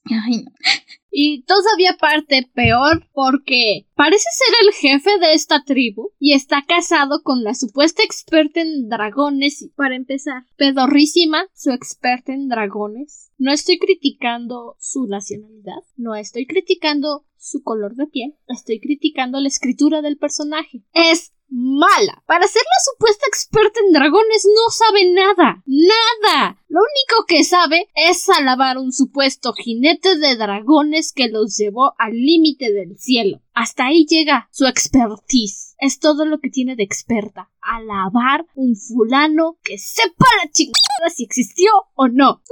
Ay, 0.04 0.42
no. 0.42 0.50
Y 1.16 1.44
todavía 1.44 1.96
parte 1.96 2.50
peor 2.54 3.08
porque 3.12 3.86
parece 3.94 4.24
ser 4.32 4.56
el 4.62 4.72
jefe 4.74 5.18
de 5.20 5.32
esta 5.32 5.62
tribu 5.62 6.10
y 6.18 6.32
está 6.32 6.64
casado 6.66 7.22
con 7.22 7.44
la 7.44 7.54
supuesta 7.54 8.02
experta 8.02 8.60
en 8.60 8.88
dragones. 8.88 9.70
Para 9.76 9.94
empezar, 9.94 10.42
pedorrísima 10.56 11.46
su 11.54 11.70
experta 11.70 12.32
en 12.32 12.48
dragones. 12.48 13.30
No 13.38 13.52
estoy 13.52 13.78
criticando 13.78 14.74
su 14.80 15.06
nacionalidad, 15.06 15.84
no 15.96 16.16
estoy 16.16 16.46
criticando 16.46 17.24
su 17.44 17.62
color 17.62 17.94
de 17.94 18.06
piel, 18.06 18.34
estoy 18.48 18.80
criticando 18.80 19.38
la 19.38 19.48
escritura 19.48 20.00
del 20.00 20.16
personaje. 20.16 20.82
Es 20.94 21.34
mala. 21.48 22.22
Para 22.26 22.48
ser 22.48 22.62
la 22.62 22.92
supuesta 22.92 23.26
experta 23.28 23.80
en 23.84 23.92
dragones 23.92 24.46
no 24.46 24.70
sabe 24.70 25.12
nada. 25.12 25.62
Nada. 25.66 26.58
Lo 26.68 26.80
único 26.80 27.26
que 27.28 27.44
sabe 27.44 27.88
es 27.94 28.28
alabar 28.30 28.78
un 28.78 28.92
supuesto 28.92 29.52
jinete 29.52 30.16
de 30.16 30.36
dragones 30.36 31.12
que 31.12 31.28
los 31.28 31.56
llevó 31.56 31.92
al 31.98 32.12
límite 32.12 32.72
del 32.72 32.98
cielo. 32.98 33.42
Hasta 33.52 33.86
ahí 33.86 34.06
llega 34.06 34.48
su 34.50 34.66
expertise. 34.66 35.73
Es 35.84 35.98
todo 35.98 36.24
lo 36.24 36.40
que 36.40 36.48
tiene 36.48 36.76
de 36.76 36.82
experta. 36.82 37.50
Alabar 37.60 38.46
un 38.54 38.74
fulano 38.74 39.58
que 39.62 39.76
sepa 39.76 40.24
la 40.42 40.50
chingada 40.50 41.10
si 41.14 41.24
existió 41.24 41.70
o 41.94 42.08
no. 42.08 42.42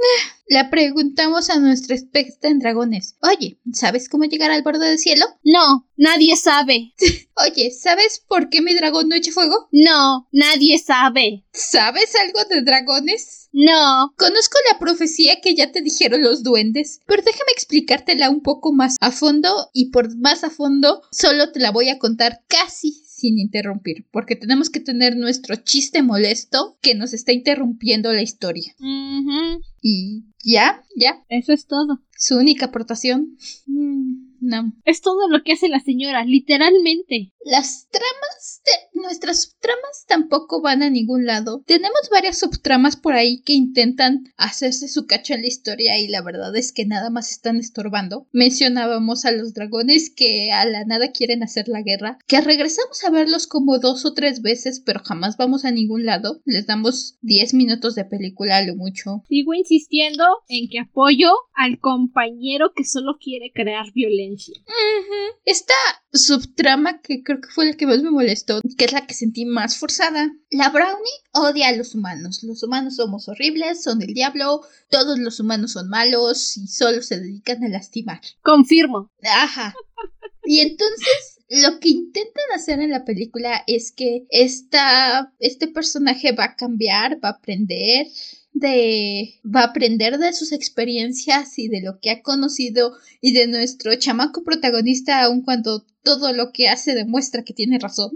Le 0.49 0.65
preguntamos 0.65 1.49
a 1.49 1.57
nuestra 1.57 1.95
experta 1.95 2.47
en 2.47 2.59
dragones. 2.59 3.15
Oye, 3.23 3.59
¿sabes 3.73 4.07
cómo 4.07 4.25
llegar 4.25 4.51
al 4.51 4.61
borde 4.61 4.87
del 4.87 4.99
cielo? 4.99 5.25
No, 5.43 5.89
nadie 5.97 6.35
sabe. 6.35 6.93
Oye, 7.43 7.71
¿sabes 7.71 8.23
por 8.27 8.49
qué 8.49 8.61
mi 8.61 8.75
dragón 8.75 9.09
no 9.09 9.15
echa 9.15 9.31
fuego? 9.31 9.67
No, 9.71 10.27
nadie 10.31 10.77
sabe. 10.77 11.43
¿Sabes 11.53 12.13
algo 12.15 12.45
de 12.47 12.61
dragones? 12.61 13.49
No. 13.51 14.13
Conozco 14.15 14.59
la 14.71 14.77
profecía 14.77 15.41
que 15.41 15.55
ya 15.55 15.71
te 15.71 15.81
dijeron 15.81 16.21
los 16.21 16.43
duendes, 16.43 16.99
pero 17.07 17.23
déjame 17.23 17.51
explicártela 17.51 18.29
un 18.29 18.43
poco 18.43 18.73
más 18.73 18.95
a 18.99 19.09
fondo 19.09 19.71
y 19.73 19.89
por 19.89 20.15
más 20.17 20.43
a 20.43 20.51
fondo 20.51 21.01
solo 21.11 21.51
te 21.51 21.59
la 21.59 21.71
voy 21.71 21.89
a 21.89 21.97
contar 21.97 22.43
casi 22.47 23.03
sin 23.23 23.39
interrumpir, 23.39 24.05
porque 24.11 24.35
tenemos 24.35 24.69
que 24.69 24.81
tener 24.81 25.15
nuestro 25.15 25.55
chiste 25.55 26.03
molesto 26.03 26.77
que 26.81 26.93
nos 26.93 27.13
está 27.13 27.31
interrumpiendo 27.31 28.11
la 28.11 28.21
historia. 28.21 28.75
Y 29.81 30.25
ya, 30.43 30.83
ya. 30.97 31.23
Eso 31.29 31.53
es 31.53 31.65
todo. 31.65 32.01
Su 32.17 32.35
única 32.37 32.65
aportación. 32.65 33.37
Mm, 33.65 34.22
no. 34.43 34.73
Es 34.85 35.01
todo 35.01 35.27
lo 35.29 35.43
que 35.43 35.53
hace 35.53 35.69
la 35.69 35.79
señora, 35.79 36.25
literalmente. 36.25 37.31
Las 37.45 37.87
tramas 37.89 38.61
de 38.65 39.01
nuestras 39.01 39.43
subtramas 39.43 40.05
tampoco 40.07 40.61
van 40.61 40.83
a 40.83 40.89
ningún 40.89 41.25
lado. 41.25 41.61
Tenemos 41.65 42.09
varias 42.11 42.39
subtramas 42.39 42.95
por 42.95 43.13
ahí 43.13 43.41
que 43.41 43.53
intentan 43.53 44.23
hacerse 44.37 44.87
su 44.87 45.05
cacho 45.07 45.33
en 45.33 45.41
la 45.41 45.47
historia 45.47 45.99
y 45.99 46.07
la 46.07 46.21
verdad 46.21 46.55
es 46.55 46.71
que 46.71 46.85
nada 46.85 47.09
más 47.09 47.31
están 47.31 47.57
estorbando. 47.57 48.27
Mencionábamos 48.31 49.25
a 49.25 49.31
los 49.31 49.53
dragones 49.53 50.09
que 50.15 50.51
a 50.51 50.65
la 50.65 50.85
nada 50.85 51.11
quieren 51.11 51.43
hacer 51.43 51.67
la 51.67 51.81
guerra, 51.81 52.17
que 52.27 52.39
regresamos 52.41 53.03
a 53.03 53.09
verlos 53.09 53.47
como 53.47 53.79
dos 53.79 54.05
o 54.05 54.13
tres 54.13 54.41
veces, 54.41 54.81
pero 54.85 55.01
jamás 55.03 55.35
vamos 55.37 55.65
a 55.65 55.71
ningún 55.71 56.05
lado. 56.05 56.41
Les 56.45 56.65
damos 56.65 57.17
10 57.21 57.53
minutos 57.53 57.95
de 57.95 58.05
película 58.05 58.57
a 58.57 58.63
lo 58.63 58.75
mucho. 58.75 59.23
Sigo 59.27 59.53
insistiendo 59.53 60.23
en 60.47 60.69
que 60.69 60.79
apoyo 60.79 61.29
al 61.53 61.79
compañero 61.79 62.73
que 62.75 62.85
solo 62.85 63.17
quiere 63.19 63.51
crear 63.53 63.91
violencia. 63.93 64.32
Esta 65.45 65.73
subtrama 66.11 67.01
que 67.01 67.23
creo 67.23 67.41
que 67.41 67.49
fue 67.49 67.65
la 67.65 67.73
que 67.73 67.87
más 67.87 68.01
me 68.01 68.11
molestó, 68.11 68.61
que 68.77 68.85
es 68.85 68.93
la 68.93 69.05
que 69.05 69.13
sentí 69.13 69.45
más 69.45 69.77
forzada. 69.77 70.31
La 70.49 70.69
Brownie 70.69 71.11
odia 71.31 71.69
a 71.69 71.75
los 71.75 71.95
humanos. 71.95 72.43
Los 72.43 72.63
humanos 72.63 72.95
somos 72.95 73.27
horribles, 73.27 73.83
son 73.83 74.01
el 74.01 74.13
diablo, 74.13 74.61
todos 74.89 75.19
los 75.19 75.39
humanos 75.39 75.73
son 75.73 75.89
malos 75.89 76.57
y 76.57 76.67
solo 76.67 77.01
se 77.01 77.19
dedican 77.19 77.63
a 77.63 77.69
lastimar. 77.69 78.21
Confirmo. 78.41 79.11
Ajá. 79.23 79.73
Y 80.45 80.59
entonces 80.59 81.39
lo 81.49 81.79
que 81.79 81.89
intentan 81.89 82.43
hacer 82.55 82.79
en 82.79 82.91
la 82.91 83.05
película 83.05 83.63
es 83.67 83.91
que 83.91 84.25
esta, 84.29 85.33
este 85.39 85.67
personaje 85.67 86.31
va 86.31 86.45
a 86.45 86.55
cambiar, 86.55 87.23
va 87.23 87.29
a 87.29 87.33
aprender, 87.33 88.07
de 88.53 89.39
va 89.43 89.61
a 89.61 89.65
aprender 89.65 90.17
de 90.17 90.33
sus 90.33 90.51
experiencias 90.51 91.57
y 91.57 91.67
de 91.67 91.81
lo 91.81 91.99
que 91.99 92.11
ha 92.11 92.21
conocido 92.21 92.93
y 93.21 93.33
de 93.33 93.47
nuestro 93.47 93.95
chamaco 93.95 94.43
protagonista 94.43 95.23
aun 95.23 95.41
cuando 95.41 95.85
todo 96.03 96.33
lo 96.33 96.51
que 96.51 96.69
hace 96.69 96.93
demuestra 96.93 97.43
que 97.43 97.53
tiene 97.53 97.79
razón. 97.79 98.11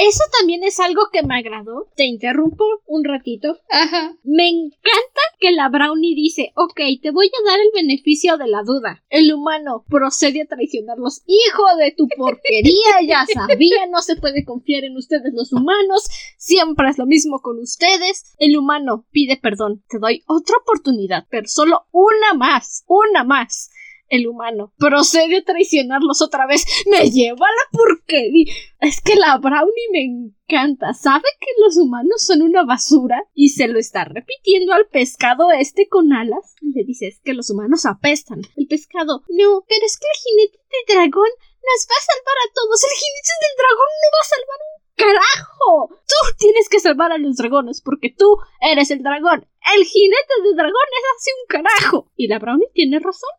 Eso 0.00 0.24
también 0.38 0.64
es 0.64 0.80
algo 0.80 1.02
que 1.12 1.22
me 1.22 1.36
agradó. 1.36 1.88
Te 1.94 2.06
interrumpo 2.06 2.64
un 2.86 3.04
ratito. 3.04 3.58
Ajá. 3.68 4.16
Me 4.24 4.48
encanta 4.48 5.20
que 5.38 5.52
la 5.52 5.68
Brownie 5.68 6.14
dice, 6.14 6.52
ok, 6.56 6.80
te 7.02 7.10
voy 7.10 7.26
a 7.26 7.50
dar 7.50 7.60
el 7.60 7.70
beneficio 7.74 8.38
de 8.38 8.48
la 8.48 8.62
duda. 8.62 9.04
El 9.10 9.30
humano 9.30 9.84
procede 9.90 10.40
a 10.40 10.46
traicionarlos. 10.46 11.20
Hijo 11.26 11.64
de 11.78 11.92
tu 11.92 12.08
porquería, 12.16 13.02
ya 13.06 13.26
sabía, 13.34 13.86
no 13.90 14.00
se 14.00 14.16
puede 14.16 14.46
confiar 14.46 14.84
en 14.84 14.96
ustedes 14.96 15.34
los 15.34 15.52
humanos. 15.52 16.08
Siempre 16.38 16.88
es 16.88 16.96
lo 16.96 17.04
mismo 17.04 17.40
con 17.40 17.58
ustedes. 17.58 18.34
El 18.38 18.56
humano 18.56 19.04
pide 19.10 19.36
perdón. 19.36 19.84
Te 19.90 19.98
doy 19.98 20.22
otra 20.26 20.56
oportunidad, 20.62 21.26
pero 21.28 21.46
solo 21.46 21.86
una 21.92 22.32
más. 22.32 22.84
Una 22.86 23.22
más 23.22 23.70
el 24.10 24.26
humano 24.26 24.74
procede 24.76 25.38
a 25.38 25.44
traicionarlos 25.44 26.20
otra 26.20 26.46
vez. 26.46 26.64
Me 26.90 27.10
lleva 27.10 27.46
a 27.46 27.56
la 27.56 27.78
porquería. 27.78 28.52
Es 28.80 29.00
que 29.00 29.14
la 29.14 29.38
Brownie 29.38 29.90
me 29.92 30.04
encanta. 30.04 30.92
Sabe 30.92 31.28
que 31.40 31.50
los 31.64 31.76
humanos 31.76 32.22
son 32.22 32.42
una 32.42 32.64
basura 32.64 33.22
y 33.34 33.50
se 33.50 33.68
lo 33.68 33.78
está 33.78 34.04
repitiendo 34.04 34.72
al 34.72 34.86
pescado 34.88 35.50
este 35.52 35.88
con 35.88 36.12
alas. 36.12 36.54
Le 36.60 36.84
dice 36.84 37.06
es 37.08 37.20
que 37.20 37.34
los 37.34 37.50
humanos 37.50 37.86
apestan. 37.86 38.42
El 38.56 38.66
pescado, 38.66 39.22
no, 39.28 39.64
pero 39.68 39.86
es 39.86 39.98
que 39.98 40.06
el 40.06 40.20
jinete 40.20 40.58
del 40.58 40.96
dragón 40.96 41.30
nos 41.60 41.80
va 41.86 41.96
a 41.96 42.08
salvar 42.10 42.38
a 42.44 42.52
todos. 42.52 42.82
El 42.82 42.96
jinete 42.98 43.34
del 43.40 43.54
dragón 43.56 43.90
no 43.94 44.08
va 44.10 44.20
a 44.20 44.32
salvar 44.34 44.58
un 44.60 44.79
carajo. 45.00 45.88
Tú 45.90 46.36
tienes 46.38 46.68
que 46.68 46.80
salvar 46.80 47.12
a 47.12 47.18
los 47.18 47.36
dragones 47.36 47.80
porque 47.80 48.14
tú 48.16 48.36
eres 48.60 48.90
el 48.90 49.02
dragón. 49.02 49.46
El 49.74 49.84
jinete 49.84 50.34
de 50.44 50.54
dragones 50.54 51.02
hace 51.16 51.30
un 51.40 51.46
carajo. 51.48 52.10
Y 52.16 52.28
la 52.28 52.38
Brownie 52.38 52.70
tiene 52.74 52.98
razón. 52.98 53.30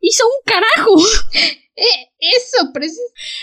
Hizo 0.00 0.24
un 0.26 0.44
carajo. 0.44 0.96
Eh, 1.80 2.10
eso, 2.18 2.72
preciso. 2.74 3.00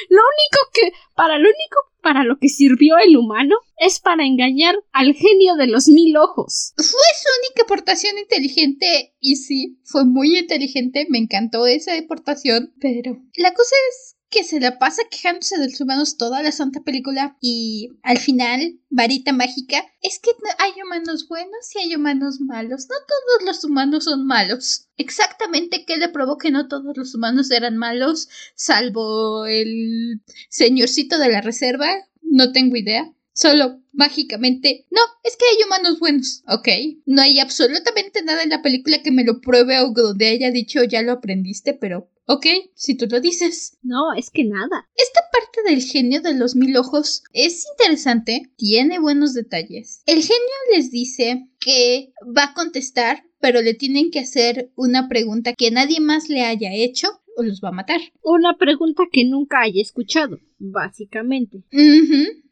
Lo 0.10 0.20
único 0.20 0.70
que, 0.74 0.92
para 1.16 1.38
lo 1.38 1.46
único 1.46 1.96
para 2.06 2.24
lo 2.24 2.38
que 2.38 2.50
sirvió 2.50 2.98
el 3.00 3.18
humano 3.18 3.56
es 3.78 4.00
para 4.00 4.28
engañar 4.28 4.76
al 4.92 5.16
genio 5.16 5.56
de 5.56 5.66
los 5.66 5.88
mil 5.88 6.16
ojos. 6.18 6.74
Fue 6.76 6.86
su 6.86 7.30
única 7.42 7.64
aportación 7.64 8.20
inteligente 8.20 9.16
y 9.20 9.38
sí, 9.38 9.80
fue 9.86 10.06
muy 10.06 10.38
inteligente, 10.38 11.08
me 11.10 11.18
encantó 11.18 11.66
esa 11.66 11.98
aportación, 11.98 12.76
pero 12.80 13.18
la 13.38 13.56
cosa 13.56 13.76
es 13.90 14.15
que 14.36 14.44
se 14.44 14.60
la 14.60 14.78
pasa 14.78 15.02
quejándose 15.10 15.58
de 15.58 15.70
los 15.70 15.80
humanos 15.80 16.18
toda 16.18 16.44
la 16.44 16.52
santa 16.52 16.82
película 16.82 17.38
y 17.40 17.92
al 18.04 18.18
final, 18.18 18.82
varita 18.90 19.32
mágica, 19.32 19.86
es 20.02 20.20
que 20.20 20.32
hay 20.58 20.72
humanos 20.86 21.30
buenos 21.30 21.74
y 21.74 21.80
hay 21.80 21.96
humanos 21.96 22.42
malos. 22.42 22.88
No 22.90 22.96
todos 23.08 23.48
los 23.48 23.64
humanos 23.64 24.04
son 24.04 24.28
malos. 24.28 24.90
Exactamente 24.98 25.86
qué 25.88 25.96
le 25.96 26.10
probó 26.10 26.38
que 26.38 26.52
no 26.52 26.68
todos 26.68 26.98
los 26.98 27.16
humanos 27.16 27.50
eran 27.50 27.78
malos, 27.78 28.28
salvo 28.56 29.46
el 29.46 30.22
señorcito 30.50 31.18
de 31.18 31.30
la 31.30 31.40
reserva, 31.40 31.88
no 32.22 32.52
tengo 32.52 32.76
idea. 32.76 33.15
Solo 33.36 33.82
mágicamente. 33.92 34.88
No, 34.90 35.02
es 35.24 35.36
que 35.36 35.46
hay 35.46 35.64
humanos 35.66 36.00
buenos. 36.00 36.42
Ok. 36.48 36.70
No 37.06 37.22
hay 37.22 37.40
absolutamente 37.40 38.24
nada 38.24 38.42
en 38.42 38.50
la 38.50 38.62
película 38.62 39.04
que 39.04 39.12
me 39.12 39.26
lo 39.26 39.42
pruebe 39.42 39.80
o 39.82 39.92
donde 39.92 40.28
haya 40.28 40.52
dicho 40.52 40.84
ya 40.84 41.02
lo 41.02 41.12
aprendiste, 41.12 41.74
pero 41.74 42.10
Ok, 42.28 42.48
si 42.74 42.96
tú 42.96 43.06
lo 43.08 43.22
dices. 43.22 43.78
No, 43.84 44.14
es 44.18 44.32
que 44.32 44.44
nada. 44.44 44.90
Esta 44.96 45.22
parte 45.32 45.70
del 45.70 45.84
genio 45.84 46.22
de 46.22 46.34
los 46.34 46.56
mil 46.56 46.76
ojos 46.76 47.24
es 47.34 47.66
interesante, 47.72 48.52
tiene 48.58 49.00
buenos 49.00 49.36
detalles. 49.36 50.02
El 50.08 50.24
genio 50.24 50.56
les 50.74 50.90
dice 50.90 51.48
que 51.60 52.14
va 52.36 52.46
a 52.46 52.54
contestar, 52.56 53.24
pero 53.40 53.62
le 53.62 53.76
tienen 53.76 54.10
que 54.10 54.22
hacer 54.22 54.72
una 54.76 55.08
pregunta 55.08 55.54
que 55.54 55.70
nadie 55.70 56.00
más 56.00 56.28
le 56.28 56.42
haya 56.42 56.74
hecho 56.74 57.22
o 57.38 57.44
los 57.44 57.62
va 57.62 57.70
a 57.70 57.74
matar. 57.74 58.00
Una 58.24 58.58
pregunta 58.58 59.04
que 59.12 59.26
nunca 59.26 59.62
haya 59.62 59.82
escuchado, 59.82 60.40
básicamente. 60.58 61.64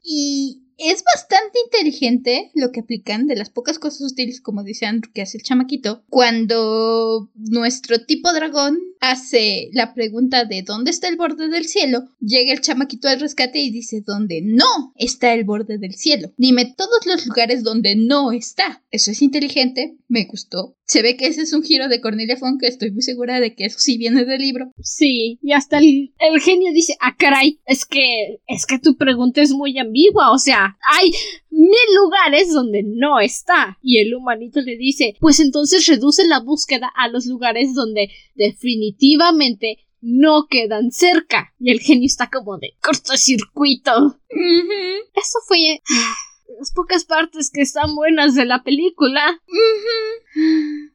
Y 0.04 0.63
es 0.90 1.04
bastante 1.04 1.60
inteligente 1.66 2.52
lo 2.54 2.72
que 2.72 2.82
aplican 2.82 3.28
de 3.28 3.36
las 3.36 3.50
pocas 3.50 3.80
cosas 3.80 4.12
útiles, 4.12 4.42
como 4.42 4.64
dice 4.64 4.86
Andrew, 4.86 5.12
que 5.14 5.22
hace 5.22 5.38
el 5.38 5.44
chamaquito, 5.44 6.04
cuando 6.10 7.30
nuestro 7.36 8.06
tipo 8.06 8.32
dragón 8.34 8.80
hace 9.00 9.70
la 9.74 9.94
pregunta 9.94 10.46
de 10.46 10.62
¿dónde 10.62 10.92
está 10.92 11.08
el 11.08 11.18
borde 11.18 11.50
del 11.50 11.66
cielo? 11.66 12.10
Llega 12.20 12.54
el 12.54 12.62
chamaquito 12.62 13.08
al 13.08 13.20
rescate 13.20 13.60
y 13.60 13.70
dice 13.70 14.02
¿dónde 14.06 14.42
no 14.42 14.94
está 14.96 15.34
el 15.34 15.44
borde 15.44 15.78
del 15.78 15.96
cielo? 15.96 16.32
Dime 16.38 16.74
todos 16.78 17.06
los 17.06 17.26
lugares 17.26 17.64
donde 17.64 17.96
no 17.96 18.32
está. 18.32 18.82
Eso 18.92 19.12
es 19.12 19.22
inteligente, 19.22 19.98
me 20.08 20.26
gustó. 20.26 20.76
Se 20.86 21.02
ve 21.02 21.16
que 21.16 21.28
ese 21.28 21.42
es 21.44 21.54
un 21.54 21.64
giro 21.64 21.88
de 21.88 22.02
Cornelia 22.02 22.38
Funk, 22.38 22.60
que 22.62 22.68
estoy 22.68 22.92
muy 22.92 23.02
segura 23.02 23.40
de 23.40 23.56
que 23.56 23.66
eso 23.66 23.80
sí 23.80 23.98
viene 23.98 24.26
del 24.26 24.42
libro. 24.42 24.72
Sí, 24.82 25.40
y 25.42 25.54
hasta 25.54 25.78
el, 25.80 26.14
el 26.20 26.42
genio 26.42 26.74
dice, 26.74 26.96
ah, 27.00 27.16
caray, 27.18 27.60
es 27.66 27.86
que, 27.86 28.40
es 28.48 28.66
que 28.66 28.80
tu 28.80 28.98
pregunta 28.98 29.42
es 29.42 29.52
muy 29.52 29.78
ambigua, 29.80 30.32
o 30.32 30.38
sea, 30.38 30.78
hay 31.00 31.12
mil 31.50 31.96
lugares 31.96 32.52
donde 32.52 32.84
no 32.84 33.20
está. 33.20 33.78
Y 33.82 34.00
el 34.00 34.14
humanito 34.14 34.62
le 34.62 34.76
dice, 34.78 35.16
pues 35.20 35.40
entonces 35.40 35.86
reduce 35.88 36.26
la 36.28 36.40
búsqueda 36.40 36.92
a 36.96 37.08
los 37.08 37.26
lugares 37.26 37.74
donde 37.74 38.10
definitivamente 38.36 39.78
no 40.02 40.48
quedan 40.50 40.92
cerca. 40.92 41.54
Y 41.60 41.72
el 41.72 41.80
genio 41.80 42.06
está 42.06 42.30
como 42.30 42.58
de 42.58 42.76
cortocircuito. 42.82 44.20
Eso 45.16 45.40
fue 45.48 45.82
las 46.60 46.72
pocas 46.72 47.06
partes 47.06 47.50
que 47.52 47.62
están 47.62 47.96
buenas 47.96 48.36
de 48.36 48.46
la 48.46 48.64
película. 48.64 49.42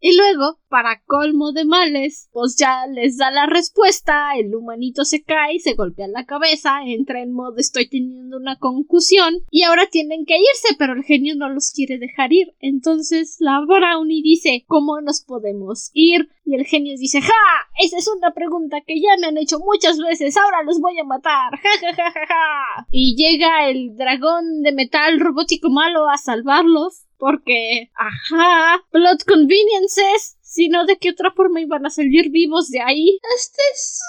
Y 0.01 0.17
luego, 0.17 0.59
para 0.69 1.03
colmo 1.05 1.53
de 1.53 1.65
males, 1.65 2.29
pues 2.33 2.57
ya 2.57 2.87
les 2.87 3.17
da 3.17 3.31
la 3.31 3.47
respuesta, 3.47 4.37
el 4.37 4.55
humanito 4.55 5.05
se 5.05 5.23
cae, 5.23 5.59
se 5.61 5.75
golpea 5.75 6.09
la 6.09 6.25
cabeza, 6.25 6.81
entra 6.85 7.23
en 7.23 7.33
modo 7.33 7.57
estoy 7.59 7.89
teniendo 7.89 8.37
una 8.37 8.59
concusión 8.59 9.35
y 9.51 9.63
ahora 9.63 9.89
tienen 9.91 10.25
que 10.25 10.39
irse, 10.39 10.77
pero 10.79 10.93
el 10.93 11.05
genio 11.05 11.37
no 11.37 11.49
los 11.49 11.73
quiere 11.73 11.99
dejar 11.99 12.33
ir. 12.33 12.55
Entonces 12.61 13.37
la 13.41 13.61
Brownie 13.61 14.23
dice, 14.23 14.65
¿cómo 14.67 15.01
nos 15.01 15.23
podemos 15.23 15.91
ir? 15.93 16.29
Y 16.49 16.55
el 16.55 16.65
genio 16.65 16.97
dice, 16.97 17.21
¡ja! 17.21 17.31
Esa 17.79 17.99
es 17.99 18.09
una 18.09 18.33
pregunta 18.33 18.79
que 18.87 18.99
ya 18.99 19.19
me 19.21 19.27
han 19.27 19.37
hecho 19.37 19.59
muchas 19.59 19.99
veces, 19.99 20.35
ahora 20.35 20.63
los 20.63 20.81
voy 20.81 20.99
a 20.99 21.05
matar, 21.05 21.51
¡ja, 21.63 21.69
ja, 21.79 21.95
ja, 21.95 22.11
ja, 22.11 22.27
ja! 22.27 22.87
Y 22.91 23.17
llega 23.17 23.69
el 23.69 23.95
dragón 23.99 24.63
de 24.63 24.73
metal 24.73 25.21
robótico 25.21 25.69
malo 25.69 26.09
a 26.09 26.17
salvarlos 26.17 27.05
porque, 27.19 27.91
ajá, 27.95 28.83
plot 28.91 29.25
conveniences, 29.25 30.39
sino 30.41 30.87
de 30.87 30.97
qué 30.97 31.11
otra 31.11 31.33
forma 31.33 31.61
iban 31.61 31.85
a 31.85 31.91
salir 31.91 32.31
vivos 32.31 32.71
de 32.71 32.81
ahí. 32.81 33.19
Este 33.37 33.61
es 33.75 34.01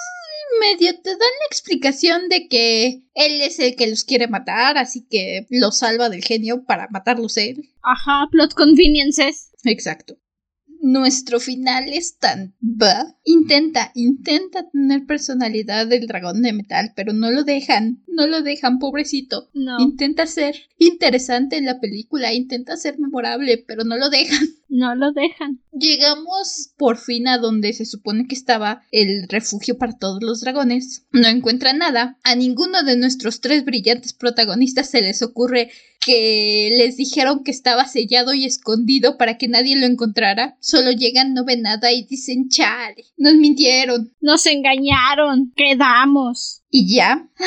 medio 0.62 0.98
te 1.02 1.10
dan 1.10 1.20
la 1.20 1.46
explicación 1.48 2.30
de 2.30 2.48
que 2.48 3.04
él 3.16 3.42
es 3.42 3.60
el 3.60 3.76
que 3.76 3.88
los 3.88 4.06
quiere 4.06 4.30
matar, 4.30 4.78
así 4.78 5.06
que 5.10 5.46
los 5.50 5.80
salva 5.80 6.08
del 6.08 6.24
genio 6.24 6.64
para 6.64 6.88
matarlos 6.90 7.36
él. 7.36 7.70
Ajá, 7.82 8.30
plot 8.32 8.54
conveniences. 8.54 9.52
Exacto 9.66 10.16
nuestro 10.92 11.40
final 11.40 11.86
es 11.88 12.18
tan... 12.18 12.56
¿va? 12.62 13.16
Intenta, 13.24 13.92
intenta 13.96 14.70
tener 14.70 15.06
personalidad 15.06 15.88
del 15.88 16.08
dragón 16.08 16.42
de 16.42 16.54
metal, 16.54 16.94
pero 16.96 17.14
no 17.14 17.32
lo 17.32 17.44
dejan, 17.44 18.04
no 18.08 18.28
lo 18.28 18.42
dejan, 18.42 18.80
pobrecito. 18.80 19.50
No. 19.54 19.80
Intenta 19.80 20.26
ser 20.28 20.56
interesante 20.78 21.58
en 21.58 21.66
la 21.66 21.80
película, 21.80 22.34
intenta 22.34 22.78
ser 22.78 23.00
memorable, 23.00 23.64
pero 23.68 23.84
no 23.84 23.98
lo 23.98 24.10
dejan. 24.10 24.48
No 24.70 24.94
lo 24.94 25.12
dejan. 25.12 25.60
Llegamos 25.72 26.70
por 26.78 26.98
fin 26.98 27.28
a 27.28 27.40
donde 27.40 27.74
se 27.74 27.86
supone 27.86 28.28
que 28.28 28.36
estaba 28.36 28.84
el 28.92 29.28
refugio 29.28 29.80
para 29.80 29.98
todos 29.98 30.22
los 30.22 30.42
dragones. 30.42 31.08
No 31.12 31.28
encuentran 31.28 31.80
nada. 31.80 32.20
A 32.24 32.36
ninguno 32.36 32.84
de 32.84 32.96
nuestros 32.96 33.42
tres 33.42 33.66
brillantes 33.66 34.14
protagonistas 34.14 34.88
se 34.92 35.02
les 35.02 35.24
ocurre 35.24 35.72
que 36.00 36.70
les 36.78 36.98
dijeron 36.98 37.44
que 37.44 37.50
estaba 37.50 37.88
sellado 37.88 38.36
y 38.36 38.46
escondido 38.46 39.18
para 39.18 39.40
que 39.40 39.48
nadie 39.48 39.76
lo 39.76 39.88
encontrara. 39.88 40.56
Solo 40.60 40.92
llegan, 40.92 41.34
no 41.34 41.44
ven 41.46 41.64
nada 41.64 41.92
y 41.92 42.04
dicen, 42.04 42.50
chale, 42.50 43.06
nos 43.18 43.34
mintieron. 43.36 44.14
Nos 44.22 44.46
engañaron. 44.46 45.52
Quedamos. 45.56 46.62
Y 46.70 46.96
ya. 46.96 47.28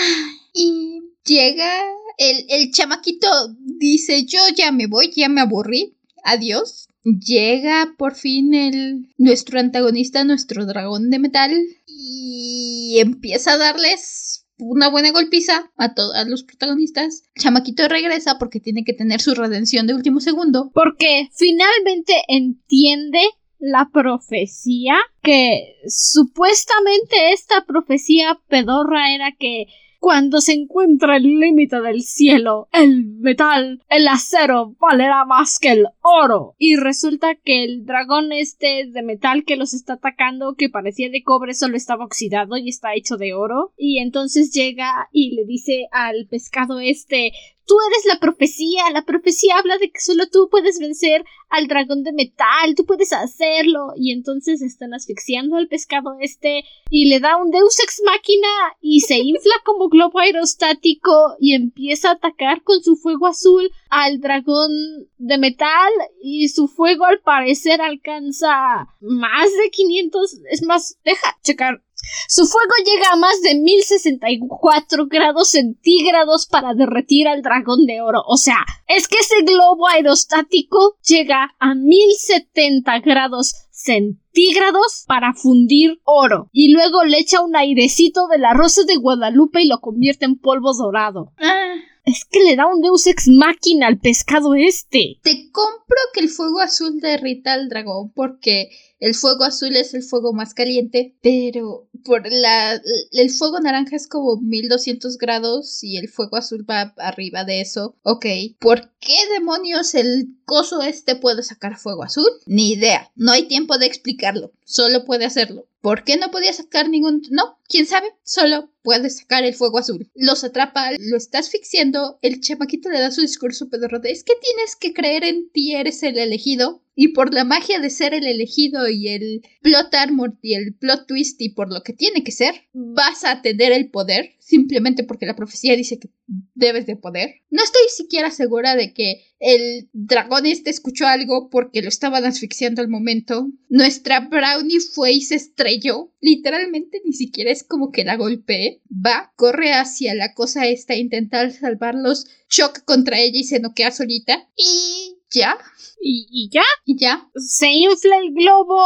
Y 0.55 1.01
llega 1.25 1.81
el, 2.19 2.45
el 2.51 2.73
chamaquito, 2.73 3.27
dice, 3.59 4.27
yo 4.27 4.41
ya 4.55 4.71
me 4.71 4.87
voy, 4.87 5.11
ya 5.17 5.31
me 5.31 5.41
aburrí. 5.41 5.97
Adiós. 6.25 6.89
Llega 7.05 7.95
por 7.99 8.15
fin 8.15 8.55
el 8.55 9.09
nuestro 9.19 9.59
antagonista, 9.59 10.25
nuestro 10.25 10.67
dragón 10.67 11.11
de 11.11 11.19
metal, 11.19 11.53
y 11.87 12.99
empieza 12.99 13.55
a 13.55 13.59
darles 13.59 14.47
una 14.59 14.89
buena 14.89 15.11
golpiza 15.11 15.71
a 15.77 15.95
todos 15.95 16.15
los 16.29 16.45
protagonistas. 16.45 17.25
Chamaquito 17.39 17.89
regresa 17.89 18.39
porque 18.39 18.61
tiene 18.61 18.85
que 18.85 18.93
tener 18.93 19.21
su 19.21 19.35
redención 19.35 19.87
de 19.87 19.95
último 19.95 20.21
segundo. 20.21 20.71
Porque 20.73 21.29
finalmente 21.35 22.23
entiende 22.29 23.21
la 23.59 23.91
profecía 23.93 24.97
que 25.23 25.77
supuestamente 25.87 27.33
esta 27.33 27.65
profecía 27.65 28.41
pedorra 28.49 29.15
era 29.15 29.33
que 29.39 29.67
cuando 30.03 30.41
se 30.41 30.55
encuentra 30.55 31.17
el 31.17 31.39
límite 31.39 31.81
del 31.81 32.03
cielo, 32.03 32.67
el 32.73 33.05
metal, 33.21 33.81
el 33.89 34.09
acero 34.09 34.75
valerá 34.81 35.25
más 35.25 35.61
que 35.61 35.71
el 35.71 35.87
oro. 36.01 36.57
Y 36.59 36.75
resulta 36.75 37.37
que 37.37 37.63
el 37.63 37.87
dragón 37.87 38.33
este 38.33 38.89
de 38.89 39.03
metal 39.03 39.45
que 39.45 39.55
los 39.55 39.75
está 39.75 39.93
atacando, 39.93 40.57
que 40.57 40.69
parecía 40.69 41.09
de 41.09 41.23
cobre, 41.23 41.55
solo 41.55 41.77
estaba 41.77 42.05
oxidado 42.05 42.57
y 42.57 42.69
está 42.69 42.95
hecho 42.95 43.17
de 43.17 43.33
oro. 43.33 43.75
Y 43.77 44.01
entonces 44.01 44.51
llega 44.53 45.09
y 45.13 45.37
le 45.37 45.45
dice 45.45 45.87
al 45.93 46.27
pescado 46.29 46.81
este 46.81 47.31
Tú 47.67 47.77
eres 47.89 48.05
la 48.07 48.19
profecía, 48.19 48.91
la 48.93 49.03
profecía 49.03 49.57
habla 49.59 49.79
de 49.79 49.91
que 49.91 50.01
solo 50.01 50.27
tú 50.27 50.49
puedes 50.51 50.79
vencer 50.79 51.25
al 51.49 51.69
dragón 51.69 52.03
de 52.03 52.13
metal, 52.13 52.75
tú 52.77 52.85
puedes 52.85 53.13
hacerlo. 53.13 53.93
Y 53.97 54.13
entonces 54.13 54.63
están 54.63 54.95
asfixiando 54.95 55.57
al 55.57 55.69
pescado 55.69 56.17
este 56.21 56.65
y 56.91 57.09
le 57.09 57.21
da 57.21 57.37
un 57.37 57.51
Deus 57.51 57.79
ex 57.81 58.03
máquina 58.05 58.49
y 58.81 59.01
se 59.01 59.19
infla 59.19 59.55
como 59.65 59.89
globo 59.89 60.19
aerostático 60.19 61.37
y 61.39 61.55
empieza 61.55 62.11
a 62.11 62.15
atacar 62.15 62.63
con 62.63 62.83
su 62.83 62.97
fuego 62.97 63.27
azul 63.27 63.71
al 63.91 64.21
dragón 64.21 64.71
de 65.19 65.39
metal 65.39 65.93
y 66.23 66.49
su 66.49 66.69
fuego 66.69 67.05
al 67.05 67.21
parecer 67.21 67.81
alcanza 67.81 68.89
más 69.01 69.51
de 69.63 69.71
500, 69.71 70.39
es 70.51 70.63
más, 70.63 70.99
deja 71.05 71.37
checar 71.43 71.83
su 72.29 72.47
fuego 72.47 72.73
llega 72.85 73.13
a 73.13 73.17
más 73.17 73.41
de 73.43 73.55
1064 73.55 75.07
grados 75.07 75.49
centígrados 75.49 76.47
para 76.47 76.75
derretir 76.75 77.29
al 77.29 77.43
dragón 77.43 77.87
de 77.87 78.01
oro. 78.01 78.23
O 78.27 78.37
sea, 78.37 78.65
es 78.87 79.09
que 79.09 79.19
ese 79.19 79.43
globo 79.43 79.89
aerostático 79.89 80.97
llega 81.07 81.55
a 81.59 81.75
1070 81.75 83.01
grados 83.01 83.55
centígrados 83.71 85.05
para 85.07 85.35
fundir 85.35 86.01
oro. 86.05 86.49
Y 86.53 86.73
luego 86.73 87.05
le 87.05 87.19
echa 87.19 87.43
un 87.43 87.57
airecito 87.57 88.29
de 88.29 88.39
la 88.39 88.55
rosa 88.55 88.83
de 88.85 88.97
Guadalupe 88.97 89.63
y 89.63 89.69
lo 89.69 89.81
convierte 89.81 90.25
en 90.25 90.39
polvo 90.39 90.73
dorado. 90.75 91.33
Ah. 91.39 91.75
Es 92.05 92.25
que 92.25 92.41
le 92.43 92.57
da 92.57 92.67
un 92.67 92.81
Deus 92.81 93.07
ex 93.07 93.29
máquina 93.29 93.87
al 93.87 93.99
pescado 93.99 94.55
este. 94.55 95.19
Te 95.23 95.51
compro 95.53 95.97
que 96.13 96.21
el 96.21 96.29
fuego 96.29 96.61
azul 96.61 97.01
derrita 97.01 97.53
al 97.53 97.69
dragón 97.69 98.11
porque 98.13 98.71
el 98.99 99.15
fuego 99.15 99.45
azul 99.45 99.77
es 99.77 99.95
el 99.95 100.03
fuego 100.03 100.33
más 100.33 100.55
caliente, 100.55 101.17
pero 101.23 101.89
por 102.05 102.23
la 102.31 102.81
el 103.13 103.31
fuego 103.31 103.61
naranja 103.61 103.97
es 103.97 104.07
como 104.07 104.37
1200 104.41 105.19
grados 105.19 105.83
y 105.83 105.97
el 105.97 106.09
fuego 106.09 106.37
azul 106.37 106.65
va 106.69 106.95
arriba 106.97 107.45
de 107.45 107.61
eso. 107.61 107.97
Ok, 108.03 108.27
¿por 108.59 108.93
qué 109.01 109.17
demonios 109.33 109.95
el 109.95 110.37
coso 110.45 110.83
este 110.83 111.17
puede 111.17 111.43
sacar 111.43 111.79
fuego 111.79 112.05
azul? 112.05 112.31
Ni 112.47 112.73
idea, 112.73 113.11
no 113.15 113.33
hay 113.33 113.49
tiempo 113.49 113.79
de 113.79 113.87
explicarlo, 113.87 114.53
solo 114.65 115.05
puede 115.05 115.25
hacerlo. 115.25 115.67
¿Por 115.83 116.05
qué 116.05 116.17
no 116.17 116.31
podía 116.31 116.53
sacar 116.53 116.89
ningún... 116.89 117.23
No, 117.31 117.59
quién 117.69 117.87
sabe, 117.87 118.07
solo 118.23 118.71
puede 118.83 119.11
sacar 119.11 119.43
el 119.43 119.53
fuego 119.55 119.79
azul. 119.79 120.09
Los 120.15 120.45
atrapa, 120.45 120.93
lo 120.93 121.17
está 121.17 121.41
asfixiando, 121.41 122.21
el 122.23 122.41
chamaquito 122.41 122.89
le 122.89 123.01
da 123.01 123.11
su 123.11 123.21
discurso 123.21 123.69
pedorro 123.69 123.99
de 123.99 124.13
es 124.13 124.23
que 124.23 124.35
tienes 124.37 124.77
que 124.77 124.95
creer 124.95 125.25
en 125.25 125.51
ti, 125.51 125.75
eres 125.75 126.05
el 126.05 126.19
elegido. 126.19 126.82
Y 126.95 127.09
por 127.09 127.33
la 127.33 127.45
magia 127.45 127.81
de 127.81 127.91
ser 127.91 128.15
el 128.15 128.27
elegido 128.27 128.89
y 128.89 129.09
el 129.09 129.43
plot 129.63 129.95
armor 129.95 130.39
y 130.43 130.55
el 130.55 130.75
plot 130.75 131.07
twist 131.07 131.41
y 131.41 131.51
por 131.51 131.73
lo 131.73 131.83
que 131.83 131.93
tiene 131.93 132.23
que 132.23 132.33
ser, 132.33 132.55
vas 132.73 133.25
a 133.25 133.41
tener 133.43 133.73
el 133.73 133.91
poder 133.91 134.33
simplemente 134.39 135.05
porque 135.05 135.25
la 135.27 135.37
profecía 135.37 135.77
dice 135.77 135.99
que 135.99 136.11
debes 136.55 136.87
de 136.87 136.97
poder. 136.97 137.37
No 137.51 137.63
estoy 137.63 137.83
siquiera 137.89 138.31
segura 138.31 138.77
de 138.77 138.93
que 138.93 139.25
el 139.39 139.89
dragón 139.93 140.47
este 140.47 140.71
escuchó 140.71 141.07
algo 141.07 141.49
porque 141.49 141.83
lo 141.83 141.89
estaban 141.89 142.25
asfixiando 142.25 142.83
al 142.83 142.89
momento. 142.89 143.49
Nuestra 143.69 144.21
brownie 144.21 144.81
fue 144.81 145.13
y 145.13 145.23
se 145.23 145.37
estrelló. 145.37 146.13
Literalmente 146.21 147.01
ni 147.05 147.13
siquiera 147.13 147.51
es 147.51 147.65
como 147.65 147.91
que 147.91 148.05
la 148.05 148.17
golpee. 148.17 148.83
Va, 148.91 149.33
corre 149.37 149.73
hacia 149.73 150.15
la 150.15 150.35
cosa 150.35 150.67
esta 150.67 150.95
intentar 150.97 151.53
salvarlos, 151.53 152.27
choca 152.49 152.83
contra 152.85 153.19
ella 153.19 153.39
y 153.39 153.45
se 153.45 153.61
noquea 153.61 153.91
solita. 153.91 154.49
Y 154.57 155.22
ya. 155.35 155.59
¿Y, 156.05 156.51
ya? 156.51 156.63
Y 156.85 156.99
ya. 156.99 157.29
Se 157.37 157.71
infla 157.71 158.17
el 158.19 158.33
globo, 158.35 158.81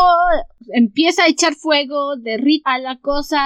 empieza 0.74 1.24
a 1.24 1.28
echar 1.28 1.54
fuego, 1.54 2.16
derrita 2.16 2.78
la 2.78 2.98
cosa, 3.00 3.38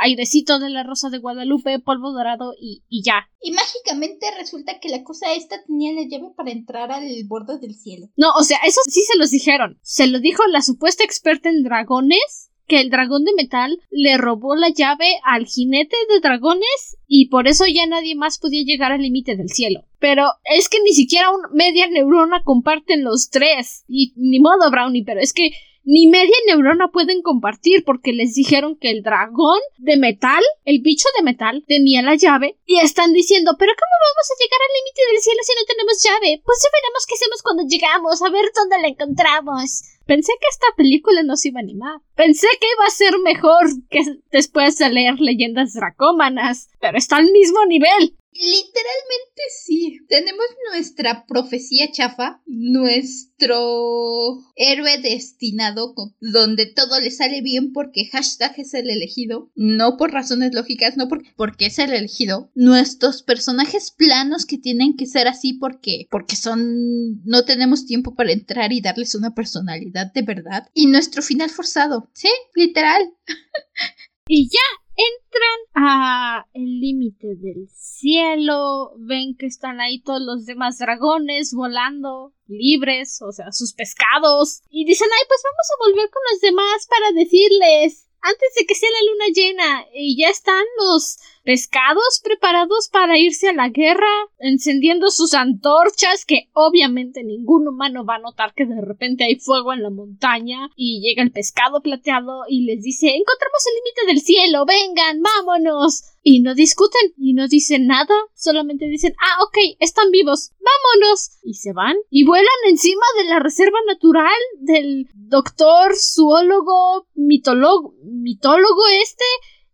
airecito 0.00 0.58
de 0.58 0.70
la 0.70 0.84
rosa 0.84 1.10
de 1.10 1.18
Guadalupe, 1.18 1.80
polvo 1.80 2.12
dorado 2.12 2.54
y, 2.58 2.82
y 2.88 3.02
ya. 3.02 3.28
Y 3.42 3.52
mágicamente 3.52 4.26
resulta 4.38 4.80
que 4.80 4.88
la 4.88 5.04
cosa 5.04 5.32
esta 5.34 5.62
tenía 5.64 5.92
la 5.92 6.08
llave 6.08 6.32
para 6.36 6.50
entrar 6.50 6.90
al 6.92 7.06
borde 7.26 7.58
del 7.58 7.74
cielo. 7.74 8.08
No, 8.16 8.30
o 8.38 8.42
sea, 8.42 8.58
eso 8.64 8.80
sí 8.86 9.02
se 9.02 9.18
los 9.18 9.30
dijeron. 9.30 9.78
Se 9.82 10.06
lo 10.06 10.20
dijo 10.20 10.42
la 10.46 10.62
supuesta 10.62 11.04
experta 11.04 11.50
en 11.50 11.62
dragones 11.62 12.49
que 12.70 12.80
el 12.80 12.88
dragón 12.88 13.24
de 13.24 13.32
metal 13.36 13.80
le 13.90 14.16
robó 14.16 14.54
la 14.54 14.68
llave 14.68 15.06
al 15.24 15.44
jinete 15.44 15.96
de 16.08 16.20
dragones 16.20 16.96
y 17.08 17.28
por 17.28 17.48
eso 17.48 17.64
ya 17.66 17.84
nadie 17.86 18.14
más 18.14 18.38
podía 18.38 18.62
llegar 18.64 18.92
al 18.92 19.02
límite 19.02 19.34
del 19.34 19.48
cielo. 19.48 19.82
Pero 19.98 20.28
es 20.44 20.68
que 20.68 20.78
ni 20.84 20.92
siquiera 20.92 21.30
una 21.30 21.48
media 21.52 21.88
neurona 21.88 22.44
comparten 22.44 23.02
los 23.02 23.28
tres. 23.28 23.84
Y 23.88 24.12
ni 24.14 24.38
modo, 24.38 24.70
Brownie, 24.70 25.02
pero 25.04 25.20
es 25.20 25.32
que 25.32 25.50
ni 25.82 26.06
media 26.06 26.36
neurona 26.46 26.88
pueden 26.88 27.22
compartir 27.22 27.84
porque 27.84 28.12
les 28.12 28.34
dijeron 28.34 28.76
que 28.76 28.90
el 28.90 29.02
dragón 29.02 29.60
de 29.78 29.96
metal, 29.96 30.42
el 30.64 30.80
bicho 30.82 31.08
de 31.16 31.24
metal, 31.24 31.64
tenía 31.66 32.02
la 32.02 32.16
llave 32.16 32.58
y 32.66 32.78
están 32.80 33.12
diciendo, 33.12 33.56
pero 33.58 33.72
¿cómo 33.72 33.96
vamos 34.08 34.28
a 34.30 34.38
llegar 34.38 34.60
al 34.60 34.74
límite 34.76 35.02
del 35.10 35.22
cielo 35.22 35.40
si 35.42 35.52
no 35.54 35.64
tenemos 35.66 36.02
llave? 36.02 36.42
Pues 36.44 36.58
ya 36.62 36.70
veremos 36.70 37.06
qué 37.06 37.14
hacemos 37.14 37.42
cuando 37.42 37.62
llegamos, 37.66 38.22
a 38.22 38.30
ver 38.30 38.44
dónde 38.54 38.80
la 38.80 38.88
encontramos. 38.88 39.82
Pensé 40.06 40.32
que 40.40 40.48
esta 40.50 40.66
película 40.76 41.22
nos 41.22 41.44
iba 41.46 41.60
a 41.60 41.62
animar. 41.62 42.00
Pensé 42.16 42.48
que 42.60 42.66
iba 42.66 42.84
a 42.84 42.90
ser 42.90 43.18
mejor 43.20 43.66
que 43.90 44.02
después 44.32 44.76
de 44.76 44.90
leer 44.90 45.20
leyendas 45.20 45.72
dracómanas, 45.72 46.68
pero 46.80 46.98
está 46.98 47.16
al 47.16 47.30
mismo 47.30 47.64
nivel. 47.66 48.16
Literalmente 48.32 49.42
sí. 49.64 49.98
Tenemos 50.08 50.44
nuestra 50.70 51.26
profecía 51.26 51.90
chafa, 51.90 52.40
nuestro 52.46 54.38
héroe 54.54 54.98
destinado, 54.98 55.94
donde 56.20 56.66
todo 56.66 57.00
le 57.00 57.10
sale 57.10 57.42
bien 57.42 57.72
porque 57.72 58.06
hashtag 58.06 58.54
es 58.58 58.74
el 58.74 58.88
elegido, 58.88 59.50
no 59.56 59.96
por 59.96 60.12
razones 60.12 60.54
lógicas, 60.54 60.96
no 60.96 61.08
porque, 61.08 61.32
porque 61.36 61.66
es 61.66 61.78
el 61.80 61.92
elegido. 61.92 62.50
Nuestros 62.54 63.22
personajes 63.22 63.90
planos 63.90 64.46
que 64.46 64.58
tienen 64.58 64.96
que 64.96 65.06
ser 65.06 65.26
así 65.26 65.54
porque, 65.54 66.06
porque 66.10 66.36
son, 66.36 67.22
no 67.24 67.44
tenemos 67.44 67.84
tiempo 67.84 68.14
para 68.14 68.32
entrar 68.32 68.72
y 68.72 68.80
darles 68.80 69.16
una 69.16 69.34
personalidad 69.34 70.12
de 70.12 70.22
verdad. 70.22 70.68
Y 70.72 70.86
nuestro 70.86 71.22
final 71.22 71.50
forzado, 71.50 72.08
sí, 72.14 72.28
literal. 72.54 73.12
y 74.28 74.48
ya, 74.48 74.79
entran 75.00 75.84
a 75.86 76.46
el 76.52 76.80
límite 76.80 77.36
del 77.36 77.68
cielo, 77.74 78.92
ven 78.98 79.36
que 79.36 79.46
están 79.46 79.80
ahí 79.80 80.02
todos 80.02 80.20
los 80.20 80.46
demás 80.46 80.78
dragones 80.78 81.52
volando 81.54 82.32
libres, 82.46 83.20
o 83.22 83.32
sea, 83.32 83.52
sus 83.52 83.72
pescados, 83.74 84.62
y 84.70 84.84
dicen, 84.84 85.08
ay, 85.12 85.24
pues 85.28 85.40
vamos 85.44 85.68
a 85.70 85.88
volver 85.88 86.10
con 86.10 86.22
los 86.32 86.40
demás 86.40 86.86
para 86.88 87.12
decirles, 87.12 88.08
antes 88.20 88.54
de 88.58 88.66
que 88.66 88.74
sea 88.74 88.88
la 88.90 89.12
luna 89.12 89.24
llena, 89.34 89.86
y 89.94 90.20
ya 90.20 90.28
están 90.28 90.64
los 90.78 91.18
pescados 91.42 92.20
preparados 92.22 92.88
para 92.92 93.18
irse 93.18 93.48
a 93.48 93.52
la 93.52 93.68
guerra, 93.68 94.10
encendiendo 94.38 95.10
sus 95.10 95.34
antorchas, 95.34 96.24
que 96.24 96.48
obviamente 96.52 97.24
ningún 97.24 97.68
humano 97.68 98.04
va 98.04 98.16
a 98.16 98.20
notar 98.20 98.54
que 98.54 98.66
de 98.66 98.80
repente 98.80 99.24
hay 99.24 99.36
fuego 99.36 99.72
en 99.72 99.82
la 99.82 99.90
montaña, 99.90 100.68
y 100.76 101.00
llega 101.00 101.22
el 101.22 101.32
pescado 101.32 101.80
plateado 101.80 102.42
y 102.48 102.64
les 102.64 102.82
dice 102.82 103.08
encontramos 103.08 103.64
el 103.66 103.74
límite 103.76 104.12
del 104.12 104.20
cielo, 104.24 104.64
vengan, 104.66 105.22
vámonos. 105.22 106.04
Y 106.22 106.40
no 106.40 106.54
discuten 106.54 107.14
y 107.16 107.32
no 107.32 107.48
dicen 107.48 107.86
nada, 107.86 108.14
solamente 108.34 108.84
dicen, 108.86 109.14
ah, 109.18 109.42
ok, 109.42 109.56
están 109.78 110.10
vivos, 110.10 110.50
vámonos. 110.60 111.38
Y 111.42 111.54
se 111.54 111.72
van 111.72 111.96
y 112.10 112.24
vuelan 112.24 112.46
encima 112.68 113.04
de 113.16 113.24
la 113.24 113.38
reserva 113.38 113.78
natural 113.86 114.28
del 114.58 115.08
doctor, 115.14 115.92
zoólogo, 115.96 117.06
mitólogo, 117.14 117.94
mitólogo 118.04 118.82
este, 119.02 119.24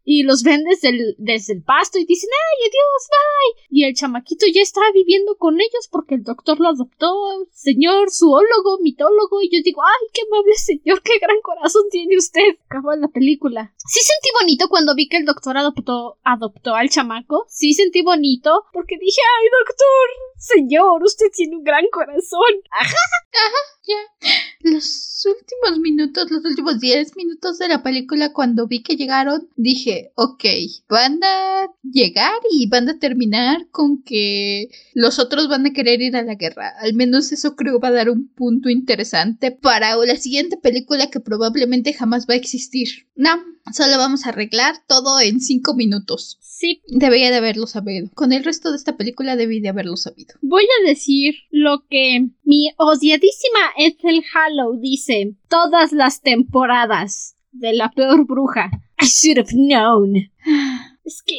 y 0.09 0.23
los 0.23 0.45
ven 0.45 0.63
desde 0.63 1.53
el, 1.53 1.63
pasto 1.65 1.99
y 1.99 2.07
dicen, 2.07 2.31
¡ay, 2.31 2.69
adiós, 2.69 3.09
bye! 3.11 3.67
Y 3.71 3.85
el 3.85 3.95
chamaquito 3.95 4.47
ya 4.47 4.63
está 4.63 4.81
viviendo 4.95 5.35
con 5.37 5.61
ellos 5.61 5.89
porque 5.91 6.15
el 6.15 6.23
doctor 6.23 6.61
lo 6.61 6.69
adoptó, 6.69 7.13
señor 7.51 8.13
zoólogo, 8.13 8.79
mitólogo, 8.83 9.43
y 9.43 9.51
yo 9.51 9.61
digo, 9.65 9.83
¡ay, 9.83 10.07
qué 10.13 10.23
amable 10.31 10.55
señor, 10.55 11.03
qué 11.03 11.19
gran 11.19 11.41
corazón 11.43 11.83
tiene 11.91 12.17
usted! 12.17 12.57
Acabó 12.67 12.95
la 12.95 13.09
película. 13.09 13.75
Sí 13.77 14.01
sentí 14.01 14.31
bonito 14.41 14.69
cuando 14.69 14.95
vi 14.95 15.09
que 15.09 15.17
el 15.17 15.25
doctor 15.25 15.57
adoptó, 15.57 16.19
adoptó 16.23 16.77
al 16.77 16.89
chamaco, 16.89 17.45
sí 17.49 17.75
sentí 17.75 18.03
bonito 18.03 18.65
porque 18.73 18.97
dije, 19.01 19.21
¡ay, 19.21 19.49
doctor! 19.59 20.27
Señor, 20.39 21.03
usted 21.03 21.27
tiene 21.35 21.57
un 21.57 21.65
gran 21.65 21.87
corazón. 21.91 22.63
Ajá, 22.71 22.95
ajá, 23.33 23.76
ya. 23.87 24.31
Los 24.61 25.25
últimos 25.27 25.79
minutos, 25.81 26.31
los 26.31 26.45
últimos 26.45 26.81
10 26.81 27.17
minutos 27.17 27.59
de 27.59 27.69
la 27.69 27.83
película, 27.83 28.33
cuando 28.33 28.67
vi 28.67 28.83
que 28.83 28.97
llegaron, 28.97 29.49
dije, 29.57 30.13
ok, 30.15 30.45
van 30.89 31.23
a 31.23 31.69
llegar 31.83 32.41
y 32.51 32.69
van 32.69 32.89
a 32.89 32.99
terminar 32.99 33.69
con 33.71 34.03
que 34.03 34.69
los 34.95 35.19
otros 35.19 35.49
van 35.49 35.67
a 35.67 35.73
querer 35.73 36.01
ir 36.03 36.17
a 36.17 36.23
la 36.23 36.35
guerra. 36.35 36.75
Al 36.81 36.95
menos 36.95 37.33
eso 37.33 37.55
creo 37.55 37.79
va 37.79 37.89
a 37.89 37.93
dar 37.93 38.11
un 38.11 38.29
punto 38.29 38.69
interesante 38.69 39.53
para 39.53 39.97
la 39.97 40.17
siguiente 40.17 40.57
película 40.57 41.11
que 41.11 41.21
probablemente 41.21 41.93
jamás 41.93 42.27
va 42.29 42.35
a 42.35 42.39
existir. 42.39 42.89
No, 43.15 43.31
solo 43.73 43.99
vamos 43.99 44.27
a 44.27 44.31
arreglar 44.31 44.77
todo 44.87 45.21
en 45.21 45.41
5 45.41 45.75
minutos. 45.75 46.39
Sí. 46.59 46.81
Debería 46.89 47.31
de 47.31 47.37
haberlo 47.37 47.67
sabido. 47.67 48.09
Con 48.15 48.33
el 48.33 48.43
resto 48.43 48.71
de 48.71 48.79
esta 48.79 48.97
película 48.97 49.37
debí 49.37 49.61
de 49.61 49.69
haberlo 49.69 49.99
sabido. 49.99 50.37
Voy 50.41 50.65
a 50.65 50.89
decir 50.89 51.35
lo 51.51 51.85
que 51.91 52.31
mi 52.45 52.71
odiadísima 52.79 53.61
Ethel 53.77 54.25
Hallow 54.33 54.81
dice 54.81 55.35
todas 55.51 55.93
las 55.93 56.23
temporadas 56.23 57.37
de 57.53 57.75
la 57.75 57.91
peor 57.91 58.27
bruja. 58.27 58.71
I 58.99 59.05
should 59.05 59.39
have 59.39 59.53
known. 59.53 60.15
Es 61.05 61.23
que 61.23 61.37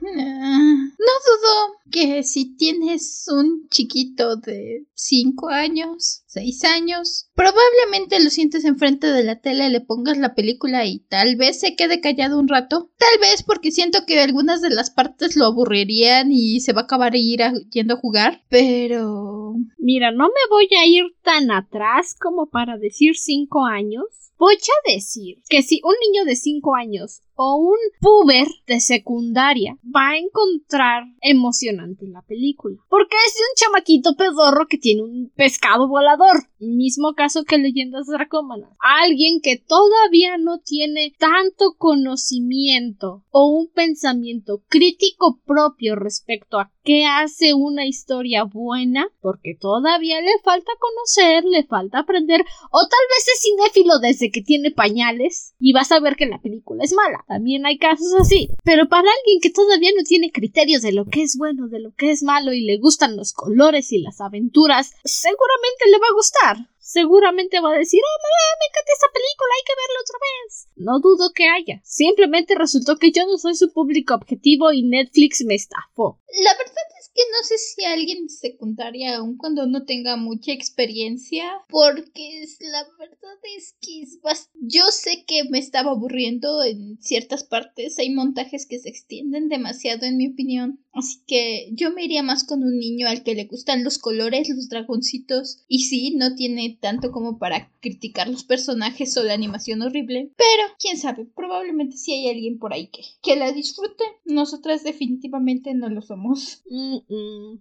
no 0.00 1.12
dudo 1.26 1.74
que 1.90 2.22
si 2.22 2.56
tienes 2.56 3.26
un 3.28 3.68
chiquito 3.68 4.36
de 4.36 4.86
5 4.94 5.48
años, 5.48 6.22
6 6.36 6.64
años, 6.64 7.30
probablemente 7.34 8.22
lo 8.22 8.28
sientes 8.28 8.66
enfrente 8.66 9.06
de 9.06 9.24
la 9.24 9.40
tele, 9.40 9.70
le 9.70 9.80
pongas 9.80 10.18
la 10.18 10.34
película 10.34 10.84
y 10.84 10.98
tal 11.08 11.36
vez 11.36 11.60
se 11.60 11.76
quede 11.76 12.02
callado 12.02 12.38
un 12.38 12.46
rato. 12.46 12.90
Tal 12.98 13.18
vez 13.22 13.42
porque 13.42 13.70
siento 13.70 14.00
que 14.06 14.20
algunas 14.20 14.60
de 14.60 14.68
las 14.68 14.90
partes 14.90 15.34
lo 15.34 15.46
aburrirían 15.46 16.30
y 16.30 16.60
se 16.60 16.74
va 16.74 16.82
a 16.82 16.84
acabar 16.84 17.16
ir 17.16 17.40
yendo 17.72 17.94
a 17.94 17.98
jugar, 17.98 18.42
pero... 18.50 19.54
Mira, 19.78 20.10
no 20.10 20.26
me 20.26 20.50
voy 20.50 20.68
a 20.78 20.86
ir 20.86 21.04
tan 21.22 21.50
atrás 21.50 22.14
como 22.20 22.50
para 22.50 22.76
decir 22.76 23.16
5 23.16 23.64
años. 23.64 24.04
Voy 24.38 24.56
a 24.56 24.92
decir 24.92 25.38
que 25.48 25.62
si 25.62 25.80
un 25.82 25.94
niño 26.04 26.26
de 26.26 26.36
5 26.36 26.76
años 26.76 27.22
o 27.36 27.56
un 27.56 27.78
puber 28.00 28.46
de 28.66 28.80
secundaria 28.80 29.78
va 29.84 30.10
a 30.10 30.18
encontrar 30.18 31.04
emocionante 31.22 32.06
la 32.06 32.20
película. 32.22 32.76
Porque 32.90 33.16
es 33.26 33.34
de 33.34 33.40
un 33.40 33.54
chamaquito 33.56 34.14
pedorro 34.16 34.66
que 34.68 34.76
tiene 34.78 35.02
un 35.02 35.32
pescado 35.34 35.88
volador. 35.88 36.25
Mismo 36.58 37.14
caso 37.14 37.44
que 37.44 37.58
Leyendas 37.58 38.06
Dracómanas. 38.06 38.70
Alguien 38.80 39.40
que 39.42 39.58
todavía 39.58 40.38
no 40.38 40.58
tiene 40.58 41.14
tanto 41.18 41.74
conocimiento 41.76 43.24
o 43.30 43.48
un 43.50 43.68
pensamiento 43.68 44.62
crítico 44.68 45.40
propio 45.44 45.96
respecto 45.96 46.58
a 46.58 46.72
qué 46.86 47.04
hace 47.04 47.52
una 47.52 47.84
historia 47.84 48.44
buena, 48.44 49.08
porque 49.20 49.56
todavía 49.60 50.20
le 50.22 50.38
falta 50.44 50.70
conocer, 50.78 51.44
le 51.44 51.64
falta 51.64 51.98
aprender, 51.98 52.42
o 52.70 52.78
tal 52.78 53.06
vez 53.10 53.26
es 53.34 53.42
cinéfilo 53.42 53.98
desde 53.98 54.30
que 54.30 54.40
tiene 54.40 54.70
pañales 54.70 55.54
y 55.58 55.72
vas 55.72 55.90
a 55.90 55.98
ver 55.98 56.14
que 56.14 56.26
la 56.26 56.40
película 56.40 56.84
es 56.84 56.92
mala. 56.92 57.24
También 57.26 57.66
hay 57.66 57.76
casos 57.76 58.14
así. 58.18 58.48
Pero 58.64 58.88
para 58.88 59.08
alguien 59.08 59.40
que 59.42 59.50
todavía 59.50 59.90
no 59.96 60.04
tiene 60.04 60.30
criterios 60.30 60.82
de 60.82 60.92
lo 60.92 61.06
que 61.06 61.22
es 61.22 61.36
bueno, 61.36 61.66
de 61.66 61.80
lo 61.80 61.92
que 61.92 62.12
es 62.12 62.22
malo 62.22 62.52
y 62.52 62.60
le 62.60 62.78
gustan 62.78 63.16
los 63.16 63.32
colores 63.32 63.92
y 63.92 63.98
las 63.98 64.20
aventuras, 64.20 64.94
seguramente 65.04 65.90
le 65.90 65.98
va 65.98 66.06
a 66.08 66.14
gustar. 66.14 66.75
Seguramente 66.86 67.58
va 67.58 67.74
a 67.74 67.78
decir, 67.78 67.98
oh 67.98 68.18
mamá, 68.22 68.46
me 68.60 68.66
encanta 68.70 68.92
esta 68.94 69.10
película, 69.10 69.50
hay 69.58 69.64
que 69.66 69.74
verla 69.74 69.98
otra 70.06 70.18
vez. 70.22 70.68
No 70.76 71.00
dudo 71.00 71.32
que 71.34 71.48
haya. 71.48 71.82
Simplemente 71.82 72.54
resultó 72.54 72.94
que 72.94 73.10
yo 73.10 73.26
no 73.26 73.38
soy 73.38 73.56
su 73.56 73.72
público 73.72 74.14
objetivo 74.14 74.70
y 74.70 74.84
Netflix 74.84 75.44
me 75.44 75.56
estafó. 75.56 76.20
La 76.44 76.54
verdad 76.54 76.86
es 77.06 77.12
que 77.14 77.22
no 77.30 77.44
sé 77.46 77.58
si 77.58 77.84
alguien 77.84 78.28
secundaria, 78.28 79.16
aun 79.16 79.36
cuando 79.36 79.66
no 79.66 79.84
tenga 79.84 80.16
mucha 80.16 80.52
experiencia, 80.52 81.44
porque 81.68 82.42
es, 82.42 82.58
la 82.60 82.84
verdad 82.98 83.38
es 83.56 83.74
que 83.80 84.02
es 84.02 84.18
yo 84.54 84.82
sé 84.90 85.24
que 85.26 85.44
me 85.50 85.58
estaba 85.58 85.92
aburriendo 85.92 86.62
en 86.64 86.98
ciertas 87.00 87.44
partes, 87.44 87.98
hay 87.98 88.10
montajes 88.10 88.66
que 88.66 88.78
se 88.78 88.88
extienden 88.88 89.48
demasiado 89.48 90.06
en 90.06 90.16
mi 90.16 90.28
opinión, 90.28 90.80
así 90.92 91.20
que 91.26 91.70
yo 91.72 91.92
me 91.92 92.04
iría 92.04 92.22
más 92.22 92.44
con 92.44 92.62
un 92.62 92.78
niño 92.78 93.08
al 93.08 93.22
que 93.22 93.34
le 93.34 93.44
gustan 93.44 93.84
los 93.84 93.98
colores, 93.98 94.48
los 94.48 94.68
dragoncitos, 94.68 95.64
y 95.68 95.84
sí, 95.84 96.14
no 96.16 96.34
tiene 96.34 96.78
tanto 96.80 97.12
como 97.12 97.38
para 97.38 97.70
criticar 97.80 98.28
los 98.28 98.44
personajes 98.44 99.16
o 99.16 99.22
la 99.22 99.34
animación 99.34 99.82
horrible, 99.82 100.32
pero 100.36 100.62
quién 100.78 100.98
sabe, 100.98 101.26
probablemente 101.26 101.96
sí 101.96 102.12
hay 102.12 102.28
alguien 102.28 102.58
por 102.58 102.72
ahí 102.72 102.88
que, 102.88 103.02
que 103.22 103.36
la 103.36 103.52
disfrute, 103.52 104.04
nosotras 104.24 104.82
definitivamente 104.82 105.74
no 105.74 105.88
lo 105.88 106.02
somos. 106.02 106.62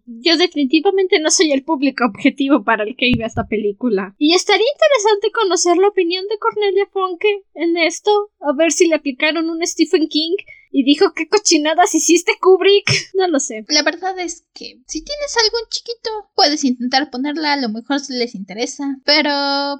Yo 0.05 0.37
definitivamente 0.37 1.19
no 1.19 1.29
soy 1.29 1.51
el 1.51 1.63
público 1.63 2.05
objetivo 2.05 2.63
para 2.63 2.83
el 2.83 2.95
que 2.95 3.07
iba 3.07 3.25
esta 3.25 3.47
película. 3.47 4.15
Y 4.17 4.33
estaría 4.33 4.65
interesante 4.73 5.31
conocer 5.31 5.77
la 5.77 5.87
opinión 5.87 6.25
de 6.27 6.37
Cornelia 6.37 6.87
Funke 6.91 7.43
en 7.53 7.77
esto, 7.77 8.29
a 8.39 8.53
ver 8.53 8.71
si 8.71 8.87
le 8.87 8.95
aplicaron 8.95 9.49
un 9.49 9.65
Stephen 9.65 10.07
King 10.07 10.35
y 10.77 10.83
dijo 10.83 11.13
qué 11.15 11.29
cochinadas 11.29 11.95
hiciste 11.95 12.33
Kubrick. 12.41 12.85
No 13.15 13.29
lo 13.29 13.39
sé. 13.39 13.63
La 13.69 13.81
verdad 13.81 14.19
es 14.19 14.45
que 14.53 14.81
si 14.87 15.01
tienes 15.01 15.37
algún 15.37 15.69
chiquito, 15.69 16.09
puedes 16.35 16.65
intentar 16.65 17.09
ponerla, 17.09 17.53
a 17.53 17.61
lo 17.61 17.69
mejor 17.69 18.01
si 18.01 18.11
les 18.13 18.35
interesa. 18.35 18.97
Pero 19.05 19.31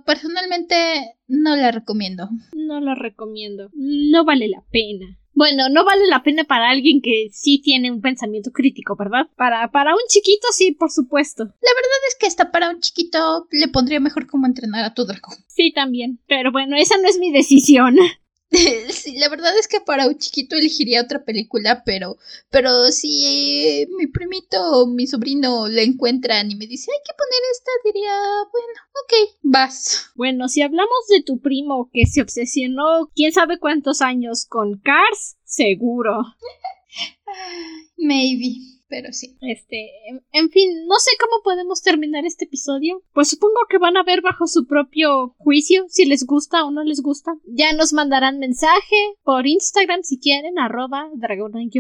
personalmente 0.06 1.18
no 1.28 1.58
la 1.58 1.72
recomiendo. 1.72 2.30
No 2.54 2.80
la 2.80 2.96
recomiendo. 2.96 3.72
No 3.74 4.24
vale 4.24 4.48
la 4.48 4.64
pena. 4.72 5.20
Bueno, 5.34 5.68
no 5.68 5.84
vale 5.84 6.08
la 6.08 6.24
pena 6.24 6.46
para 6.46 6.70
alguien 6.70 7.02
que 7.02 7.28
sí 7.34 7.62
tiene 7.62 7.92
un 7.92 8.00
pensamiento 8.00 8.52
crítico, 8.52 8.96
¿verdad? 8.96 9.28
Para, 9.36 9.70
para 9.72 9.92
un 9.94 10.08
chiquito, 10.08 10.48
sí, 10.54 10.72
por 10.72 10.92
supuesto. 10.92 11.44
La 11.44 11.50
verdad 11.52 12.00
es 12.08 12.16
que 12.18 12.28
hasta 12.28 12.52
para 12.52 12.70
un 12.70 12.80
chiquito 12.80 13.48
le 13.52 13.68
pondría 13.68 14.00
mejor 14.00 14.28
cómo 14.28 14.46
entrenar 14.46 14.86
a 14.86 14.94
tu 14.94 15.04
dragón. 15.04 15.36
Sí, 15.48 15.74
también. 15.74 16.22
Pero 16.26 16.54
bueno, 16.54 16.78
esa 16.78 16.96
no 17.02 17.10
es 17.10 17.20
mi 17.20 17.34
decisión. 17.34 17.98
sí, 18.90 19.18
la 19.18 19.30
verdad 19.30 19.58
es 19.58 19.68
que 19.68 19.82
para 19.82 20.08
un 20.08 20.18
chiquito 20.18 20.56
elegiría 20.56 21.02
otra 21.02 21.24
película, 21.24 21.84
pero, 21.86 22.18
pero 22.50 22.86
si 22.92 23.88
mi 23.98 24.08
primito 24.08 24.58
o 24.62 24.88
mi 24.88 25.08
sobrino 25.08 25.68
la 25.68 25.82
encuentran 25.82 26.50
y 26.52 26.56
me 26.56 26.68
dice 26.68 26.92
hay 26.92 27.00
que 27.06 27.14
poner 27.18 27.42
esta, 27.52 27.72
diría, 27.84 28.14
bueno, 28.52 28.80
ok, 29.04 29.38
vas. 29.44 30.12
Bueno, 30.16 30.48
si 30.48 30.62
hablamos 30.62 31.08
de 31.10 31.22
tu 31.24 31.40
primo 31.40 31.90
que 31.92 32.06
se 32.06 32.22
obsesionó 32.22 33.10
quién 33.14 33.34
sabe 33.34 33.60
cuántos 33.60 34.02
años 34.02 34.46
con 34.46 34.80
Cars, 34.80 35.38
seguro. 35.44 36.22
Maybe 37.98 38.75
pero 38.88 39.12
sí. 39.12 39.38
Este, 39.42 39.90
en, 40.32 40.50
fin, 40.50 40.86
no 40.88 40.96
sé 41.00 41.12
cómo 41.20 41.42
podemos 41.44 41.82
terminar 41.82 42.26
este 42.26 42.46
episodio. 42.46 43.02
Pues 43.14 43.30
supongo 43.30 43.56
que 43.70 43.78
van 43.78 43.98
a 43.98 44.04
ver 44.04 44.22
bajo 44.22 44.48
su 44.48 44.68
propio 44.68 45.36
juicio 45.38 45.86
si 45.90 46.06
les 46.06 46.26
gusta 46.26 46.64
o 46.66 46.72
no 46.72 46.84
les 46.84 47.02
gusta. 47.02 47.34
Ya 47.46 47.74
nos 47.74 47.94
mandarán 47.94 48.40
mensaje 48.40 48.96
por 49.24 49.48
Instagram 49.48 50.04
si 50.04 50.20
quieren, 50.20 50.60
arroba 50.60 51.10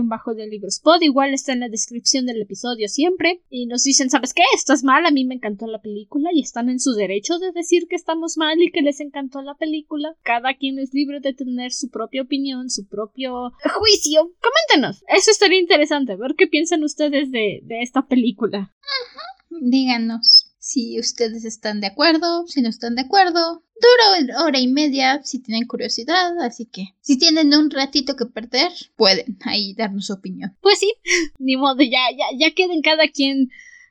bajo 0.03 0.33
de 0.33 0.47
librospod. 0.47 1.01
Igual 1.01 1.33
está 1.33 1.53
en 1.53 1.59
la 1.59 1.69
descripción 1.69 2.25
del 2.25 2.41
episodio 2.41 2.87
siempre. 2.89 3.41
Y 3.49 3.67
nos 3.67 3.83
dicen, 3.83 4.09
¿sabes 4.09 4.33
qué? 4.33 4.43
Estás 4.53 4.83
mal, 4.83 5.05
a 5.05 5.11
mí 5.11 5.25
me 5.25 5.35
encantó 5.35 5.67
la 5.67 5.81
película 5.81 6.29
y 6.33 6.41
están 6.41 6.69
en 6.69 6.79
su 6.79 6.93
derecho 6.93 7.37
de 7.39 7.51
decir 7.51 7.87
que 7.87 7.95
estamos 7.95 8.37
mal 8.37 8.61
y 8.61 8.71
que 8.71 8.81
les 8.81 8.99
encantó 8.99 9.41
la 9.41 9.55
película. 9.55 10.15
Cada 10.23 10.55
quien 10.55 10.79
es 10.79 10.93
libre 10.93 11.19
de 11.19 11.33
tener 11.33 11.71
su 11.71 11.89
propia 11.89 12.23
opinión, 12.23 12.69
su 12.69 12.87
propio 12.87 13.51
juicio. 13.77 14.31
Coméntenos. 14.41 15.03
Eso 15.07 15.31
estaría 15.31 15.59
interesante, 15.59 16.15
ver 16.15 16.35
qué 16.35 16.47
piensan 16.47 16.83
ustedes 16.83 16.94
ustedes 16.95 17.29
de, 17.31 17.61
esta 17.81 18.07
película? 18.07 18.73
Díganos 19.49 20.55
si 20.59 20.97
ustedes 20.99 21.43
están 21.43 21.81
de 21.81 21.87
acuerdo, 21.87 22.47
si 22.47 22.61
no 22.61 22.69
están 22.69 22.95
de 22.95 23.01
acuerdo. 23.01 23.63
Dura 23.75 24.43
hora 24.45 24.59
y 24.59 24.67
media 24.67 25.21
si 25.23 25.41
tienen 25.41 25.67
curiosidad, 25.67 26.39
así 26.39 26.65
que 26.65 26.95
si 27.01 27.17
tienen 27.17 27.53
un 27.53 27.69
ratito 27.69 28.15
que 28.15 28.25
perder, 28.25 28.71
pueden 28.95 29.37
ahí 29.43 29.73
darnos 29.73 30.05
su 30.05 30.13
opinión. 30.13 30.55
Pues 30.61 30.79
sí, 30.79 30.93
ni 31.39 31.57
modo, 31.57 31.81
ya, 31.83 31.99
ya, 32.17 32.25
ya 32.39 32.55
queden 32.55 32.81
cada 32.81 33.09
quien 33.09 33.49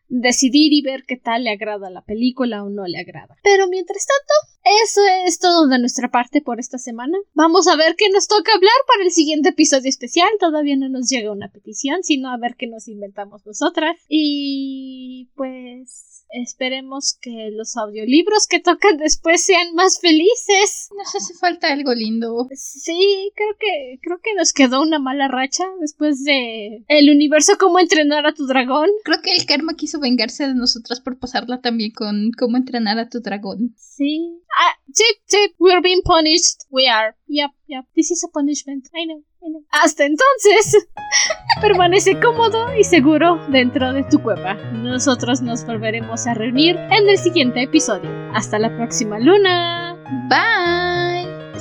decidir 0.09 0.72
y 0.72 0.80
ver 0.80 1.05
qué 1.07 1.16
tal 1.16 1.44
le 1.44 1.50
agrada 1.50 1.90
la 1.90 2.02
película 2.02 2.64
o 2.64 2.70
no 2.70 2.86
le 2.86 2.98
agrada. 2.98 3.36
Pero 3.42 3.68
mientras 3.68 4.07
tanto, 4.07 4.53
eso 4.65 5.01
es 5.27 5.39
todo 5.39 5.69
de 5.69 5.79
nuestra 5.79 6.11
parte 6.11 6.41
por 6.41 6.61
esta 6.61 6.79
semana. 6.79 7.19
Vamos 7.35 7.69
a 7.69 7.77
ver 7.77 7.97
qué 7.97 8.09
nos 8.11 8.27
toca 8.27 8.53
hablar 8.55 8.73
para 8.87 9.05
el 9.05 9.11
siguiente 9.11 9.51
episodio 9.51 9.89
especial. 9.89 10.29
Todavía 10.41 10.77
no 10.77 10.89
nos 10.89 11.09
llega 11.09 11.33
una 11.33 11.49
petición, 11.49 12.03
sino 12.03 12.31
a 12.31 12.39
ver 12.39 12.57
qué 12.57 12.67
nos 12.67 12.89
inventamos 12.89 13.45
nosotras. 13.47 13.97
Y 14.09 15.31
pues 15.35 16.25
esperemos 16.31 17.17
que 17.21 17.51
los 17.53 17.77
audiolibros 17.77 18.47
que 18.47 18.61
tocan 18.61 18.97
después 18.97 19.45
sean 19.45 19.75
más 19.75 20.01
felices. 20.01 20.89
Nos 20.97 21.15
hace 21.15 21.35
falta 21.35 21.73
algo 21.73 21.95
lindo. 21.95 22.49
Sí, 22.55 23.33
creo 23.35 23.57
que 23.59 23.99
creo 24.03 24.19
que 24.23 24.35
nos 24.35 24.53
quedó 24.53 24.83
una 24.83 24.99
mala 24.99 25.29
racha 25.29 25.65
después 25.81 26.25
de 26.25 26.85
el 26.89 27.11
universo 27.11 27.53
cómo 27.59 27.79
entrenar 27.79 28.27
a 28.27 28.35
tu 28.35 28.47
dragón. 28.47 28.89
Creo 29.05 29.21
que 29.23 29.33
el 29.33 29.47
karma 29.47 29.75
quiso 29.75 30.01
vengarse 30.01 30.47
de 30.47 30.55
nosotras 30.55 31.01
por 31.01 31.19
pasarla 31.19 31.61
también 31.61 31.93
con 31.93 32.31
cómo 32.39 32.57
entrenar 32.57 32.99
a 32.99 33.09
tu 33.09 33.21
dragón. 33.21 33.75
Sí. 33.77 34.41
Ah, 34.57 34.78
sí, 34.92 35.05
sí, 35.26 35.55
we're 35.59 35.80
being 35.82 36.02
punished. 36.05 36.62
We 36.70 36.88
are. 36.88 37.16
Yep, 37.26 37.50
yep. 37.66 37.84
This 37.94 38.11
is 38.11 38.22
a 38.24 38.28
punishment. 38.28 38.88
I 38.94 39.05
know, 39.05 39.22
I 39.42 39.50
know. 39.50 39.62
Hasta 39.70 40.05
entonces, 40.05 40.86
permanece 41.61 42.20
cómodo 42.20 42.74
y 42.76 42.84
seguro 42.84 43.40
dentro 43.48 43.92
de 43.92 44.05
tu 44.05 44.22
cueva. 44.22 44.55
Nosotros 44.72 45.42
nos 45.42 45.64
volveremos 45.66 46.26
a 46.26 46.34
reunir 46.34 46.76
en 46.76 47.09
el 47.09 47.18
siguiente 47.18 47.62
episodio. 47.62 48.11
Hasta 48.32 48.59
la 48.59 48.74
próxima 48.76 49.18
luna. 49.18 49.96
Bye. 50.28 51.59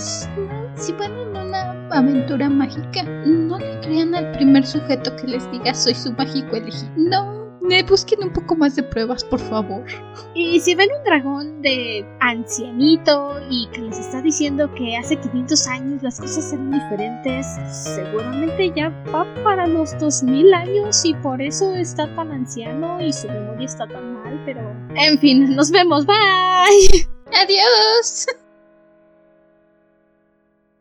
Si 0.76 0.92
van 0.94 1.18
en 1.18 1.36
una 1.36 1.88
aventura 1.90 2.50
mágica, 2.50 3.04
no 3.04 3.58
le 3.58 3.80
crean 3.80 4.14
al 4.14 4.32
primer 4.34 4.66
sujeto 4.66 5.16
que 5.16 5.28
les 5.28 5.50
diga 5.52 5.74
soy 5.74 5.96
su 5.96 6.12
mágico 6.14 6.56
elegido. 6.56 6.92
No 6.96 7.43
busquen 7.88 8.24
un 8.24 8.34
poco 8.34 8.56
más 8.56 8.76
de 8.76 8.84
pruebas, 8.84 9.24
por 9.24 9.40
favor. 9.40 9.86
Y 10.36 10.60
si 10.60 10.76
ven 10.76 10.90
un 10.98 11.04
dragón 11.04 11.62
de 11.62 12.06
ancianito 12.20 13.40
y 13.50 13.68
que 13.68 13.82
les 13.82 14.00
está 14.00 14.22
diciendo 14.22 14.70
que 14.76 14.98
hace 14.98 15.16
500 15.18 15.68
años 15.68 16.04
las 16.04 16.20
cosas 16.20 16.52
eran 16.54 16.72
diferentes, 16.72 17.46
seguramente 17.70 18.72
ya 18.76 18.90
va 19.14 19.26
para 19.44 19.68
los 19.68 19.98
2000 20.00 20.54
años 20.54 21.06
y 21.06 21.14
por 21.16 21.42
eso 21.42 21.74
está 21.74 22.14
tan 22.16 22.32
anciano 22.32 23.02
y 23.02 23.14
su 23.14 23.28
memoria 23.28 23.66
está 23.66 23.88
tan 23.88 24.14
mal, 24.14 24.42
pero... 24.46 24.62
En 24.96 25.18
fin, 25.20 25.56
nos 25.56 25.72
vemos, 25.72 26.06
bye. 26.06 27.08
Adiós. 27.34 28.28